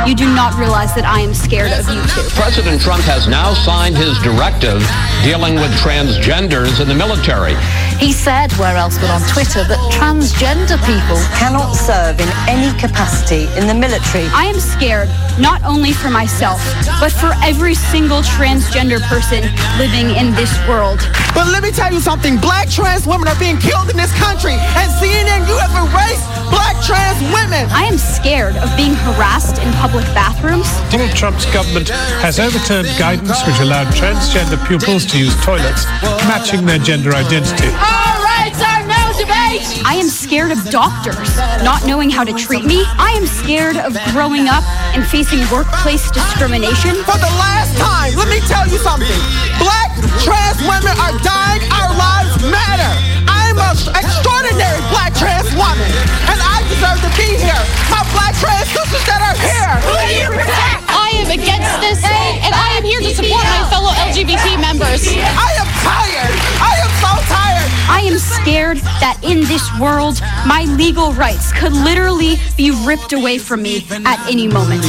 you 0.06 0.14
do 0.14 0.32
not 0.34 0.54
realize 0.54 0.94
that 0.94 1.04
I 1.04 1.18
am 1.18 1.34
scared 1.34 1.74
of 1.74 1.82
you 1.90 1.98
too. 2.14 2.22
President 2.38 2.80
Trump 2.80 3.02
has 3.10 3.26
now 3.26 3.54
signed 3.54 3.98
his 3.98 4.14
directive 4.22 4.78
dealing 5.26 5.58
with 5.58 5.74
transgenders 5.82 6.78
in 6.78 6.86
the 6.86 6.94
military. 6.94 7.58
He 7.98 8.12
said, 8.12 8.52
where 8.54 8.76
else 8.76 8.98
but 9.02 9.10
on 9.10 9.24
Twitter, 9.26 9.66
that 9.66 9.80
transgender 9.98 10.78
people 10.86 11.18
cannot 11.40 11.72
serve 11.74 12.20
in 12.20 12.28
any 12.46 12.70
capacity 12.78 13.50
in 13.58 13.66
the 13.66 13.74
military. 13.74 14.28
I 14.30 14.46
am 14.46 14.60
scared 14.60 15.08
not 15.40 15.64
only 15.64 15.90
for 15.90 16.10
myself, 16.12 16.62
but 17.00 17.10
for 17.10 17.32
every 17.42 17.74
single 17.74 18.22
transgender 18.22 19.00
person 19.08 19.42
living 19.80 20.14
in 20.14 20.36
this 20.36 20.52
world. 20.68 21.00
But 21.34 21.48
let 21.48 21.64
me 21.64 21.72
tell 21.72 21.90
you 21.90 21.98
something 21.98 22.36
black 22.38 22.68
trans 22.68 23.08
women 23.08 23.26
are 23.26 23.38
being 23.40 23.58
killed 23.58 23.88
in 23.90 23.96
this 23.96 24.12
country, 24.20 24.54
and 24.54 24.86
CNN, 25.00 25.48
you 25.48 25.56
have 25.56 25.72
erased 25.74 26.28
black 26.52 26.76
trans 26.84 27.16
women. 27.32 27.64
I 27.72 27.88
am 27.88 27.96
scared 27.96 28.56
of 28.60 28.68
being 28.76 28.94
harassed 29.08 29.56
in 29.58 29.72
public 29.80 29.95
bathrooms. 30.12 30.68
Donald 30.90 31.14
Trump's 31.16 31.46
government 31.52 31.88
has 32.20 32.38
overturned 32.38 32.88
guidance 32.98 33.40
which 33.46 33.58
allowed 33.60 33.86
transgender 33.94 34.60
pupils 34.66 35.06
to 35.06 35.18
use 35.18 35.34
toilets 35.44 35.86
matching 36.28 36.66
their 36.66 36.78
gender 36.78 37.14
identity. 37.14 37.68
All 37.80 38.18
rights 38.20 38.60
are 38.60 38.84
no 38.84 39.02
debate. 39.16 39.64
I 39.84 39.96
am 39.96 40.08
scared 40.08 40.52
of 40.52 40.58
doctors 40.70 41.36
not 41.64 41.86
knowing 41.86 42.10
how 42.10 42.24
to 42.24 42.32
treat 42.34 42.64
me. 42.64 42.84
I 42.98 43.16
am 43.16 43.26
scared 43.26 43.76
of 43.76 43.96
growing 44.12 44.48
up 44.48 44.64
and 44.94 45.06
facing 45.06 45.40
workplace 45.50 46.10
discrimination. 46.10 46.94
For 47.08 47.18
the 47.18 47.32
last 47.40 47.76
time, 47.78 48.14
let 48.16 48.28
me 48.28 48.40
tell 48.46 48.66
you 48.68 48.78
something. 48.78 49.20
Black 49.58 49.90
trans 50.22 50.60
women 50.66 50.94
are 51.00 51.14
dying. 51.24 51.62
Our 51.72 51.92
lives 51.96 52.34
matter. 52.50 52.92
I'm 53.26 53.58
an 53.58 53.76
extraordinary 53.96 54.80
black 54.92 55.14
trans 55.14 55.48
woman, 55.56 55.88
and 56.28 56.38
I 56.40 56.55
deserve 56.76 57.00
to 57.00 57.10
be 57.16 57.40
here. 57.40 57.62
My 57.88 58.04
black 58.12 58.36
trans 58.36 58.68
sisters 58.68 59.04
that 59.08 59.24
are 59.24 59.36
here. 59.40 59.72
Who 59.80 59.96
do 59.96 60.12
you 60.12 60.28
protect? 60.28 60.84
I 60.92 61.08
am 61.24 61.32
against 61.32 61.72
this, 61.80 62.04
and 62.04 62.52
I 62.52 62.76
am 62.76 62.84
here 62.84 63.00
to 63.00 63.12
support 63.16 63.44
my 63.48 63.64
fellow 63.72 63.92
LGBT 64.04 64.60
members. 64.60 65.08
I 65.08 65.56
am 65.56 65.68
tired. 65.80 66.36
I 66.60 66.74
am 66.84 66.92
so 67.00 67.12
tired. 67.32 67.70
I 67.88 68.00
am 68.04 68.18
scared 68.18 68.78
that 69.00 69.16
in 69.24 69.40
this 69.48 69.64
world, 69.80 70.20
my 70.44 70.68
legal 70.76 71.12
rights 71.12 71.52
could 71.52 71.72
literally 71.72 72.36
be 72.56 72.70
ripped 72.84 73.12
away 73.12 73.38
from 73.38 73.62
me 73.62 73.86
at 74.04 74.20
any 74.28 74.46
moment. 74.46 74.82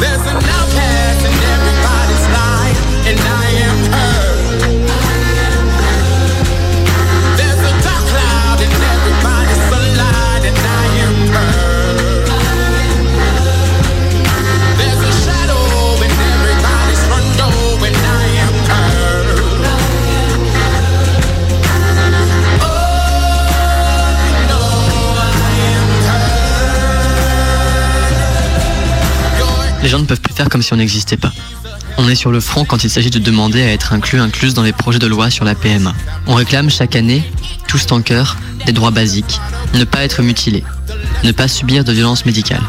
There's 0.00 0.24
an 0.24 0.40
outcast 0.40 1.37
Les 29.88 29.92
gens 29.92 30.00
ne 30.00 30.04
peuvent 30.04 30.20
plus 30.20 30.34
faire 30.34 30.50
comme 30.50 30.60
si 30.60 30.70
on 30.74 30.76
n'existait 30.76 31.16
pas. 31.16 31.32
On 31.96 32.10
est 32.10 32.14
sur 32.14 32.30
le 32.30 32.40
front 32.40 32.66
quand 32.66 32.84
il 32.84 32.90
s'agit 32.90 33.08
de 33.08 33.18
demander 33.18 33.62
à 33.62 33.72
être 33.72 33.94
inclus, 33.94 34.20
incluse 34.20 34.52
dans 34.52 34.62
les 34.62 34.74
projets 34.74 34.98
de 34.98 35.06
loi 35.06 35.30
sur 35.30 35.46
la 35.46 35.54
PMA. 35.54 35.94
On 36.26 36.34
réclame 36.34 36.68
chaque 36.68 36.94
année, 36.94 37.22
tous 37.68 37.90
en 37.90 38.02
cœur, 38.02 38.36
des 38.66 38.72
droits 38.72 38.90
basiques. 38.90 39.40
Ne 39.72 39.84
pas 39.84 40.04
être 40.04 40.20
mutilé. 40.20 40.62
Ne 41.24 41.32
pas 41.32 41.48
subir 41.48 41.84
de 41.84 41.92
violences 41.92 42.26
médicales. 42.26 42.60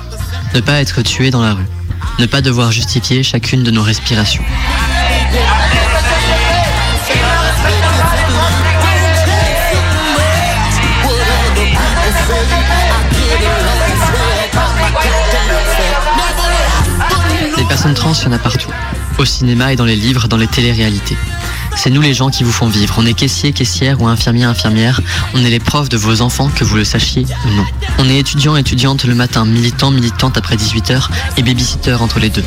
Ne 0.56 0.62
pas 0.62 0.80
être 0.80 1.02
tué 1.02 1.30
dans 1.30 1.42
la 1.42 1.56
rue. 1.56 1.68
Ne 2.20 2.26
pas 2.26 2.40
devoir 2.40 2.72
justifier 2.72 3.22
chacune 3.22 3.64
de 3.64 3.72
nos 3.72 3.84
respirations. 3.84 4.46
Personnes 17.80 17.94
trans, 17.94 18.12
il 18.12 18.26
y 18.26 18.28
en 18.28 18.34
a 18.34 18.40
partout. 18.40 18.70
Au 19.20 19.24
cinéma 19.24 19.72
et 19.72 19.78
dans 19.78 19.86
les 19.86 19.96
livres, 19.96 20.28
dans 20.28 20.36
les 20.36 20.48
téléréalités. 20.48 21.16
C'est 21.78 21.90
nous 21.90 22.02
les 22.02 22.14
gens 22.14 22.30
qui 22.30 22.44
vous 22.44 22.52
font 22.52 22.68
vivre. 22.68 22.96
On 22.98 23.06
est 23.06 23.14
caissier, 23.14 23.54
caissière 23.54 24.02
ou 24.02 24.08
infirmier, 24.08 24.44
infirmière. 24.44 25.00
On 25.34 25.46
est 25.46 25.50
les 25.50 25.62
profs 25.62 25.88
de 25.88 25.96
vos 25.96 26.22
enfants, 26.22 26.50
que 26.54 26.66
vous 26.66 26.76
le 26.76 26.84
sachiez 26.84 27.26
ou 27.46 27.50
non. 27.56 27.64
On 28.00 28.10
est 28.10 28.18
étudiant, 28.18 28.58
étudiante 28.58 29.06
le 29.06 29.16
matin, 29.16 29.46
militant, 29.46 29.92
militante 29.92 30.38
après 30.38 30.58
18h 30.58 31.08
et 31.38 31.42
babysitter 31.42 31.94
entre 31.94 32.20
les 32.20 32.30
deux. 32.30 32.44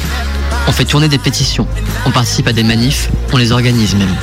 On 0.68 0.72
fait 0.72 0.84
tourner 0.84 1.08
des 1.08 1.16
pétitions. 1.16 1.66
On 2.04 2.10
participe 2.10 2.48
à 2.48 2.52
des 2.52 2.62
manifs. 2.62 3.08
On 3.32 3.38
les 3.38 3.52
organise 3.52 3.94
même. 3.94 4.14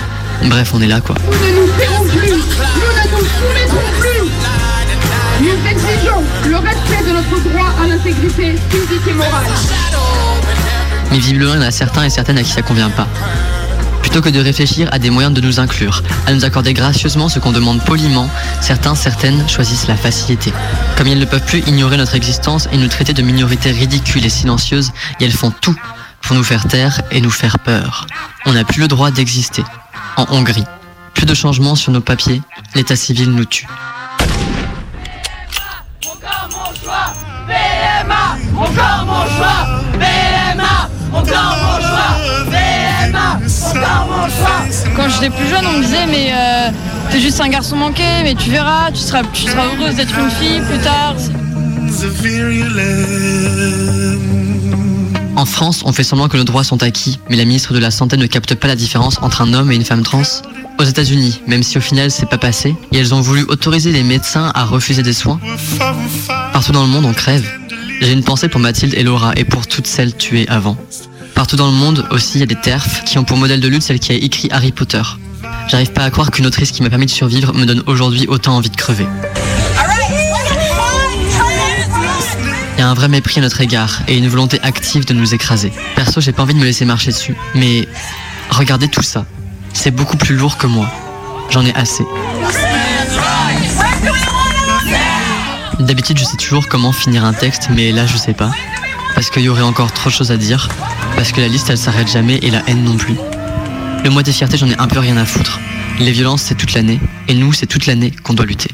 Bref, 0.44 0.74
on 0.76 0.82
est 0.82 0.88
là 0.88 1.02
quoi. 1.02 1.16
Nous 1.26 1.32
ne 1.32 1.62
nous 1.62 1.72
tairons 1.80 2.04
plus, 2.04 2.30
nous 2.30 2.36
ne 2.36 2.44
nous 3.10 3.28
plus. 4.00 4.30
Nous 5.42 5.70
exigeons 5.72 6.24
le 6.50 6.58
respect 6.58 7.04
de 7.08 7.14
notre 7.14 7.50
droit 7.50 7.74
à 7.82 7.88
l'intégrité 7.88 8.56
physique 8.70 9.08
et 9.08 9.14
morale. 9.14 9.48
Mais 11.12 11.18
visiblement, 11.18 11.54
il 11.54 11.62
y 11.62 11.64
en 11.64 11.68
a 11.68 11.72
certains 11.72 12.04
et 12.04 12.10
certaines 12.10 12.38
à 12.38 12.44
qui 12.44 12.52
ça 12.52 12.62
convient 12.62 12.90
pas. 12.90 13.08
Plutôt 14.02 14.22
que 14.22 14.30
de 14.30 14.40
réfléchir 14.40 14.90
à 14.92 15.00
des 15.00 15.10
moyens 15.10 15.34
de 15.34 15.42
nous 15.42 15.60
inclure, 15.60 16.04
à 16.26 16.34
nous 16.34 16.46
accorder 16.46 16.74
gracieusement 16.74 17.30
ce 17.30 17.40
qu'on 17.40 17.52
demande 17.52 17.84
poliment, 17.84 18.30
certains, 18.62 18.96
certaines 18.96 19.48
choisissent 19.48 19.88
la 19.88 19.96
facilité. 19.96 20.52
Comme 20.98 21.08
ils 21.08 21.20
ne 21.20 21.26
peuvent 21.26 21.46
plus 21.46 21.60
ignorer 21.68 21.98
notre 21.98 22.16
existence 22.16 22.68
et 22.72 22.78
nous 22.78 22.88
traiter 22.88 23.14
de 23.14 23.22
minorités 23.22 23.72
ridicules 23.72 24.26
et 24.26 24.30
silencieuses, 24.30 24.92
et 25.20 25.26
elles 25.26 25.32
font 25.32 25.52
tout 25.52 25.76
pour 26.22 26.36
nous 26.36 26.44
faire 26.44 26.68
taire 26.68 27.02
et 27.12 27.22
nous 27.22 27.30
faire 27.30 27.60
peur. 27.60 28.08
On 28.46 28.54
n'a 28.54 28.64
plus 28.64 28.82
le 28.82 28.88
droit 28.88 29.12
d'exister. 29.12 29.64
En 30.18 30.26
Hongrie, 30.32 30.66
plus 31.14 31.26
de 31.26 31.34
changements 31.34 31.76
sur 31.76 31.92
nos 31.92 32.02
papiers, 32.02 32.42
l'état 32.76 32.96
civil 32.96 33.32
nous 33.32 33.46
tue. 33.46 33.68
PMA, 36.02 36.50
mon 36.50 36.76
choix. 36.76 37.14
PMA, 37.48 39.79
encore 41.14 41.58
mon 41.62 41.80
choix. 41.82 42.52
PMA, 42.52 43.40
encore 43.70 44.08
mon 44.10 44.28
choix. 44.28 44.94
Quand 44.96 45.10
j'étais 45.10 45.30
plus 45.30 45.48
jeune, 45.48 45.66
on 45.68 45.78
me 45.78 45.84
disait 45.84 46.06
mais 46.08 46.32
euh, 46.34 46.72
t'es 47.12 47.20
juste 47.20 47.40
un 47.42 47.50
garçon 47.50 47.76
manqué, 47.76 48.04
mais 48.24 48.36
tu 48.36 48.50
verras, 48.50 48.92
tu 48.92 49.00
seras, 49.00 49.24
tu 49.34 49.44
seras 49.44 49.64
heureuse 49.66 49.96
d'être 49.96 50.18
une 50.18 50.30
fille 50.32 50.62
plus 50.62 50.80
tard. 50.80 51.16
En 55.36 55.46
France, 55.46 55.84
on 55.86 55.94
fait 55.94 56.04
semblant 56.04 56.28
que 56.28 56.38
nos 56.38 56.44
droits 56.44 56.64
sont 56.64 56.84
acquis, 56.84 57.20
mais 57.30 57.36
la 57.36 57.46
ministre 57.46 57.74
de 57.74 57.80
la 57.80 57.92
Santé 57.92 58.18
ne 58.18 58.26
capte 58.26 58.56
pas 58.56 58.68
la 58.68 58.76
différence 58.76 59.20
entre 59.22 59.42
un 59.42 59.54
homme 59.54 59.72
et 59.72 59.76
une 59.76 59.86
femme 59.86 60.04
trans. 60.04 60.22
Aux 60.78 60.84
États-Unis, 60.84 61.42
même 61.48 61.64
si 61.64 61.78
au 61.78 61.82
final 61.82 62.10
c'est 62.10 62.30
pas 62.30 62.38
passé, 62.38 62.76
et 62.94 62.98
elles 62.98 63.14
ont 63.14 63.22
voulu 63.22 63.44
autoriser 63.50 63.92
les 63.92 64.04
médecins 64.04 64.52
à 64.56 64.64
refuser 64.64 65.04
des 65.04 65.14
soins. 65.14 65.40
Partout 66.54 66.72
dans 66.72 66.84
le 66.84 66.90
monde, 66.90 67.06
on 67.06 67.14
crève. 67.14 67.59
J'ai 68.02 68.14
une 68.14 68.24
pensée 68.24 68.48
pour 68.48 68.62
Mathilde 68.62 68.94
et 68.96 69.04
Laura 69.04 69.34
et 69.36 69.44
pour 69.44 69.68
toutes 69.68 69.88
celles 69.88 70.16
tuées 70.16 70.48
avant. 70.48 70.78
Partout 71.36 71.56
dans 71.56 71.68
le 71.68 71.74
monde 71.74 72.08
aussi, 72.12 72.38
il 72.38 72.40
y 72.40 72.44
a 72.44 72.46
des 72.46 72.56
TERF 72.56 73.04
qui 73.04 73.18
ont 73.18 73.24
pour 73.24 73.38
modèle 73.38 73.60
de 73.60 73.68
lutte 73.68 73.84
celle 73.84 74.00
qui 74.00 74.12
a 74.12 74.16
écrit 74.16 74.48
Harry 74.52 74.72
Potter. 74.72 75.02
J'arrive 75.68 75.92
pas 75.92 76.04
à 76.04 76.10
croire 76.10 76.32
qu'une 76.32 76.46
autrice 76.46 76.72
qui 76.72 76.82
m'a 76.82 76.90
permis 76.90 77.06
de 77.06 77.12
survivre 77.12 77.54
me 77.54 77.66
donne 77.66 77.84
aujourd'hui 77.86 78.26
autant 78.28 78.56
envie 78.56 78.70
de 78.70 78.76
crever. 78.76 79.06
Il 82.78 82.80
y 82.80 82.84
a 82.84 82.90
un 82.90 82.94
vrai 82.94 83.10
mépris 83.10 83.40
à 83.40 83.42
notre 83.42 83.60
égard 83.60 84.02
et 84.08 84.18
une 84.18 84.30
volonté 84.30 84.60
active 84.64 85.06
de 85.06 85.14
nous 85.14 85.34
écraser. 85.34 85.72
Perso, 85.96 86.22
j'ai 86.22 86.32
pas 86.32 86.44
envie 86.44 86.54
de 86.54 86.60
me 86.60 86.66
laisser 86.66 86.86
marcher 86.86 87.12
dessus, 87.12 87.36
mais 87.54 87.88
regardez 88.50 88.88
tout 88.88 89.04
ça. 89.04 89.26
C'est 89.74 89.92
beaucoup 89.92 90.18
plus 90.18 90.36
lourd 90.36 90.58
que 90.58 90.68
moi. 90.68 90.90
J'en 91.50 91.66
ai 91.66 91.74
assez. 91.76 92.06
D'habitude, 95.80 96.18
je 96.18 96.26
sais 96.26 96.36
toujours 96.36 96.68
comment 96.68 96.92
finir 96.92 97.24
un 97.24 97.32
texte, 97.32 97.70
mais 97.74 97.94
là, 97.94 98.06
je 98.06 98.18
sais 98.18 98.34
pas. 98.34 98.52
Parce 99.16 99.30
qu'il 99.30 99.44
y 99.44 99.50
aurait 99.50 99.62
encore 99.62 99.94
trop 99.94 100.10
de 100.10 100.14
choses 100.14 100.32
à 100.32 100.36
dire. 100.36 100.68
Parce 101.16 101.32
que 101.32 101.40
la 101.40 101.48
liste, 101.48 101.70
elle 101.70 101.78
s'arrête 101.78 102.10
jamais 102.10 102.38
et 102.42 102.52
la 102.52 102.62
haine 102.68 102.84
non 102.84 102.98
plus. 102.98 103.16
Le 104.04 104.10
mois 104.10 104.22
des 104.22 104.34
fiertés, 104.34 104.58
j'en 104.58 104.68
ai 104.68 104.78
un 104.78 104.88
peu 104.88 105.00
rien 105.00 105.16
à 105.16 105.26
foutre. 105.26 105.60
Les 106.00 106.12
violences, 106.12 106.42
c'est 106.42 106.56
toute 106.56 106.74
l'année. 106.74 107.00
Et 107.30 107.34
nous, 107.34 107.54
c'est 107.54 107.66
toute 107.66 107.86
l'année 107.86 108.12
qu'on 108.12 108.34
doit 108.34 108.46
lutter. 108.46 108.72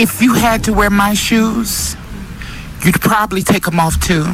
If 0.00 0.22
you 0.22 0.32
had 0.32 0.64
to 0.64 0.72
wear 0.72 0.88
my 0.88 1.14
shoes, 1.14 1.94
you'd 2.82 2.98
probably 3.02 3.42
take 3.42 3.66
them 3.66 3.78
off 3.78 4.00
too. 4.00 4.24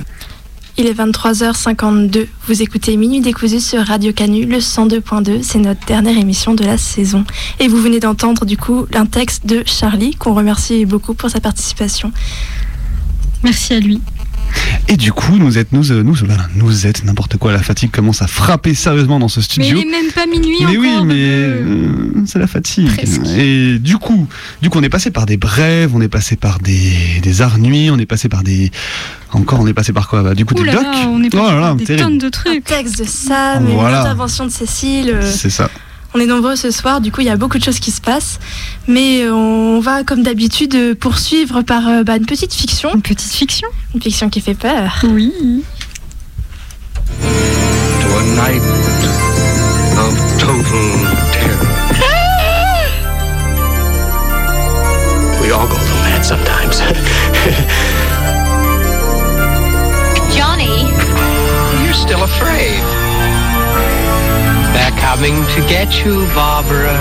Il 0.77 0.87
est 0.87 0.93
23h52. 0.93 2.29
Vous 2.47 2.63
écoutez 2.63 2.97
Minuit 2.97 3.21
décousu 3.21 3.59
sur 3.59 3.85
Radio 3.85 4.13
Canu, 4.13 4.47
le 4.47 4.59
102.2. 4.59 5.43
C'est 5.43 5.59
notre 5.59 5.85
dernière 5.85 6.17
émission 6.17 6.55
de 6.55 6.63
la 6.63 6.79
saison. 6.79 7.25
Et 7.59 7.67
vous 7.67 7.79
venez 7.79 7.99
d'entendre 7.99 8.45
du 8.45 8.57
coup 8.57 8.87
un 8.95 9.07
texte 9.07 9.45
de 9.45 9.65
Charlie, 9.67 10.15
qu'on 10.15 10.35
remercie 10.35 10.87
beaucoup 10.87 11.15
pour 11.15 11.31
sa 11.31 11.41
participation. 11.41 12.13
Merci 13.43 13.75
à 13.75 13.81
lui. 13.81 14.01
Et 14.89 14.97
du 14.97 15.13
coup, 15.13 15.37
nous 15.39 15.59
êtes, 15.59 15.73
nous, 15.73 15.91
euh, 15.91 16.05
nous, 16.05 16.15
nous 16.55 16.87
êtes 16.87 17.05
n'importe 17.05 17.39
quoi. 17.39 17.51
La 17.53 17.59
fatigue 17.63 17.91
commence 17.91 18.23
à 18.23 18.29
frapper 18.29 18.73
sérieusement 18.73 19.19
dans 19.19 19.27
ce 19.27 19.41
Mais 19.41 19.45
studio. 19.45 19.79
il 19.79 19.83
est 19.89 19.91
même 19.91 20.13
pas 20.13 20.27
minuit 20.27 20.57
Mais 20.61 20.67
encore. 20.67 20.81
oui, 20.81 20.91
mais 21.05 21.15
euh, 21.19 21.89
c'est 22.25 22.39
la 22.39 22.47
fatigue. 22.47 22.89
Et 23.37 23.79
du 23.81 23.99
coup, 23.99 24.29
du 24.63 24.71
coup, 24.71 24.79
on 24.79 24.83
est 24.85 24.89
passé 24.89 25.11
par 25.11 25.27
des 25.27 25.37
brèves, 25.37 25.91
on 25.97 26.01
est 26.01 26.09
passé 26.09 26.37
par 26.37 26.61
des, 26.61 26.93
des 27.21 27.43
arts 27.43 27.59
nuits, 27.59 27.91
on 27.91 27.99
est 27.99 28.07
passé 28.07 28.29
par 28.29 28.45
des, 28.45 28.71
encore, 29.33 29.59
on 29.61 29.67
est 29.67 29.75
passé 29.75 29.93
par 29.93 30.07
quoi? 30.07 30.23
Bah, 30.23 30.35
Du 30.37 30.45
coup, 30.45 30.55
Ouh 30.55 30.59
des 30.59 30.65
là 30.67 30.75
docs? 30.75 30.83
là, 30.85 31.09
on 31.09 31.21
est 31.25 31.35
Oh 31.35 31.37
passé 31.39 31.45
là 31.51 31.55
là, 31.55 31.61
par 31.63 31.75
des 31.77 31.85
terrible. 31.85 32.05
tonnes 32.05 32.19
de 32.19 32.29
trucs. 32.29 32.71
Un 32.71 32.77
texte 32.77 32.99
de 33.01 33.05
Sam, 33.05 33.67
Voilà. 33.67 33.89
une 34.03 34.07
intervention 34.07 34.47
de 34.47 34.51
Cécile. 34.53 35.11
euh, 35.15 35.23
C'est 35.33 35.51
ça. 35.51 35.69
On 36.17 36.19
est 36.19 36.25
nombreux 36.25 36.57
ce 36.57 36.71
soir, 36.71 37.03
du 37.03 37.13
coup 37.13 37.21
il 37.21 37.27
y 37.27 37.31
a 37.31 37.37
beaucoup 37.37 37.59
de 37.59 37.63
choses 37.63 37.79
qui 37.79 37.91
se 37.91 38.01
passent. 38.01 38.41
Mais 38.89 39.21
euh, 39.21 39.35
on 39.35 39.81
va 39.81 40.03
comme 40.03 40.23
d'habitude 40.23 40.95
poursuivre 40.95 41.61
par 41.61 41.87
euh, 41.87 42.05
bah, 42.05 42.17
une 42.17 42.25
petite 42.25 42.55
fiction. 42.55 42.89
Une 42.95 43.03
petite 43.03 43.31
fiction 43.31 43.69
Une 43.95 44.01
fiction 44.01 44.31
qui 44.31 44.41
fait 44.41 44.55
peur. 44.55 45.03
Oui. 45.05 45.63
to 47.21 47.27
a 48.17 48.23
night 48.35 48.63
of 49.99 50.15
total 50.39 51.05
terror. 51.33 51.67
we 55.43 55.51
all 55.53 55.69
go 55.69 55.75
through 55.75 56.03
that 56.09 56.25
sometimes. 56.25 56.81
Johnny, 60.35 60.89
You're 61.85 61.93
still 61.93 62.23
afraid. 62.23 62.81
Coming 65.09 65.47
to 65.55 65.61
get 65.69 66.05
you, 66.05 66.27
Barbara. 66.35 66.99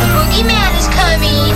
the 0.00 0.08
boogeyman 0.14 0.72
is 0.78 0.86
coming. 0.88 1.54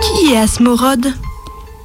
Qui 0.00 0.32
est 0.32 0.38
Asmorod 0.38 1.12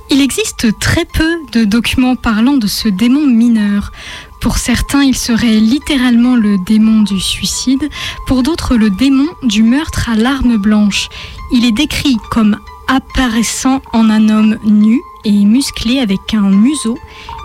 Il 0.10 0.22
existe 0.22 0.80
très 0.80 1.04
peu 1.04 1.40
de 1.52 1.66
documents 1.66 2.16
parlant 2.16 2.56
de 2.56 2.68
ce 2.68 2.88
démon 2.88 3.28
mineur. 3.28 3.92
Pour 4.40 4.58
certains, 4.58 5.04
il 5.04 5.16
serait 5.16 5.60
littéralement 5.60 6.36
le 6.36 6.58
démon 6.66 7.02
du 7.02 7.20
suicide, 7.20 7.90
pour 8.28 8.44
d'autres 8.44 8.76
le 8.76 8.90
démon 8.90 9.28
du 9.44 9.64
meurtre 9.64 10.10
à 10.10 10.16
l'arme 10.16 10.58
blanche. 10.58 11.10
Il 11.52 11.66
est 11.66 11.72
décrit 11.72 12.18
comme 12.30 12.58
apparaissant 12.88 13.82
en 13.94 14.10
un 14.10 14.30
homme 14.30 14.58
nu 14.64 15.02
et 15.26 15.46
musclé 15.46 16.00
avec 16.00 16.34
un 16.34 16.50
museau 16.50 16.98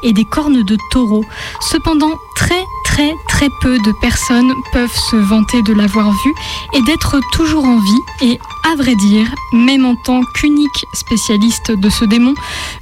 et 0.05 0.13
des 0.13 0.25
cornes 0.25 0.63
de 0.63 0.77
taureau. 0.91 1.25
Cependant, 1.61 2.13
très 2.37 2.65
très 2.85 3.15
très 3.27 3.49
peu 3.61 3.79
de 3.79 3.93
personnes 4.01 4.53
peuvent 4.73 4.95
se 5.11 5.17
vanter 5.17 5.63
de 5.63 5.73
l'avoir 5.73 6.13
vu 6.13 6.35
et 6.75 6.83
d'être 6.83 7.21
toujours 7.33 7.65
en 7.65 7.79
vie. 7.79 8.01
Et 8.21 8.39
à 8.71 8.77
vrai 8.77 8.95
dire, 8.95 9.27
même 9.53 9.85
en 9.85 9.97
tant 9.97 10.23
qu'unique 10.35 10.87
spécialiste 10.93 11.73
de 11.73 11.91
ce 11.91 12.05
démon, 12.05 12.35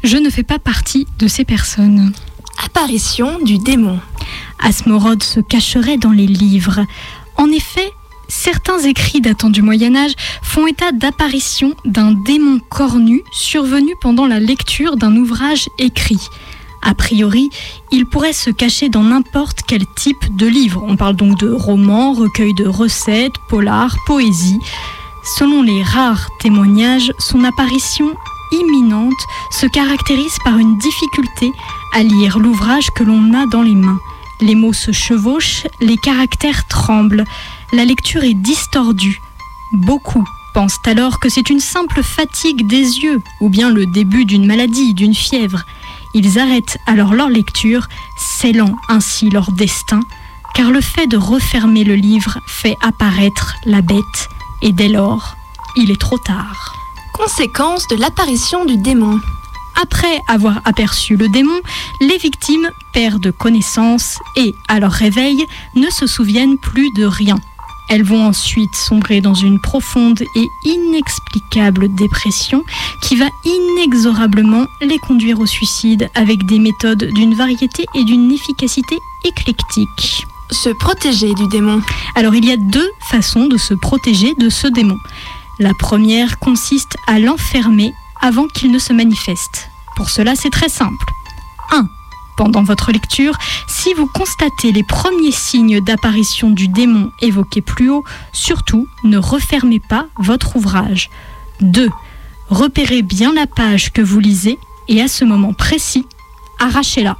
je 0.02 0.16
ne 0.16 0.28
fais 0.28 0.42
pas 0.42 0.58
partie 0.58 1.06
de 1.18 1.28
ces 1.28 1.44
personnes. 1.44 2.12
Apparition 2.62 3.38
du 3.42 3.56
démon. 3.56 3.98
Asmorod 4.58 5.22
se 5.22 5.40
cacherait 5.40 5.96
dans 5.96 6.10
les 6.10 6.26
livres. 6.26 6.80
En 7.36 7.50
effet, 7.50 7.90
certains 8.28 8.78
écrits 8.80 9.22
datant 9.22 9.48
du 9.48 9.62
Moyen 9.62 9.96
Âge 9.96 10.12
font 10.42 10.66
état 10.66 10.92
d'apparition 10.92 11.74
d'un 11.86 12.12
démon 12.12 12.60
cornu 12.68 13.22
survenu 13.32 13.94
pendant 14.02 14.26
la 14.26 14.40
lecture 14.40 14.96
d'un 14.96 15.16
ouvrage 15.16 15.68
écrit. 15.78 16.20
A 16.82 16.94
priori, 16.94 17.48
il 17.92 18.04
pourrait 18.04 18.34
se 18.34 18.50
cacher 18.50 18.90
dans 18.90 19.04
n'importe 19.04 19.60
quel 19.66 19.86
type 19.96 20.36
de 20.36 20.46
livre. 20.46 20.84
On 20.86 20.96
parle 20.96 21.16
donc 21.16 21.38
de 21.38 21.50
romans, 21.50 22.12
recueils 22.12 22.54
de 22.54 22.66
recettes, 22.66 23.32
polars, 23.48 23.96
poésie. 24.06 24.58
Selon 25.38 25.62
les 25.62 25.82
rares 25.82 26.28
témoignages, 26.40 27.12
son 27.18 27.42
apparition 27.44 28.14
imminente 28.52 29.26
se 29.50 29.66
caractérise 29.66 30.38
par 30.44 30.58
une 30.58 30.78
difficulté 30.78 31.52
à 31.94 32.02
lire 32.02 32.38
l'ouvrage 32.38 32.90
que 32.90 33.04
l'on 33.04 33.34
a 33.34 33.46
dans 33.46 33.62
les 33.62 33.74
mains. 33.74 33.98
Les 34.40 34.54
mots 34.54 34.72
se 34.72 34.92
chevauchent, 34.92 35.66
les 35.80 35.96
caractères 35.98 36.66
tremblent, 36.66 37.24
la 37.72 37.84
lecture 37.84 38.24
est 38.24 38.34
distordue. 38.34 39.20
Beaucoup 39.72 40.24
pensent 40.54 40.80
alors 40.86 41.20
que 41.20 41.28
c'est 41.28 41.50
une 41.50 41.60
simple 41.60 42.02
fatigue 42.02 42.66
des 42.66 42.98
yeux 43.00 43.22
ou 43.40 43.48
bien 43.48 43.70
le 43.70 43.86
début 43.86 44.24
d'une 44.24 44.46
maladie, 44.46 44.94
d'une 44.94 45.14
fièvre. 45.14 45.64
Ils 46.14 46.38
arrêtent 46.38 46.78
alors 46.86 47.14
leur 47.14 47.28
lecture, 47.28 47.86
scellant 48.16 48.74
ainsi 48.88 49.30
leur 49.30 49.52
destin, 49.52 50.00
car 50.54 50.70
le 50.70 50.80
fait 50.80 51.06
de 51.06 51.16
refermer 51.16 51.84
le 51.84 51.94
livre 51.94 52.38
fait 52.46 52.76
apparaître 52.82 53.54
la 53.64 53.82
bête, 53.82 54.28
et 54.62 54.72
dès 54.72 54.88
lors, 54.88 55.36
il 55.76 55.90
est 55.90 56.00
trop 56.00 56.18
tard. 56.18 56.79
Conséquence 57.22 57.86
de 57.88 57.96
l'apparition 57.96 58.64
du 58.64 58.78
démon. 58.78 59.20
Après 59.82 60.20
avoir 60.26 60.62
aperçu 60.64 61.16
le 61.16 61.28
démon, 61.28 61.60
les 62.00 62.16
victimes 62.16 62.70
perdent 62.94 63.30
connaissance 63.30 64.16
et, 64.36 64.54
à 64.68 64.80
leur 64.80 64.92
réveil, 64.92 65.44
ne 65.74 65.90
se 65.90 66.06
souviennent 66.06 66.56
plus 66.56 66.90
de 66.96 67.04
rien. 67.04 67.36
Elles 67.90 68.04
vont 68.04 68.26
ensuite 68.26 68.74
sombrer 68.74 69.20
dans 69.20 69.34
une 69.34 69.60
profonde 69.60 70.22
et 70.34 70.46
inexplicable 70.64 71.94
dépression 71.94 72.64
qui 73.02 73.16
va 73.16 73.26
inexorablement 73.44 74.64
les 74.80 74.98
conduire 74.98 75.40
au 75.40 75.46
suicide 75.46 76.08
avec 76.14 76.46
des 76.46 76.58
méthodes 76.58 77.04
d'une 77.12 77.34
variété 77.34 77.84
et 77.94 78.04
d'une 78.04 78.32
efficacité 78.32 78.96
éclectique. 79.24 80.26
Se 80.50 80.70
protéger 80.70 81.34
du 81.34 81.46
démon. 81.48 81.82
Alors 82.14 82.34
il 82.34 82.46
y 82.46 82.52
a 82.52 82.56
deux 82.56 82.90
façons 83.10 83.46
de 83.46 83.58
se 83.58 83.74
protéger 83.74 84.34
de 84.38 84.48
ce 84.48 84.68
démon. 84.68 84.96
La 85.60 85.74
première 85.74 86.38
consiste 86.38 86.96
à 87.06 87.18
l'enfermer 87.18 87.92
avant 88.22 88.48
qu'il 88.48 88.72
ne 88.72 88.78
se 88.78 88.94
manifeste. 88.94 89.68
Pour 89.94 90.08
cela, 90.08 90.34
c'est 90.34 90.48
très 90.48 90.70
simple. 90.70 91.04
1. 91.72 91.86
Pendant 92.38 92.62
votre 92.62 92.92
lecture, 92.92 93.36
si 93.68 93.92
vous 93.92 94.06
constatez 94.06 94.72
les 94.72 94.82
premiers 94.82 95.32
signes 95.32 95.82
d'apparition 95.82 96.48
du 96.48 96.68
démon 96.68 97.12
évoqués 97.20 97.60
plus 97.60 97.90
haut, 97.90 98.04
surtout 98.32 98.88
ne 99.04 99.18
refermez 99.18 99.80
pas 99.80 100.06
votre 100.18 100.56
ouvrage. 100.56 101.10
2. 101.60 101.90
Repérez 102.48 103.02
bien 103.02 103.34
la 103.34 103.46
page 103.46 103.92
que 103.92 104.00
vous 104.00 104.18
lisez 104.18 104.58
et 104.88 105.02
à 105.02 105.08
ce 105.08 105.26
moment 105.26 105.52
précis, 105.52 106.06
arrachez-la. 106.58 107.18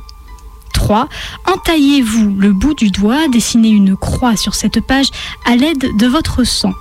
3. 0.73 1.11
Entaillez-vous 1.47 2.37
le 2.39 2.55
bout 2.55 2.73
du 2.73 2.91
doigt, 2.91 3.29
dessinez 3.29 3.69
une 3.69 3.99
croix 3.99 4.37
sur 4.37 4.55
cette 4.55 4.81
page 4.81 5.11
à 5.45 5.57
l'aide 5.57 5.95
de 5.99 6.07
votre 6.07 6.45
sang. 6.45 6.73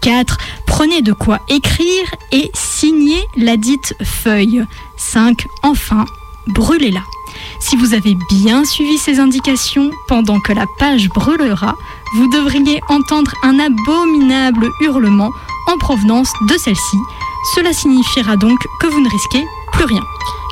4. 0.00 0.38
Prenez 0.66 1.02
de 1.02 1.12
quoi 1.12 1.40
écrire 1.48 2.04
et 2.32 2.50
signez 2.54 3.26
la 3.36 3.56
dite 3.56 3.94
feuille. 4.02 4.64
5. 4.96 5.46
Enfin, 5.62 6.04
brûlez-la. 6.46 7.02
Si 7.60 7.76
vous 7.76 7.94
avez 7.94 8.16
bien 8.30 8.64
suivi 8.64 8.98
ces 8.98 9.18
indications, 9.18 9.90
pendant 10.08 10.40
que 10.40 10.52
la 10.52 10.66
page 10.78 11.08
brûlera, 11.08 11.76
vous 12.14 12.28
devriez 12.28 12.80
entendre 12.88 13.32
un 13.42 13.58
abominable 13.58 14.68
hurlement 14.80 15.30
en 15.68 15.78
provenance 15.78 16.32
de 16.48 16.56
celle-ci. 16.56 16.96
Cela 17.54 17.72
signifiera 17.72 18.36
donc 18.36 18.58
que 18.80 18.86
vous 18.86 19.00
ne 19.00 19.08
risquez 19.08 19.44
plus 19.72 19.84
rien. 19.84 20.02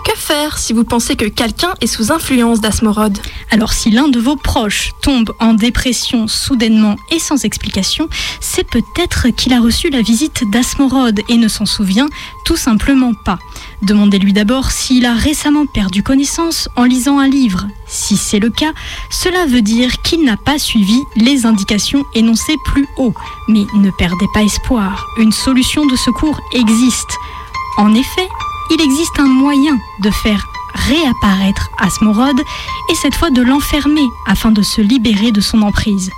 Que 0.05 0.17
faire 0.17 0.57
si 0.57 0.73
vous 0.73 0.85
pensez 0.85 1.17
que 1.17 1.27
quelqu'un 1.27 1.75
est 1.83 1.87
sous 1.87 2.13
influence 2.13 2.61
d'Asmorod? 2.61 3.19
Alors 3.51 3.75
si 3.75 3.91
l'un 3.91 4.09
de 4.09 4.19
vos 4.19 4.37
proches 4.37 4.93
tombe 5.03 5.33
en 5.39 5.53
dépression 5.53 6.29
soudainement 6.29 6.97
et 7.11 7.19
sans 7.19 7.45
explication, 7.45 8.09
c'est 8.41 8.67
peut-être 8.67 9.29
qu'il 9.29 9.53
a 9.53 9.61
reçu 9.61 9.91
la 9.91 10.01
visite 10.01 10.45
d'Asmorod 10.51 11.21
et 11.29 11.37
ne 11.37 11.49
s'en 11.49 11.67
souvient 11.67 12.09
tout 12.47 12.57
simplement 12.57 13.13
pas. 13.13 13.39
Demandez-lui 13.83 14.33
d'abord 14.33 14.71
s'il 14.71 15.05
a 15.05 15.13
récemment 15.13 15.67
perdu 15.67 16.03
connaissance 16.03 16.71
en 16.75 16.85
lisant 16.85 17.19
un 17.19 17.29
livre. 17.29 17.67
Si 17.87 18.17
c'est 18.17 18.41
le 18.41 18.49
cas, 18.49 18.73
cela 19.11 19.45
veut 19.45 19.63
dire 19.63 20.01
qu'il 20.03 20.25
n'a 20.25 20.39
pas 20.39 20.59
suivi 20.59 20.99
les 21.17 21.45
indications 21.45 22.05
énoncées 22.15 22.57
plus 22.65 22.87
haut. 22.97 23.15
Mais 23.49 23.67
ne 23.75 23.91
perdez 23.91 24.27
pas 24.33 24.43
espoir, 24.43 25.07
une 25.19 25.33
solution 25.33 25.85
de 25.85 25.97
secours 25.97 26.41
existe. 26.55 27.15
En 27.77 27.95
effet, 27.95 28.29
il 28.71 28.81
existe 28.81 29.19
un 29.19 29.27
moyen 29.27 29.79
de 30.01 30.11
faire 30.11 30.47
réapparaître 30.75 31.71
Asmorod 31.79 32.39
et 32.91 32.95
cette 32.95 33.15
fois 33.15 33.31
de 33.31 33.43
l'enfermer 33.43 34.07
afin 34.27 34.51
de 34.51 34.63
se 34.63 34.81
libérer 34.81 35.33
de 35.33 35.41
son 35.41 35.63
emprise. 35.63 36.11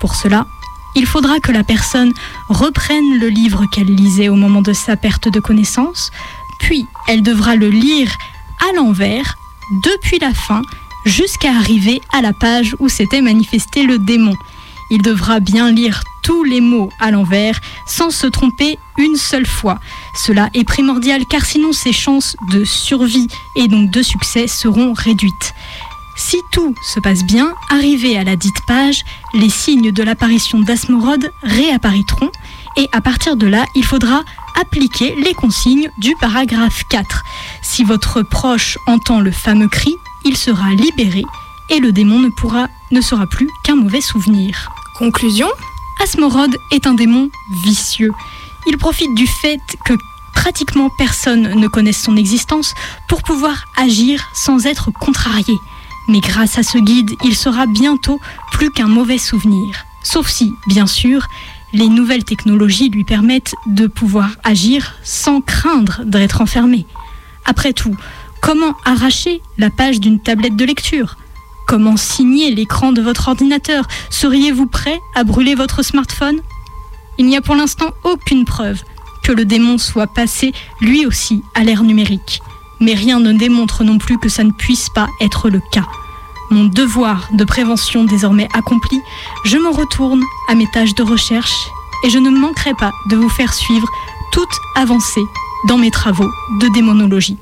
Pour 0.00 0.14
cela, 0.14 0.46
il 0.94 1.06
faudra 1.06 1.38
que 1.40 1.52
la 1.52 1.62
personne 1.62 2.12
reprenne 2.48 3.18
le 3.18 3.28
livre 3.28 3.66
qu'elle 3.70 3.94
lisait 3.94 4.28
au 4.28 4.34
moment 4.34 4.62
de 4.62 4.72
sa 4.72 4.96
perte 4.96 5.28
de 5.28 5.40
connaissance, 5.40 6.10
puis 6.58 6.86
elle 7.06 7.22
devra 7.22 7.54
le 7.56 7.68
lire 7.68 8.10
à 8.68 8.74
l'envers, 8.74 9.36
depuis 9.84 10.18
la 10.18 10.34
fin, 10.34 10.62
jusqu'à 11.04 11.52
arriver 11.52 12.00
à 12.12 12.22
la 12.22 12.32
page 12.32 12.74
où 12.80 12.88
s'était 12.88 13.22
manifesté 13.22 13.84
le 13.84 13.98
démon. 13.98 14.34
Il 14.90 15.02
devra 15.02 15.38
bien 15.40 15.70
lire 15.70 16.02
tous 16.22 16.44
les 16.44 16.60
mots 16.60 16.90
à 17.00 17.10
l'envers 17.10 17.60
sans 17.86 18.10
se 18.10 18.26
tromper 18.26 18.78
une 18.98 19.16
seule 19.16 19.46
fois. 19.46 19.78
Cela 20.14 20.50
est 20.54 20.64
primordial 20.64 21.24
car 21.26 21.44
sinon 21.44 21.72
ses 21.72 21.92
chances 21.92 22.36
de 22.50 22.64
survie 22.64 23.28
et 23.56 23.68
donc 23.68 23.90
de 23.90 24.02
succès 24.02 24.46
seront 24.46 24.92
réduites. 24.92 25.54
Si 26.16 26.36
tout 26.52 26.74
se 26.82 27.00
passe 27.00 27.24
bien, 27.24 27.54
arrivé 27.70 28.18
à 28.18 28.24
la 28.24 28.36
dite 28.36 28.60
page, 28.66 29.04
les 29.32 29.48
signes 29.48 29.90
de 29.90 30.02
l'apparition 30.02 30.60
d'Asmorod 30.60 31.32
réapparaîtront 31.42 32.30
et 32.76 32.88
à 32.92 33.00
partir 33.00 33.36
de 33.36 33.46
là, 33.46 33.64
il 33.74 33.84
faudra 33.84 34.22
appliquer 34.60 35.14
les 35.16 35.32
consignes 35.32 35.90
du 35.98 36.14
paragraphe 36.20 36.84
4. 36.90 37.22
Si 37.62 37.84
votre 37.84 38.22
proche 38.22 38.76
entend 38.86 39.20
le 39.20 39.30
fameux 39.30 39.68
cri, 39.68 39.96
il 40.24 40.36
sera 40.36 40.70
libéré 40.70 41.24
et 41.70 41.80
le 41.80 41.92
démon 41.92 42.18
ne, 42.18 42.28
pourra, 42.28 42.68
ne 42.90 43.00
sera 43.00 43.26
plus 43.26 43.48
qu'un 43.64 43.76
mauvais 43.76 44.00
souvenir. 44.00 44.70
Conclusion 44.98 45.48
Asmorod 46.02 46.56
est 46.72 46.86
un 46.86 46.94
démon 46.94 47.30
vicieux. 47.62 48.10
Il 48.66 48.78
profite 48.78 49.14
du 49.14 49.26
fait 49.26 49.60
que 49.84 49.92
pratiquement 50.34 50.88
personne 50.96 51.60
ne 51.60 51.68
connaisse 51.68 52.02
son 52.02 52.16
existence 52.16 52.74
pour 53.06 53.22
pouvoir 53.22 53.66
agir 53.76 54.30
sans 54.32 54.64
être 54.66 54.90
contrarié. 54.90 55.54
Mais 56.08 56.20
grâce 56.20 56.58
à 56.58 56.62
ce 56.62 56.78
guide, 56.78 57.10
il 57.22 57.36
sera 57.36 57.66
bientôt 57.66 58.18
plus 58.50 58.70
qu'un 58.70 58.88
mauvais 58.88 59.18
souvenir. 59.18 59.84
Sauf 60.02 60.28
si, 60.28 60.54
bien 60.66 60.86
sûr, 60.86 61.26
les 61.74 61.88
nouvelles 61.88 62.24
technologies 62.24 62.88
lui 62.88 63.04
permettent 63.04 63.54
de 63.66 63.86
pouvoir 63.86 64.30
agir 64.42 64.94
sans 65.04 65.42
craindre 65.42 66.00
d'être 66.04 66.40
enfermé. 66.40 66.86
Après 67.44 67.74
tout, 67.74 67.94
comment 68.40 68.74
arracher 68.86 69.42
la 69.58 69.68
page 69.68 70.00
d'une 70.00 70.20
tablette 70.20 70.56
de 70.56 70.64
lecture? 70.64 71.16
Comment 71.70 71.96
signer 71.96 72.52
l'écran 72.52 72.90
de 72.90 73.00
votre 73.00 73.28
ordinateur? 73.28 73.86
Seriez-vous 74.10 74.66
prêt 74.66 75.00
à 75.14 75.22
brûler 75.22 75.54
votre 75.54 75.84
smartphone? 75.84 76.40
Il 77.16 77.26
n'y 77.26 77.36
a 77.36 77.40
pour 77.40 77.54
l'instant 77.54 77.90
aucune 78.02 78.44
preuve 78.44 78.82
que 79.22 79.30
le 79.30 79.44
démon 79.44 79.78
soit 79.78 80.08
passé 80.08 80.52
lui 80.80 81.06
aussi 81.06 81.44
à 81.54 81.62
l'ère 81.62 81.84
numérique. 81.84 82.42
Mais 82.80 82.94
rien 82.94 83.20
ne 83.20 83.32
démontre 83.32 83.84
non 83.84 83.98
plus 83.98 84.18
que 84.18 84.28
ça 84.28 84.42
ne 84.42 84.50
puisse 84.50 84.88
pas 84.88 85.06
être 85.20 85.48
le 85.48 85.60
cas. 85.70 85.86
Mon 86.50 86.64
devoir 86.64 87.28
de 87.34 87.44
prévention 87.44 88.02
désormais 88.02 88.48
accompli, 88.52 89.00
je 89.44 89.56
m'en 89.56 89.70
retourne 89.70 90.24
à 90.48 90.56
mes 90.56 90.66
tâches 90.72 90.96
de 90.96 91.04
recherche 91.04 91.68
et 92.04 92.10
je 92.10 92.18
ne 92.18 92.30
manquerai 92.30 92.74
pas 92.74 92.90
de 93.10 93.14
vous 93.14 93.28
faire 93.28 93.54
suivre 93.54 93.86
toute 94.32 94.58
avancée 94.74 95.22
dans 95.68 95.78
mes 95.78 95.92
travaux 95.92 96.32
de 96.60 96.66
démonologie. 96.74 97.36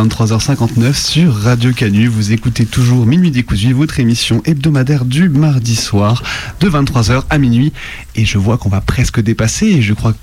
23h59 0.00 0.94
sur 0.94 1.34
Radio 1.34 1.72
Canu. 1.74 2.06
Vous 2.06 2.32
écoutez 2.32 2.64
toujours 2.64 3.04
Minuit 3.04 3.30
décousu, 3.30 3.74
votre 3.74 4.00
émission 4.00 4.40
hebdomadaire 4.46 5.04
du 5.04 5.28
mardi 5.28 5.76
soir 5.76 6.22
de 6.58 6.70
23h 6.70 7.24
à 7.28 7.36
minuit. 7.36 7.74
Et 8.16 8.24
je 8.24 8.38
vois 8.38 8.56
qu'on 8.56 8.70
va 8.70 8.80
presque 8.80 9.20
dépasser 9.20 9.66
et 9.66 9.82
je 9.82 9.92
crois 9.92 10.14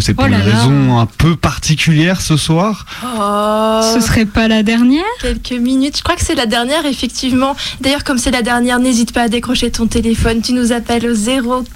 c'est 0.00 0.14
pour 0.14 0.24
Oh 0.24 0.28
là 0.28 0.38
une 0.38 0.46
là. 0.48 0.56
raison 0.58 0.98
un 0.98 1.06
peu 1.06 1.36
particulière 1.36 2.20
ce 2.20 2.36
soir. 2.36 2.86
Oh. 3.04 3.80
Ce 3.94 4.00
serait 4.00 4.24
pas 4.26 4.48
la 4.48 4.62
dernière 4.62 5.04
Quelques 5.20 5.52
minutes. 5.52 5.96
Je 5.98 6.02
crois 6.02 6.16
que 6.16 6.24
c'est 6.24 6.34
la 6.34 6.46
dernière, 6.46 6.86
effectivement. 6.86 7.54
D'ailleurs, 7.80 8.04
comme 8.04 8.18
c'est 8.18 8.30
la 8.30 8.42
dernière, 8.42 8.78
n'hésite 8.78 9.12
pas 9.12 9.22
à 9.22 9.28
décrocher 9.28 9.70
ton 9.70 9.86
téléphone. 9.86 10.42
Tu 10.42 10.52
nous 10.52 10.72
appelles 10.72 11.06
au 11.10 11.14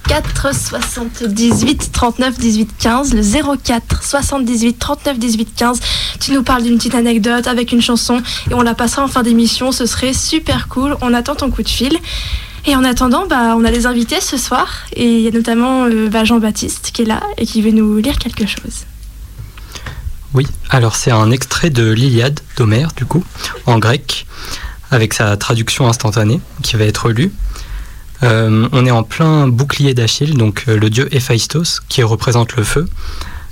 04 0.07 0.55
78 0.55 1.91
39 1.93 2.39
18 2.39 2.71
15. 2.79 3.15
Le 3.15 3.23
04 3.57 4.03
78 4.03 4.79
39 4.79 5.19
18 5.19 5.49
15. 5.57 5.81
Tu 6.21 6.33
nous 6.33 6.43
parles 6.43 6.63
d'une 6.63 6.77
petite 6.79 6.95
anecdote 6.95 7.47
avec 7.47 7.73
une 7.73 7.83
chanson 7.83 8.21
et 8.51 8.55
on 8.55 8.63
la 8.63 8.75
passera 8.75 9.05
en 9.05 9.09
fin 9.09 9.23
d'émission. 9.23 9.73
Ce 9.73 9.87
serait 9.87 10.13
super 10.13 10.69
cool. 10.69 10.97
On 11.03 11.15
attend 11.15 11.35
ton 11.35 11.51
coup 11.51 11.63
de 11.63 11.69
fil. 11.69 11.97
Et 12.69 12.77
en 12.77 12.85
attendant, 12.85 13.27
bah, 13.27 13.55
on 13.57 13.65
a 13.65 13.71
des 13.71 13.87
invités 13.87 14.21
ce 14.21 14.37
soir. 14.37 14.69
Et 14.93 15.07
il 15.07 15.21
y 15.23 15.29
a 15.29 15.31
notamment 15.31 15.87
euh, 15.87 16.11
bah, 16.11 16.25
Jean-Baptiste 16.25 16.91
qui 16.93 17.01
est 17.01 17.07
là 17.07 17.23
et 17.39 17.47
qui 17.47 17.63
veut 17.63 17.71
nous 17.71 17.97
lire 17.97 18.19
quelque 18.19 18.45
chose. 18.47 18.85
Oui, 20.35 20.47
alors 20.69 20.95
c'est 20.95 21.11
un 21.11 21.31
extrait 21.31 21.71
de 21.71 21.91
l'Iliade 21.91 22.41
d'Homère, 22.59 22.91
du 22.95 23.07
coup, 23.07 23.25
en 23.65 23.79
grec, 23.79 24.27
avec 24.91 25.15
sa 25.15 25.39
traduction 25.39 25.89
instantanée 25.89 26.43
qui 26.63 26.77
va 26.77 26.85
être 26.85 27.09
lue. 27.09 27.33
Euh, 28.23 28.69
on 28.73 28.85
est 28.85 28.91
en 28.91 29.03
plein 29.03 29.49
bouclier 29.49 29.95
d'Achille, 29.95 30.37
donc 30.37 30.65
euh, 30.69 30.77
le 30.77 30.91
dieu 30.91 31.09
Héphaïstos, 31.11 31.81
qui 31.89 32.03
représente 32.03 32.55
le 32.57 32.65
feu, 32.65 32.87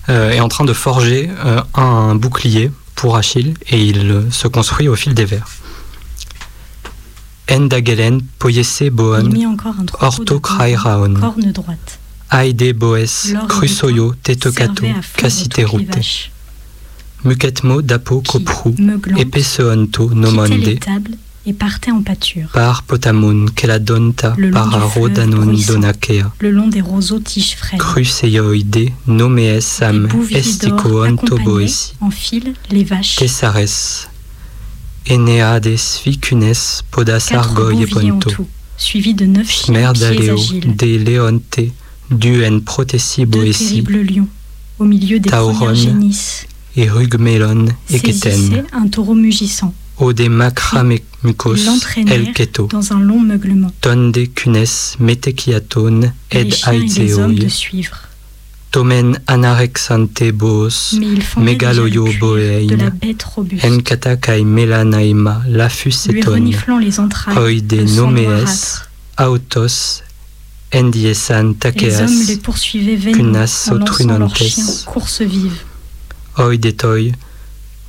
est 0.09 0.39
en 0.39 0.47
train 0.47 0.65
de 0.65 0.73
forger 0.73 1.29
un 1.75 2.15
bouclier 2.15 2.71
pour 2.95 3.17
Achille 3.17 3.55
et 3.69 3.83
il 3.83 4.27
se 4.31 4.47
construit 4.47 4.87
au 4.87 4.95
fil 4.95 5.15
des 5.15 5.25
vers. 5.25 5.49
Endagelen 7.49 8.21
troupeau 9.87 10.07
ortho 10.07 10.25
de 10.35 10.41
krairaon, 10.41 11.15
corne 11.15 11.53
droite. 11.53 11.99
aide 12.33 12.73
boes, 12.73 13.33
crusoyo, 13.49 14.15
les 14.27 14.95
cassiterute. 15.17 16.31
Muquetmo 17.25 17.83
dapo 17.83 18.21
meuglant, 18.79 19.17
epeseonto 19.19 20.11
nomonde, 20.15 20.79
et 21.49 21.53
partait 21.53 21.93
en 21.93 22.03
pâture. 22.03 22.49
par 22.53 22.83
potamun, 22.83 23.47
keladonta, 23.55 24.35
Le 24.37 24.49
long 24.51 24.53
par 24.53 24.67
du 24.67 24.71
fleuve 24.73 24.83
arodanon 24.85 25.47
bruissant. 25.47 25.73
donakea, 25.75 26.33
Le 26.41 26.51
long 26.51 26.67
des 26.67 26.81
roseaux 26.81 27.21
tiges 27.21 27.55
frêles. 27.57 27.79
cruseioide, 27.79 28.91
nomees 29.07 29.61
sam, 29.61 30.09
Bouviers 30.09 30.39
estico 30.41 30.77
d'or 30.89 31.07
onto 31.09 31.27
accompagnaient 31.37 31.45
boesi, 31.45 31.93
en 32.01 32.11
file 32.11 32.55
les 32.73 32.83
vaches. 32.85 33.17
tessares, 33.17 34.09
eneades 35.09 35.99
ficunes, 36.03 36.83
podas 36.91 37.33
en 37.33 37.43
ponto, 37.87 38.31
tout, 38.31 38.47
suivis 38.77 39.15
de 39.15 39.27
neuf 39.27 39.51
chiens 39.51 39.93
de 39.93 40.99
leonte, 40.99 41.61
duen 42.11 42.61
protesi 42.61 43.25
Deux 43.27 43.41
boesi, 43.41 43.69
terribles 43.69 44.03
lions, 44.03 44.29
au 44.79 44.85
milieu 44.85 45.19
des 45.19 45.31
Tauron, 45.31 45.75
génisses, 45.75 46.47
et 46.77 46.89
rugmelon, 46.89 47.67
eketen, 47.91 48.31
saisissaient 48.31 48.65
un 48.73 48.89
taureau 48.89 49.15
mugissant, 49.15 49.73
Ode 49.99 50.29
macramucos 50.29 51.57
el 52.07 52.35
keto. 52.35 52.69
dans 52.71 52.93
un 52.93 53.01
long 53.01 53.21
meuglement. 53.21 53.73
Tonde 53.81 54.27
cunes 54.35 54.97
metekiaton 55.01 56.13
Les 56.33 56.41
ed 56.41 56.55
chiens 56.55 56.73
et 56.75 56.87
les 56.87 57.19
hommes 57.19 57.35
de 57.35 57.49
suivre. 57.49 57.97
Tomen 58.77 59.17
anarexante 59.27 60.33
bos. 60.33 60.99
Megaloyo 61.39 62.05
boein. 62.21 62.93
Enkata 63.65 64.17
kai 64.21 64.45
melanaima 64.45 65.41
les 66.79 66.99
entrailles, 66.99 67.39
Oide 67.41 67.87
noirâtre. 67.97 68.87
autos 69.17 70.03
endiesan 70.71 71.53
Les 71.53 71.59
takeas. 71.59 72.11
les 72.29 72.37
otrunantes. 73.71 74.37
chiens 74.37 74.85
course 74.85 75.23
vive. 75.23 75.57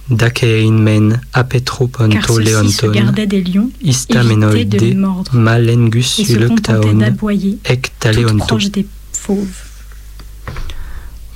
Dakein 0.09 0.71
men 0.71 1.19
se 1.33 2.39
leonton. 2.39 2.93
Istamenoide 3.81 4.95
malengus 5.33 6.19
et 6.19 6.23
se 6.23 6.33
contentaient 6.47 6.77
lectaon. 6.77 6.93
d'aboyer, 6.93 7.57
tout 7.61 7.71
Ectaleonto. 7.73 8.45
proche 8.45 8.71
des 8.71 8.87
fauves. 9.11 9.66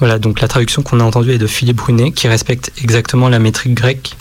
Voilà, 0.02 0.18
donc 0.20 0.42
la 0.42 0.48
traduction 0.48 0.82
qu'on 0.82 1.00
a 1.00 1.04
entendue 1.04 1.32
est 1.32 1.38
de 1.38 1.46
Philippe 1.48 1.78
Brunet, 1.78 2.12
qui 2.12 2.28
respecte 2.28 2.72
exactement 2.82 3.30
la 3.30 3.38
métrique 3.38 3.76
grecque. 3.76 4.18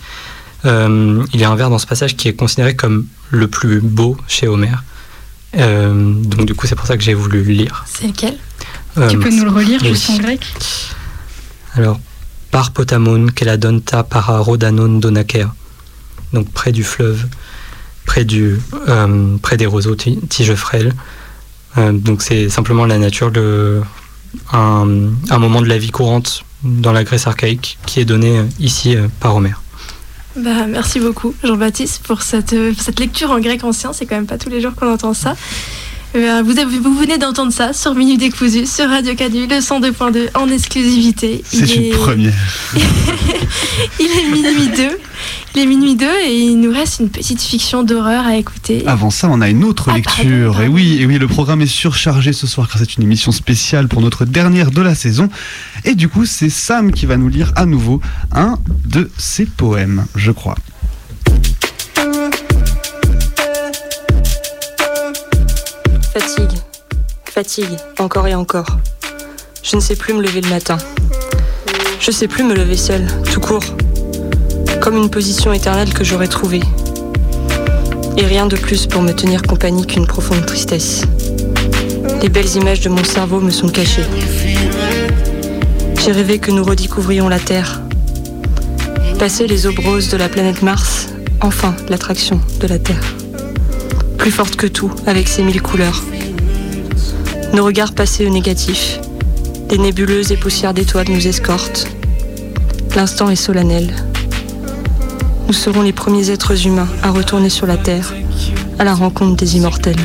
Euh, 0.63 1.25
il 1.33 1.39
y 1.39 1.43
a 1.43 1.49
un 1.49 1.55
vers 1.55 1.71
dans 1.71 1.79
ce 1.79 1.87
passage 1.87 2.15
qui 2.15 2.27
est 2.27 2.33
considéré 2.35 2.75
comme 2.75 3.07
le 3.31 3.47
plus 3.47 3.81
beau 3.81 4.15
chez 4.27 4.47
Homère. 4.47 4.83
Euh, 5.57 6.13
donc 6.13 6.45
du 6.45 6.53
coup, 6.53 6.67
c'est 6.67 6.75
pour 6.75 6.85
ça 6.85 6.97
que 6.97 7.03
j'ai 7.03 7.15
voulu 7.15 7.43
le 7.43 7.51
lire. 7.51 7.83
C'est 7.87 8.05
lequel? 8.05 8.37
Euh, 8.99 9.09
tu 9.09 9.17
peux 9.17 9.31
nous 9.31 9.43
le 9.43 9.49
relire 9.49 9.79
oui. 9.81 9.89
juste 9.89 10.11
en 10.11 10.17
grec? 10.17 10.45
Alors, 11.73 11.99
par 12.51 12.69
Potamon, 12.71 13.27
donta 13.57 14.03
para 14.03 14.37
Rodanon 14.37 14.99
donakea. 14.99 15.51
Donc 16.31 16.51
près 16.51 16.71
du 16.71 16.83
fleuve, 16.83 17.25
près, 18.05 18.23
du, 18.23 18.59
près 19.41 19.57
des 19.57 19.65
roseaux 19.65 19.95
ti- 19.95 20.19
tiges 20.29 20.53
frêles. 20.53 20.93
Donc 21.75 22.21
c'est 22.21 22.49
simplement 22.49 22.85
la 22.85 22.99
nature 22.99 23.31
de 23.31 23.81
un, 24.53 24.85
moment 25.37 25.61
de 25.61 25.67
la 25.67 25.77
vie 25.77 25.91
courante 25.91 26.43
dans 26.63 26.91
la 26.91 27.03
Grèce 27.03 27.27
archaïque 27.27 27.77
qui 27.85 27.99
est 27.99 28.05
donné 28.05 28.37
euh, 28.37 28.43
ici 28.59 28.95
euh, 28.95 29.07
par 29.19 29.35
Homère. 29.35 29.61
Bah, 30.35 30.67
merci 30.67 30.99
beaucoup, 30.99 31.33
Jean-Baptiste, 31.43 32.03
pour 32.03 32.21
cette, 32.21 32.53
euh, 32.53 32.73
cette 32.77 32.99
lecture 32.99 33.31
en 33.31 33.39
grec 33.39 33.63
ancien. 33.63 33.91
C'est 33.93 34.05
quand 34.05 34.15
même 34.15 34.27
pas 34.27 34.37
tous 34.37 34.49
les 34.49 34.61
jours 34.61 34.73
qu'on 34.75 34.93
entend 34.93 35.13
ça. 35.13 35.35
Euh, 36.13 36.41
vous, 36.43 36.59
avez- 36.59 36.77
vous 36.77 36.93
venez 36.95 37.17
d'entendre 37.17 37.53
ça 37.53 37.71
sur 37.71 37.95
Minute 37.95 38.19
Décousu, 38.19 38.65
sur 38.65 38.89
Radio 38.89 39.15
Canu, 39.15 39.47
le 39.47 39.59
102.2 39.61 40.27
en 40.35 40.49
exclusivité. 40.49 41.41
C'est 41.45 41.73
une 41.75 41.83
est- 41.85 41.89
première. 41.91 42.33
Il 43.99 44.05
est 44.07 44.31
minuit 44.33 44.67
2. 44.75 44.97
Il 45.55 45.61
est 45.61 45.65
minuit 45.65 45.95
2 45.95 46.05
et 46.27 46.37
il 46.37 46.59
nous 46.59 46.71
reste 46.71 46.99
une 46.99 47.09
petite 47.09 47.41
fiction 47.41 47.83
d'horreur 47.83 48.25
à 48.25 48.35
écouter. 48.37 48.83
Avant 48.87 49.09
ça, 49.09 49.27
on 49.29 49.41
a 49.41 49.49
une 49.49 49.63
autre 49.63 49.91
lecture. 49.91 50.61
Et 50.61 50.67
oui, 50.67 50.97
et 51.01 51.05
oui, 51.05 51.17
le 51.17 51.27
programme 51.27 51.61
est 51.61 51.65
surchargé 51.65 52.33
ce 52.33 52.45
soir 52.47 52.67
car 52.69 52.77
c'est 52.79 52.95
une 52.95 53.03
émission 53.03 53.31
spéciale 53.31 53.87
pour 53.87 54.01
notre 54.01 54.25
dernière 54.25 54.71
de 54.71 54.81
la 54.81 54.95
saison. 54.95 55.29
Et 55.85 55.95
du 55.95 56.07
coup, 56.09 56.25
c'est 56.25 56.49
Sam 56.49 56.91
qui 56.91 57.05
va 57.05 57.17
nous 57.17 57.27
lire 57.29 57.51
à 57.55 57.65
nouveau 57.65 58.01
un 58.33 58.59
de 58.85 59.09
ses 59.17 59.45
poèmes, 59.45 60.05
je 60.15 60.31
crois. 60.31 60.55
Fatigue, 66.13 66.59
fatigue, 67.23 67.77
encore 67.97 68.27
et 68.27 68.35
encore. 68.35 68.67
Je 69.63 69.77
ne 69.77 69.81
sais 69.81 69.95
plus 69.95 70.13
me 70.13 70.21
lever 70.21 70.41
le 70.41 70.49
matin. 70.49 70.77
Je 72.01 72.11
sais 72.11 72.27
plus 72.27 72.43
me 72.43 72.53
lever 72.53 72.75
seul, 72.75 73.07
tout 73.31 73.39
court. 73.39 73.63
Comme 74.81 74.97
une 74.97 75.09
position 75.09 75.53
éternelle 75.53 75.93
que 75.93 76.03
j'aurais 76.03 76.27
trouvée. 76.27 76.59
Et 78.17 78.25
rien 78.25 78.45
de 78.45 78.57
plus 78.57 78.87
pour 78.87 79.01
me 79.01 79.13
tenir 79.13 79.41
compagnie 79.41 79.87
qu'une 79.87 80.05
profonde 80.05 80.45
tristesse. 80.45 81.03
Les 82.21 82.27
belles 82.27 82.57
images 82.57 82.81
de 82.81 82.89
mon 82.89 83.05
cerveau 83.05 83.39
me 83.39 83.49
sont 83.49 83.69
cachées. 83.69 84.05
J'ai 86.03 86.11
rêvé 86.11 86.39
que 86.39 86.51
nous 86.51 86.65
redécouvrions 86.65 87.29
la 87.29 87.39
Terre. 87.39 87.79
Passer 89.17 89.47
les 89.47 89.65
aubes 89.65 89.79
roses 89.79 90.09
de 90.09 90.17
la 90.17 90.27
planète 90.27 90.61
Mars, 90.61 91.07
enfin 91.39 91.73
l'attraction 91.87 92.41
de 92.59 92.67
la 92.67 92.79
Terre. 92.79 93.20
Plus 94.21 94.29
forte 94.29 94.55
que 94.55 94.67
tout, 94.67 94.91
avec 95.07 95.27
ses 95.27 95.41
mille 95.41 95.63
couleurs. 95.63 96.03
Nos 97.55 97.65
regards 97.65 97.93
passés 97.93 98.23
au 98.23 98.29
négatif. 98.29 98.99
Des 99.67 99.79
nébuleuses 99.79 100.31
et 100.31 100.37
poussières 100.37 100.75
d'étoiles 100.75 101.09
nous 101.09 101.25
escortent. 101.25 101.87
L'instant 102.95 103.31
est 103.31 103.35
solennel. 103.35 103.91
Nous 105.47 105.53
serons 105.53 105.81
les 105.81 105.91
premiers 105.91 106.29
êtres 106.29 106.67
humains 106.67 106.87
à 107.01 107.09
retourner 107.09 107.49
sur 107.49 107.65
la 107.65 107.77
Terre, 107.77 108.13
à 108.77 108.83
la 108.83 108.93
rencontre 108.93 109.37
des 109.37 109.57
immortels. 109.57 109.95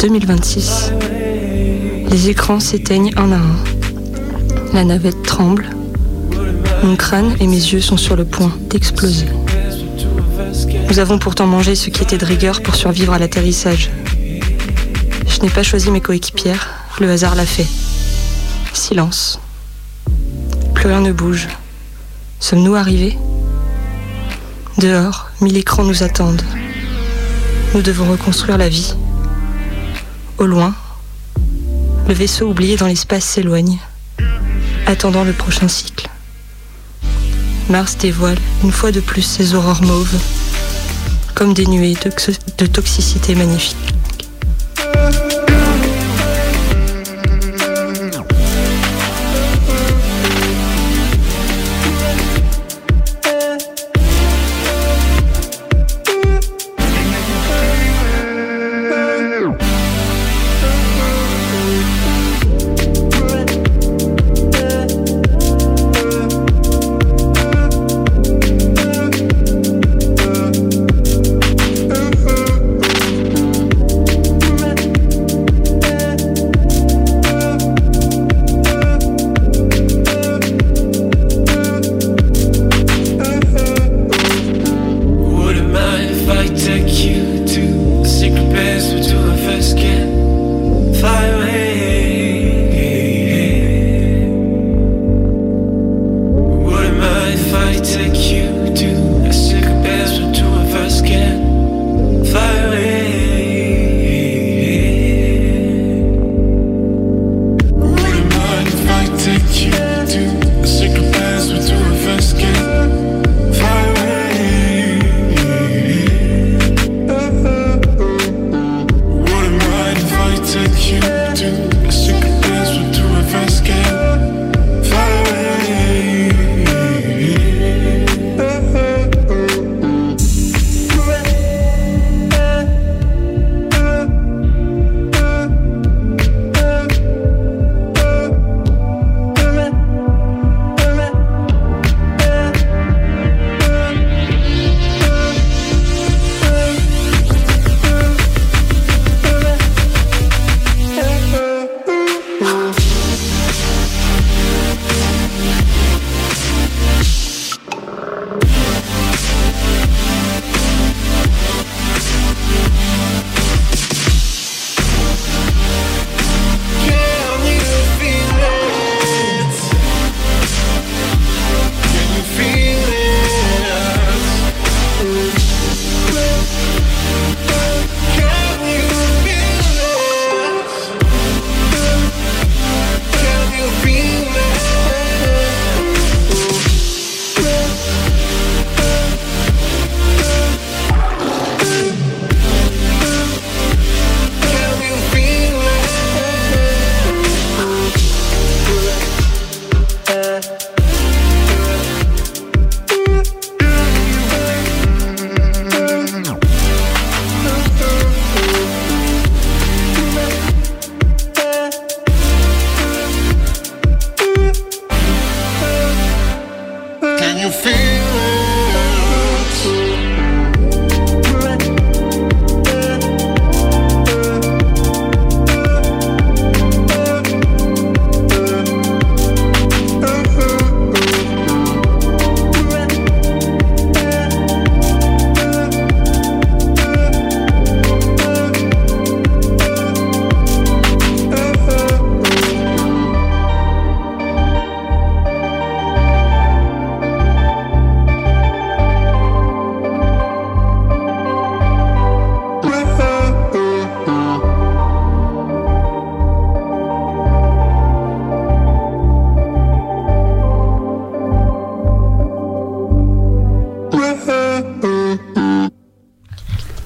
2026. 0.00 0.90
Les 2.10 2.28
écrans 2.28 2.58
s'éteignent 2.58 3.12
un 3.18 3.30
à 3.30 3.36
un. 3.36 4.74
La 4.74 4.82
navette 4.82 5.22
tremble. 5.22 5.70
Mon 6.82 6.96
crâne 6.96 7.36
et 7.38 7.46
mes 7.46 7.54
yeux 7.54 7.80
sont 7.80 7.96
sur 7.96 8.16
le 8.16 8.24
point 8.24 8.52
d'exploser. 8.68 9.26
Nous 10.88 10.98
avons 10.98 11.18
pourtant 11.18 11.46
mangé 11.46 11.74
ce 11.74 11.90
qui 11.90 12.02
était 12.02 12.18
de 12.18 12.24
rigueur 12.24 12.62
pour 12.62 12.74
survivre 12.74 13.12
à 13.12 13.18
l'atterrissage. 13.18 13.90
Je 15.26 15.40
n'ai 15.40 15.50
pas 15.50 15.62
choisi 15.62 15.90
mes 15.90 16.00
coéquipières, 16.00 16.68
le 17.00 17.10
hasard 17.10 17.34
l'a 17.34 17.46
fait. 17.46 17.66
Silence. 18.72 19.40
Plus 20.74 20.88
rien 20.88 21.00
ne 21.00 21.12
bouge. 21.12 21.48
Sommes-nous 22.40 22.74
arrivés? 22.74 23.16
Dehors, 24.78 25.30
mille 25.40 25.56
écrans 25.56 25.84
nous 25.84 26.02
attendent. 26.02 26.42
Nous 27.74 27.82
devons 27.82 28.10
reconstruire 28.10 28.58
la 28.58 28.68
vie. 28.68 28.94
Au 30.38 30.46
loin, 30.46 30.74
le 32.08 32.14
vaisseau 32.14 32.48
oublié 32.48 32.76
dans 32.76 32.86
l'espace 32.86 33.24
s'éloigne, 33.24 33.78
attendant 34.86 35.24
le 35.24 35.32
prochain 35.32 35.68
cycle. 35.68 36.08
Mars 37.70 37.96
dévoile 37.96 38.38
une 38.64 38.72
fois 38.72 38.92
de 38.92 39.00
plus 39.00 39.22
ses 39.22 39.54
aurores 39.54 39.82
mauves, 39.82 40.18
comme 41.34 41.54
des 41.54 41.66
nuées 41.66 41.94
de, 42.58 42.66
toxicité 42.66 43.34
magnifique. 43.34 43.91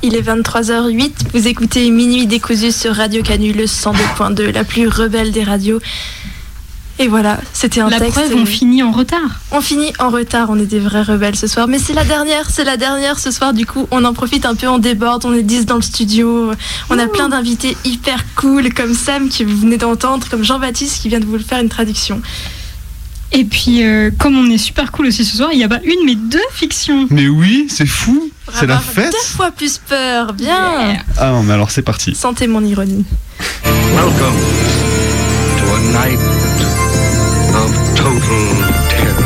Il 0.08 0.14
est 0.14 0.22
23h08, 0.22 1.10
vous 1.34 1.48
écoutez 1.48 1.90
Minuit 1.90 2.28
décousu 2.28 2.70
sur 2.70 2.94
Radio 2.94 3.24
Canu, 3.24 3.52
le 3.52 3.64
102.2, 3.64 4.52
la 4.52 4.62
plus 4.62 4.86
rebelle 4.86 5.32
des 5.32 5.42
radios. 5.42 5.80
Et 7.00 7.08
voilà, 7.08 7.40
c'était 7.52 7.80
un 7.80 7.90
La 7.90 7.98
texte. 7.98 8.12
preuve, 8.12 8.36
on 8.36 8.46
finit 8.46 8.84
en 8.84 8.92
retard. 8.92 9.40
On 9.50 9.60
finit 9.60 9.92
en 9.98 10.10
retard, 10.10 10.46
on 10.50 10.60
est 10.60 10.66
des 10.66 10.78
vrais 10.78 11.02
rebelles 11.02 11.34
ce 11.34 11.48
soir. 11.48 11.66
Mais 11.66 11.80
c'est 11.80 11.92
la 11.92 12.04
dernière, 12.04 12.48
c'est 12.50 12.62
la 12.62 12.76
dernière 12.76 13.18
ce 13.18 13.32
soir. 13.32 13.52
Du 13.52 13.66
coup, 13.66 13.88
on 13.90 14.04
en 14.04 14.12
profite 14.12 14.46
un 14.46 14.54
peu, 14.54 14.68
on 14.68 14.78
déborde, 14.78 15.24
on 15.24 15.34
est 15.34 15.42
10 15.42 15.66
dans 15.66 15.74
le 15.74 15.82
studio. 15.82 16.52
On 16.88 16.98
a 17.00 17.08
plein 17.08 17.28
d'invités 17.28 17.76
hyper 17.84 18.24
cool, 18.36 18.72
comme 18.72 18.94
Sam 18.94 19.28
qui 19.28 19.42
vous 19.42 19.56
venez 19.56 19.76
d'entendre, 19.76 20.28
comme 20.30 20.44
Jean-Baptiste 20.44 21.02
qui 21.02 21.08
vient 21.08 21.18
de 21.18 21.26
vous 21.26 21.32
le 21.36 21.42
faire 21.42 21.60
une 21.60 21.68
traduction. 21.68 22.22
Et 23.32 23.44
puis, 23.44 23.82
euh, 23.82 24.12
comme 24.16 24.38
on 24.38 24.48
est 24.48 24.56
super 24.56 24.92
cool 24.92 25.06
aussi 25.08 25.24
ce 25.24 25.36
soir, 25.36 25.48
il 25.52 25.58
n'y 25.58 25.64
a 25.64 25.68
pas 25.68 25.80
une 25.82 26.04
mais 26.06 26.14
deux 26.14 26.38
fictions. 26.52 27.08
Mais 27.10 27.26
oui, 27.26 27.66
c'est 27.68 27.86
fou. 27.86 28.30
C'est 28.52 28.66
la 28.66 28.78
fête. 28.78 29.12
Deux 29.12 29.18
fois 29.36 29.50
plus 29.50 29.78
peur, 29.78 30.32
bien. 30.32 30.96
Ah 31.18 31.30
non, 31.30 31.42
mais 31.42 31.54
alors 31.54 31.70
c'est 31.70 31.82
parti. 31.82 32.14
Sentez 32.14 32.46
mon 32.46 32.64
ironie. 32.64 33.04
Welcome 33.94 34.36
to 35.58 35.64
a 35.74 35.80
night 35.92 36.18
of 37.54 37.70
total 37.96 38.46
terror. 38.88 39.24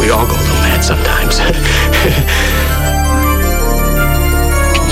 We 0.00 0.10
all 0.10 0.26
go 0.26 0.34
a 0.34 0.36
little 0.38 0.60
mad 0.62 0.82
sometimes. 0.84 1.38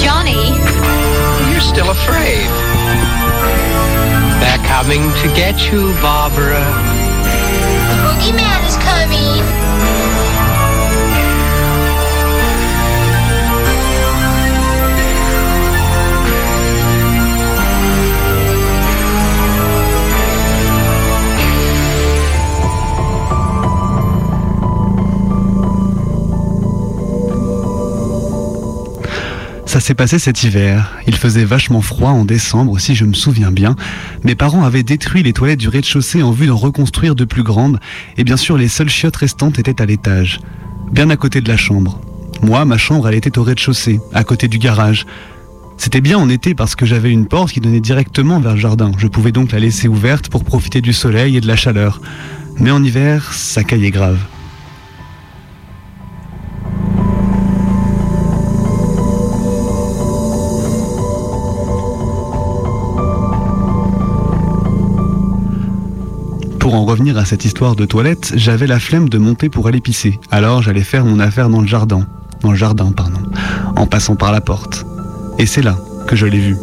Johnny, 0.02 0.54
You're 1.50 1.60
still 1.60 1.90
afraid. 1.90 2.48
they're 4.40 4.62
coming 4.66 5.12
to 5.22 5.28
get 5.34 5.70
you, 5.72 5.92
Barbara. 6.02 6.60
the 7.88 7.94
boogeyman 8.04 8.62
is 8.68 8.76
coming. 8.76 9.42
Ça 29.66 29.80
s'est 29.80 29.94
passé 29.94 30.20
cet 30.20 30.44
hiver. 30.44 30.96
Il 31.08 31.16
faisait 31.16 31.44
vachement 31.44 31.82
froid 31.82 32.10
en 32.10 32.24
décembre, 32.24 32.78
si 32.78 32.94
je 32.94 33.04
me 33.04 33.14
souviens 33.14 33.50
bien. 33.50 33.74
Mes 34.22 34.36
parents 34.36 34.64
avaient 34.64 34.84
détruit 34.84 35.24
les 35.24 35.32
toilettes 35.32 35.58
du 35.58 35.68
rez-de-chaussée 35.68 36.22
en 36.22 36.30
vue 36.30 36.46
d'en 36.46 36.56
reconstruire 36.56 37.16
de 37.16 37.24
plus 37.24 37.42
grandes, 37.42 37.80
et 38.16 38.22
bien 38.22 38.36
sûr 38.36 38.56
les 38.56 38.68
seules 38.68 38.88
chiottes 38.88 39.16
restantes 39.16 39.58
étaient 39.58 39.82
à 39.82 39.86
l'étage, 39.86 40.40
bien 40.92 41.10
à 41.10 41.16
côté 41.16 41.40
de 41.40 41.48
la 41.48 41.56
chambre. 41.56 42.00
Moi, 42.42 42.64
ma 42.64 42.78
chambre, 42.78 43.08
elle 43.08 43.16
était 43.16 43.38
au 43.38 43.42
rez-de-chaussée, 43.42 44.00
à 44.14 44.22
côté 44.22 44.46
du 44.46 44.58
garage. 44.58 45.04
C'était 45.78 46.00
bien 46.00 46.16
en 46.16 46.28
été 46.28 46.54
parce 46.54 46.76
que 46.76 46.86
j'avais 46.86 47.10
une 47.10 47.26
porte 47.26 47.50
qui 47.50 47.60
donnait 47.60 47.80
directement 47.80 48.40
vers 48.40 48.54
le 48.54 48.60
jardin. 48.60 48.92
Je 48.96 49.08
pouvais 49.08 49.32
donc 49.32 49.50
la 49.52 49.58
laisser 49.58 49.88
ouverte 49.88 50.28
pour 50.28 50.44
profiter 50.44 50.80
du 50.80 50.92
soleil 50.92 51.36
et 51.36 51.40
de 51.40 51.48
la 51.48 51.56
chaleur. 51.56 52.00
Mais 52.58 52.70
en 52.70 52.82
hiver, 52.82 53.32
ça 53.34 53.64
caillait 53.64 53.90
grave. 53.90 54.18
Pour 66.66 66.74
en 66.74 66.84
revenir 66.84 67.16
à 67.16 67.24
cette 67.24 67.44
histoire 67.44 67.76
de 67.76 67.84
toilette, 67.84 68.32
j'avais 68.34 68.66
la 68.66 68.80
flemme 68.80 69.08
de 69.08 69.18
monter 69.18 69.48
pour 69.48 69.68
aller 69.68 69.80
pisser. 69.80 70.18
Alors 70.32 70.62
j'allais 70.62 70.82
faire 70.82 71.04
mon 71.04 71.20
affaire 71.20 71.48
dans 71.48 71.60
le 71.60 71.66
jardin. 71.68 72.08
Dans 72.40 72.50
le 72.50 72.56
jardin, 72.56 72.90
pardon. 72.90 73.20
En 73.76 73.86
passant 73.86 74.16
par 74.16 74.32
la 74.32 74.40
porte. 74.40 74.84
Et 75.38 75.46
c'est 75.46 75.62
là 75.62 75.78
que 76.08 76.16
je 76.16 76.26
l'ai 76.26 76.40
vu. 76.40 76.56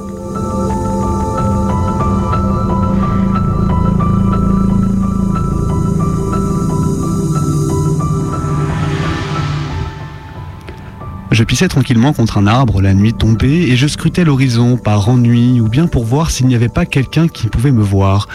Je 11.32 11.43
pissais 11.45 11.70
tranquillement 11.70 12.12
contre 12.12 12.38
un 12.39 12.47
arbre, 12.47 12.82
la 12.82 12.93
nuit 12.93 13.14
tombée, 13.14 13.70
et 13.70 13.78
je 13.78 13.88
scrutais 13.88 14.26
l'horizon 14.26 14.76
par 14.76 15.08
ennui 15.08 15.62
ou 15.62 15.70
bien 15.70 15.88
pour 15.88 16.04
voir 16.04 16.30
s'il 16.30 16.47
n'y 16.47 16.56
avait 16.56 16.68
pas 16.68 16.86
quelqu'un 16.86 17.30
qui 17.30 17.47
pouvait 17.47 17.72
me 17.72 17.82
voir. 17.82 18.28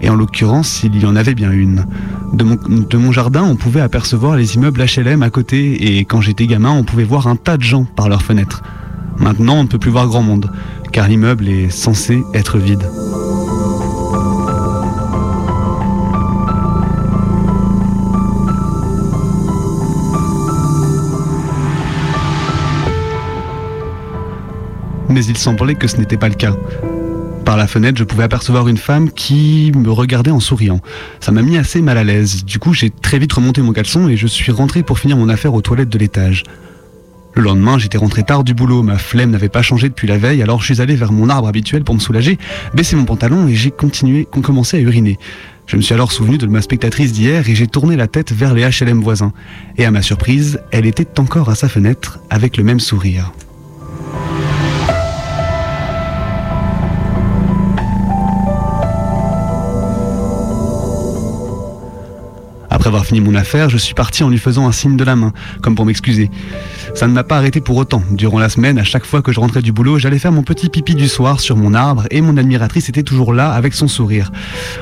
Et 0.00 0.10
en 0.10 0.14
l'occurrence, 0.14 0.68
s'il 0.68 1.00
y 1.00 1.06
en 1.06 1.16
avait 1.16 1.34
bien 1.34 1.50
une. 1.50 1.86
De 2.32 2.96
mon 2.96 3.12
jardin, 3.12 3.44
on 3.44 3.56
pouvait 3.56 3.80
apercevoir 3.80 4.36
les 4.36 4.54
immeubles 4.56 4.84
HLM 4.84 5.22
à 5.22 5.30
côté, 5.30 5.98
et 5.98 6.04
quand 6.04 6.20
j'étais 6.20 6.46
gamin, 6.46 6.70
on 6.70 6.84
pouvait 6.84 7.04
voir 7.04 7.26
un 7.28 7.36
tas 7.36 7.56
de 7.56 7.62
gens 7.62 7.84
par 7.84 8.08
leurs 8.08 8.22
fenêtres. 8.22 8.62
Maintenant, 9.18 9.54
on 9.54 9.62
ne 9.62 9.68
peut 9.68 9.78
plus 9.78 9.90
voir 9.90 10.06
grand 10.06 10.22
monde, 10.22 10.50
car 10.92 11.08
l'immeuble 11.08 11.48
est 11.48 11.70
censé 11.70 12.22
être 12.34 12.58
vide. 12.58 12.82
Mais 25.08 25.24
il 25.24 25.38
semblait 25.38 25.76
que 25.76 25.88
ce 25.88 25.96
n'était 25.96 26.18
pas 26.18 26.28
le 26.28 26.34
cas. 26.34 26.54
Par 27.46 27.56
la 27.56 27.68
fenêtre, 27.68 27.96
je 27.96 28.02
pouvais 28.02 28.24
apercevoir 28.24 28.66
une 28.66 28.76
femme 28.76 29.08
qui 29.08 29.70
me 29.76 29.92
regardait 29.92 30.32
en 30.32 30.40
souriant. 30.40 30.80
Ça 31.20 31.30
m'a 31.30 31.42
mis 31.42 31.56
assez 31.56 31.80
mal 31.80 31.96
à 31.96 32.02
l'aise. 32.02 32.44
Du 32.44 32.58
coup, 32.58 32.74
j'ai 32.74 32.90
très 32.90 33.20
vite 33.20 33.32
remonté 33.32 33.62
mon 33.62 33.72
caleçon 33.72 34.08
et 34.08 34.16
je 34.16 34.26
suis 34.26 34.50
rentré 34.50 34.82
pour 34.82 34.98
finir 34.98 35.16
mon 35.16 35.28
affaire 35.28 35.54
aux 35.54 35.62
toilettes 35.62 35.88
de 35.88 35.96
l'étage. 35.96 36.42
Le 37.34 37.42
lendemain, 37.42 37.78
j'étais 37.78 37.98
rentré 37.98 38.24
tard 38.24 38.42
du 38.42 38.52
boulot, 38.52 38.82
ma 38.82 38.98
flemme 38.98 39.30
n'avait 39.30 39.48
pas 39.48 39.62
changé 39.62 39.88
depuis 39.88 40.08
la 40.08 40.18
veille, 40.18 40.42
alors 40.42 40.60
je 40.60 40.72
suis 40.72 40.82
allé 40.82 40.96
vers 40.96 41.12
mon 41.12 41.28
arbre 41.28 41.46
habituel 41.46 41.84
pour 41.84 41.94
me 41.94 42.00
soulager, 42.00 42.36
baissé 42.74 42.96
mon 42.96 43.04
pantalon 43.04 43.46
et 43.46 43.54
j'ai 43.54 43.70
continué, 43.70 44.24
commencé 44.24 44.78
à 44.78 44.80
uriner. 44.80 45.16
Je 45.68 45.76
me 45.76 45.82
suis 45.82 45.94
alors 45.94 46.10
souvenu 46.10 46.38
de 46.38 46.46
ma 46.48 46.62
spectatrice 46.62 47.12
d'hier 47.12 47.48
et 47.48 47.54
j'ai 47.54 47.68
tourné 47.68 47.94
la 47.94 48.08
tête 48.08 48.32
vers 48.32 48.54
les 48.54 48.68
HLM 48.68 49.00
voisins. 49.00 49.32
Et 49.76 49.84
à 49.84 49.92
ma 49.92 50.02
surprise, 50.02 50.58
elle 50.72 50.84
était 50.84 51.20
encore 51.20 51.48
à 51.48 51.54
sa 51.54 51.68
fenêtre 51.68 52.18
avec 52.28 52.56
le 52.56 52.64
même 52.64 52.80
sourire. 52.80 53.30
Après 62.86 62.98
avoir 62.98 63.04
fini 63.06 63.20
mon 63.20 63.34
affaire, 63.34 63.68
je 63.68 63.78
suis 63.78 63.94
parti 63.94 64.22
en 64.22 64.28
lui 64.28 64.38
faisant 64.38 64.68
un 64.68 64.70
signe 64.70 64.96
de 64.96 65.02
la 65.02 65.16
main, 65.16 65.32
comme 65.60 65.74
pour 65.74 65.84
m'excuser. 65.84 66.30
Ça 66.94 67.08
ne 67.08 67.12
m'a 67.12 67.24
pas 67.24 67.36
arrêté 67.36 67.60
pour 67.60 67.76
autant. 67.78 68.00
Durant 68.12 68.38
la 68.38 68.48
semaine, 68.48 68.78
à 68.78 68.84
chaque 68.84 69.04
fois 69.04 69.22
que 69.22 69.32
je 69.32 69.40
rentrais 69.40 69.60
du 69.60 69.72
boulot, 69.72 69.98
j'allais 69.98 70.20
faire 70.20 70.30
mon 70.30 70.44
petit 70.44 70.68
pipi 70.68 70.94
du 70.94 71.08
soir 71.08 71.40
sur 71.40 71.56
mon 71.56 71.74
arbre 71.74 72.04
et 72.12 72.20
mon 72.20 72.36
admiratrice 72.36 72.88
était 72.88 73.02
toujours 73.02 73.34
là 73.34 73.50
avec 73.50 73.74
son 73.74 73.88
sourire. 73.88 74.30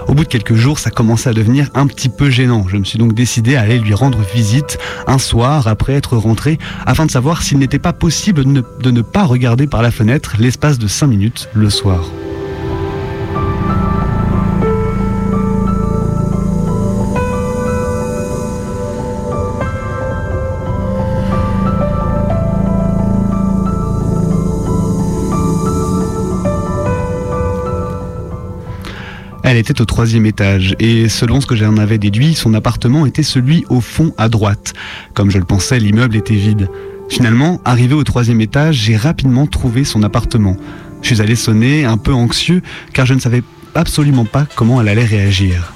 Au 0.07 0.13
bout 0.13 0.25
de 0.25 0.29
quelques 0.29 0.53
jours, 0.53 0.79
ça 0.79 0.91
commençait 0.91 1.31
à 1.31 1.33
devenir 1.33 1.71
un 1.73 1.87
petit 1.87 2.11
peu 2.11 2.29
gênant. 2.29 2.67
Je 2.69 2.77
me 2.77 2.85
suis 2.85 2.99
donc 2.99 3.15
décidé 3.15 3.57
à 3.57 3.63
aller 3.63 3.79
lui 3.79 3.95
rendre 3.95 4.19
visite 4.35 4.77
un 5.07 5.17
soir 5.17 5.67
après 5.67 5.95
être 5.95 6.19
rentré 6.19 6.59
afin 6.85 7.07
de 7.07 7.11
savoir 7.11 7.41
s'il 7.41 7.57
n'était 7.57 7.79
pas 7.79 7.95
possible 7.95 8.45
de 8.45 8.51
ne, 8.51 8.61
de 8.83 8.91
ne 8.91 9.01
pas 9.01 9.25
regarder 9.25 9.67
par 9.67 9.81
la 9.81 9.91
fenêtre 9.91 10.35
l'espace 10.39 10.79
de 10.79 10.89
5 10.89 11.07
minutes 11.07 11.49
le 11.55 11.71
soir. 11.71 12.05
Elle 29.47 29.59
était 29.59 29.83
au 29.83 29.85
troisième 29.85 30.25
étage 30.25 30.75
et 30.81 31.11
selon 31.11 31.39
ce 31.43 31.47
que 31.47 31.55
j'en 31.55 31.77
avais 31.77 31.99
déduit, 31.99 32.35
son 32.35 32.55
appartement 32.55 33.05
était 33.05 33.23
celui 33.23 33.67
au 33.69 33.83
fond 33.83 34.15
à 34.17 34.31
droite. 34.31 34.73
Comme 35.13 35.31
je 35.31 35.37
le 35.37 35.45
pensais, 35.45 35.79
l'immeuble 35.79 36.17
était 36.17 36.35
vide. 36.35 36.71
Finalement, 37.11 37.61
arrivé 37.67 37.93
au 37.93 38.03
troisième 38.05 38.41
étage, 38.41 38.77
j'ai 38.77 38.97
rapidement 38.97 39.47
trouvé 39.47 39.85
son 39.85 40.03
appartement. 40.03 40.57
Je 41.03 41.09
suis 41.09 41.21
allé 41.21 41.37
sonner, 41.37 41.85
un 41.85 41.99
peu 41.99 42.15
anxieux, 42.15 42.63
car 42.95 43.05
je 43.05 43.13
ne 43.13 43.21
savais 43.21 43.43
absolument 43.75 44.25
pas 44.25 44.47
comment 44.57 44.81
elle 44.81 44.89
allait 44.89 45.05
réagir. 45.05 45.75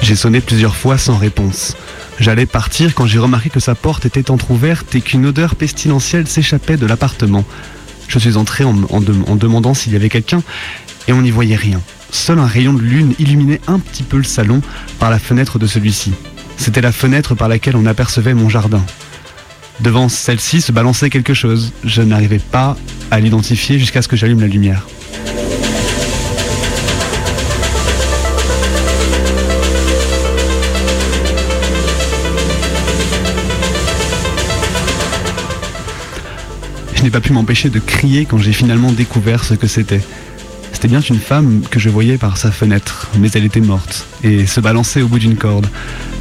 J'ai 0.00 0.14
sonné 0.14 0.40
plusieurs 0.40 0.74
fois 0.74 0.96
sans 0.96 1.18
réponse. 1.18 1.76
J'allais 2.18 2.46
partir 2.46 2.94
quand 2.94 3.06
j'ai 3.06 3.18
remarqué 3.18 3.50
que 3.50 3.60
sa 3.60 3.74
porte 3.74 4.06
était 4.06 4.30
entr'ouverte 4.30 4.94
et 4.94 5.00
qu'une 5.00 5.26
odeur 5.26 5.54
pestilentielle 5.54 6.26
s'échappait 6.26 6.76
de 6.76 6.86
l'appartement. 6.86 7.44
Je 8.08 8.18
suis 8.18 8.36
entré 8.36 8.64
en, 8.64 8.74
en 8.90 9.00
dem- 9.00 9.24
en 9.26 9.36
demandant 9.36 9.74
s'il 9.74 9.92
y 9.92 9.96
avait 9.96 10.08
quelqu'un 10.08 10.42
et 11.08 11.12
on 11.12 11.22
n'y 11.22 11.30
voyait 11.30 11.56
rien. 11.56 11.80
Seul 12.10 12.38
un 12.38 12.46
rayon 12.46 12.72
de 12.72 12.80
lune 12.80 13.14
illuminait 13.18 13.60
un 13.66 13.78
petit 13.78 14.02
peu 14.02 14.16
le 14.16 14.24
salon 14.24 14.62
par 14.98 15.10
la 15.10 15.18
fenêtre 15.18 15.58
de 15.58 15.66
celui-ci. 15.66 16.12
C'était 16.56 16.80
la 16.80 16.92
fenêtre 16.92 17.34
par 17.34 17.48
laquelle 17.48 17.76
on 17.76 17.84
apercevait 17.84 18.32
mon 18.34 18.48
jardin. 18.48 18.82
Devant 19.80 20.08
celle-ci 20.08 20.62
se 20.62 20.72
balançait 20.72 21.10
quelque 21.10 21.34
chose. 21.34 21.72
Je 21.84 22.00
n'arrivais 22.00 22.38
pas 22.38 22.76
à 23.10 23.20
l'identifier 23.20 23.78
jusqu'à 23.78 24.00
ce 24.00 24.08
que 24.08 24.16
j'allume 24.16 24.40
la 24.40 24.46
lumière. 24.46 24.86
N'ai 37.06 37.12
pas 37.12 37.20
pu 37.20 37.32
m'empêcher 37.32 37.70
de 37.70 37.78
crier 37.78 38.24
quand 38.24 38.38
j'ai 38.38 38.52
finalement 38.52 38.90
découvert 38.90 39.44
ce 39.44 39.54
que 39.54 39.68
c'était. 39.68 40.00
C'était 40.72 40.88
bien 40.88 41.00
une 41.00 41.20
femme 41.20 41.62
que 41.70 41.78
je 41.78 41.88
voyais 41.88 42.18
par 42.18 42.36
sa 42.36 42.50
fenêtre, 42.50 43.08
mais 43.18 43.30
elle 43.34 43.44
était 43.44 43.60
morte 43.60 44.06
et 44.24 44.44
se 44.46 44.58
balançait 44.60 45.02
au 45.02 45.08
bout 45.08 45.20
d'une 45.20 45.36
corde. 45.36 45.68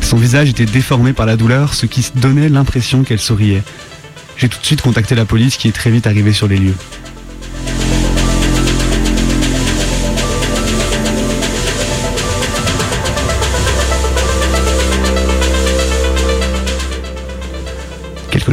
Son 0.01 0.17
visage 0.17 0.49
était 0.49 0.67
déformé 0.67 1.11
par 1.11 1.25
la 1.25 1.37
douleur, 1.37 1.73
ce 1.73 1.87
qui 1.87 2.05
donnait 2.15 2.49
l'impression 2.49 3.03
qu'elle 3.03 3.19
souriait. 3.19 3.63
J'ai 4.37 4.47
tout 4.47 4.59
de 4.59 4.65
suite 4.65 4.81
contacté 4.81 5.15
la 5.15 5.25
police 5.25 5.57
qui 5.57 5.67
est 5.69 5.71
très 5.71 5.89
vite 5.89 6.05
arrivée 6.05 6.33
sur 6.33 6.47
les 6.47 6.57
lieux. 6.57 6.75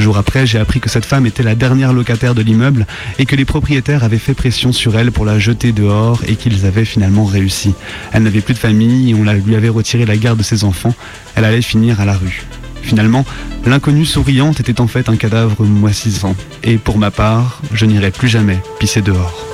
Jours 0.03 0.19
après, 0.19 0.47
j'ai 0.47 0.59
appris 0.59 0.81
que 0.81 0.91
cette 0.91 1.07
femme 1.07 1.25
était 1.25 1.43
la 1.43 1.55
dernière 1.55 1.93
locataire 1.93 2.35
de 2.35 2.43
l'immeuble 2.43 2.87
et 3.19 3.25
que 3.25 3.37
les 3.37 3.45
propriétaires 3.45 4.05
avaient 4.05 4.19
fait 4.19 4.35
pression 4.35 4.73
sur 4.73 4.99
elle 4.99 5.13
pour 5.13 5.25
la 5.25 5.39
jeter 5.39 5.73
dehors 5.73 6.21
et 6.27 6.37
qu'ils 6.37 6.67
avaient 6.67 6.85
finalement 6.85 7.25
réussi. 7.25 7.75
Elle 8.13 8.25
n'avait 8.25 8.41
plus 8.41 8.55
de 8.55 8.59
famille 8.59 9.11
et 9.11 9.15
on 9.15 9.23
lui 9.23 9.57
avait 9.57 9.69
retiré 9.69 10.05
la 10.05 10.17
garde 10.17 10.39
de 10.39 10.43
ses 10.43 10.65
enfants. 10.65 10.95
Elle 11.37 11.45
allait 11.45 11.63
finir 11.63 12.01
à 12.01 12.05
la 12.05 12.15
rue. 12.15 12.43
Finalement, 12.83 13.25
l'inconnue 13.65 14.05
souriante 14.05 14.61
était 14.61 14.81
en 14.81 14.89
fait 14.89 15.09
un 15.09 15.17
cadavre 15.17 15.65
moississant. 15.65 16.35
Et 16.65 16.77
pour 16.77 16.99
ma 16.99 17.11
part, 17.11 17.63
je 17.73 17.87
n'irai 17.87 18.11
plus 18.11 18.29
jamais 18.29 18.59
pisser 18.79 19.01
dehors. 19.01 19.47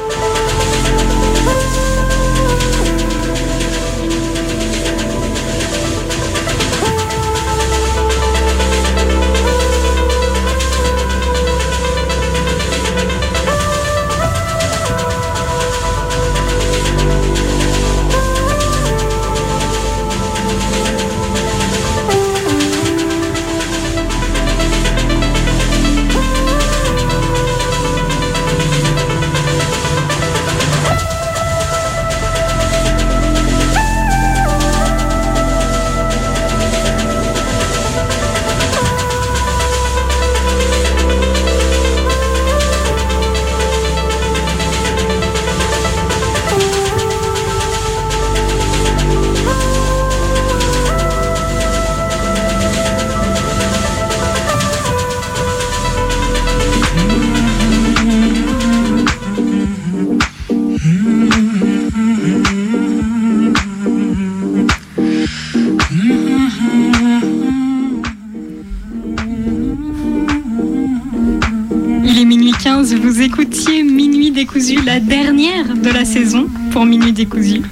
Dernière 75.08 75.74
de 75.74 75.88
la 75.90 76.04
saison 76.04 76.46
pour 76.70 76.84
Minuit 76.84 77.12
décousu 77.12 77.62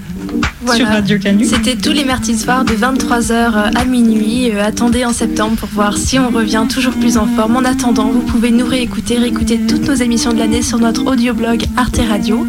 Voilà. 0.63 0.79
sur 0.79 0.87
Radio 0.89 1.19
Canu. 1.19 1.45
C'était 1.45 1.77
tous 1.77 1.93
les 1.93 2.05
mardis 2.05 2.37
soirs 2.39 2.65
de 2.65 2.73
23h 2.73 3.77
à 3.77 3.85
minuit. 3.85 4.51
Euh, 4.51 4.65
attendez 4.65 5.05
en 5.05 5.13
septembre 5.13 5.57
pour 5.57 5.69
voir 5.69 5.97
si 5.99 6.19
on 6.19 6.31
revient 6.31 6.65
toujours 6.69 6.95
plus 6.95 7.19
en 7.19 7.27
forme. 7.27 7.57
En 7.57 7.65
attendant, 7.65 8.09
vous 8.11 8.21
pouvez 8.21 8.51
nous 8.51 8.65
réécouter, 8.67 9.19
réécouter 9.19 9.59
toutes 9.69 9.87
nos 9.87 9.95
émissions 9.95 10.33
de 10.33 10.39
l'année 10.39 10.63
sur 10.63 10.79
notre 10.79 11.07
audioblog 11.07 11.65
Arte 11.77 12.01
Radio. 12.09 12.47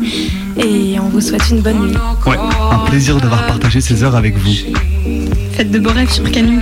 Et 0.58 0.98
on 1.00 1.10
vous 1.10 1.22
souhaite 1.22 1.50
une 1.52 1.60
bonne 1.62 1.80
nuit. 1.90 1.98
Ouais, 2.26 2.38
un 2.72 2.90
plaisir 2.90 3.18
d'avoir 3.20 3.46
partagé 3.46 3.82
ces 3.82 4.04
heures 4.04 4.16
avec 4.16 4.38
vous. 4.38 4.54
Faites 5.54 5.70
de 5.72 5.80
beaux 5.80 5.92
rêves 5.92 6.12
sur 6.12 6.30
Canu. 6.32 6.60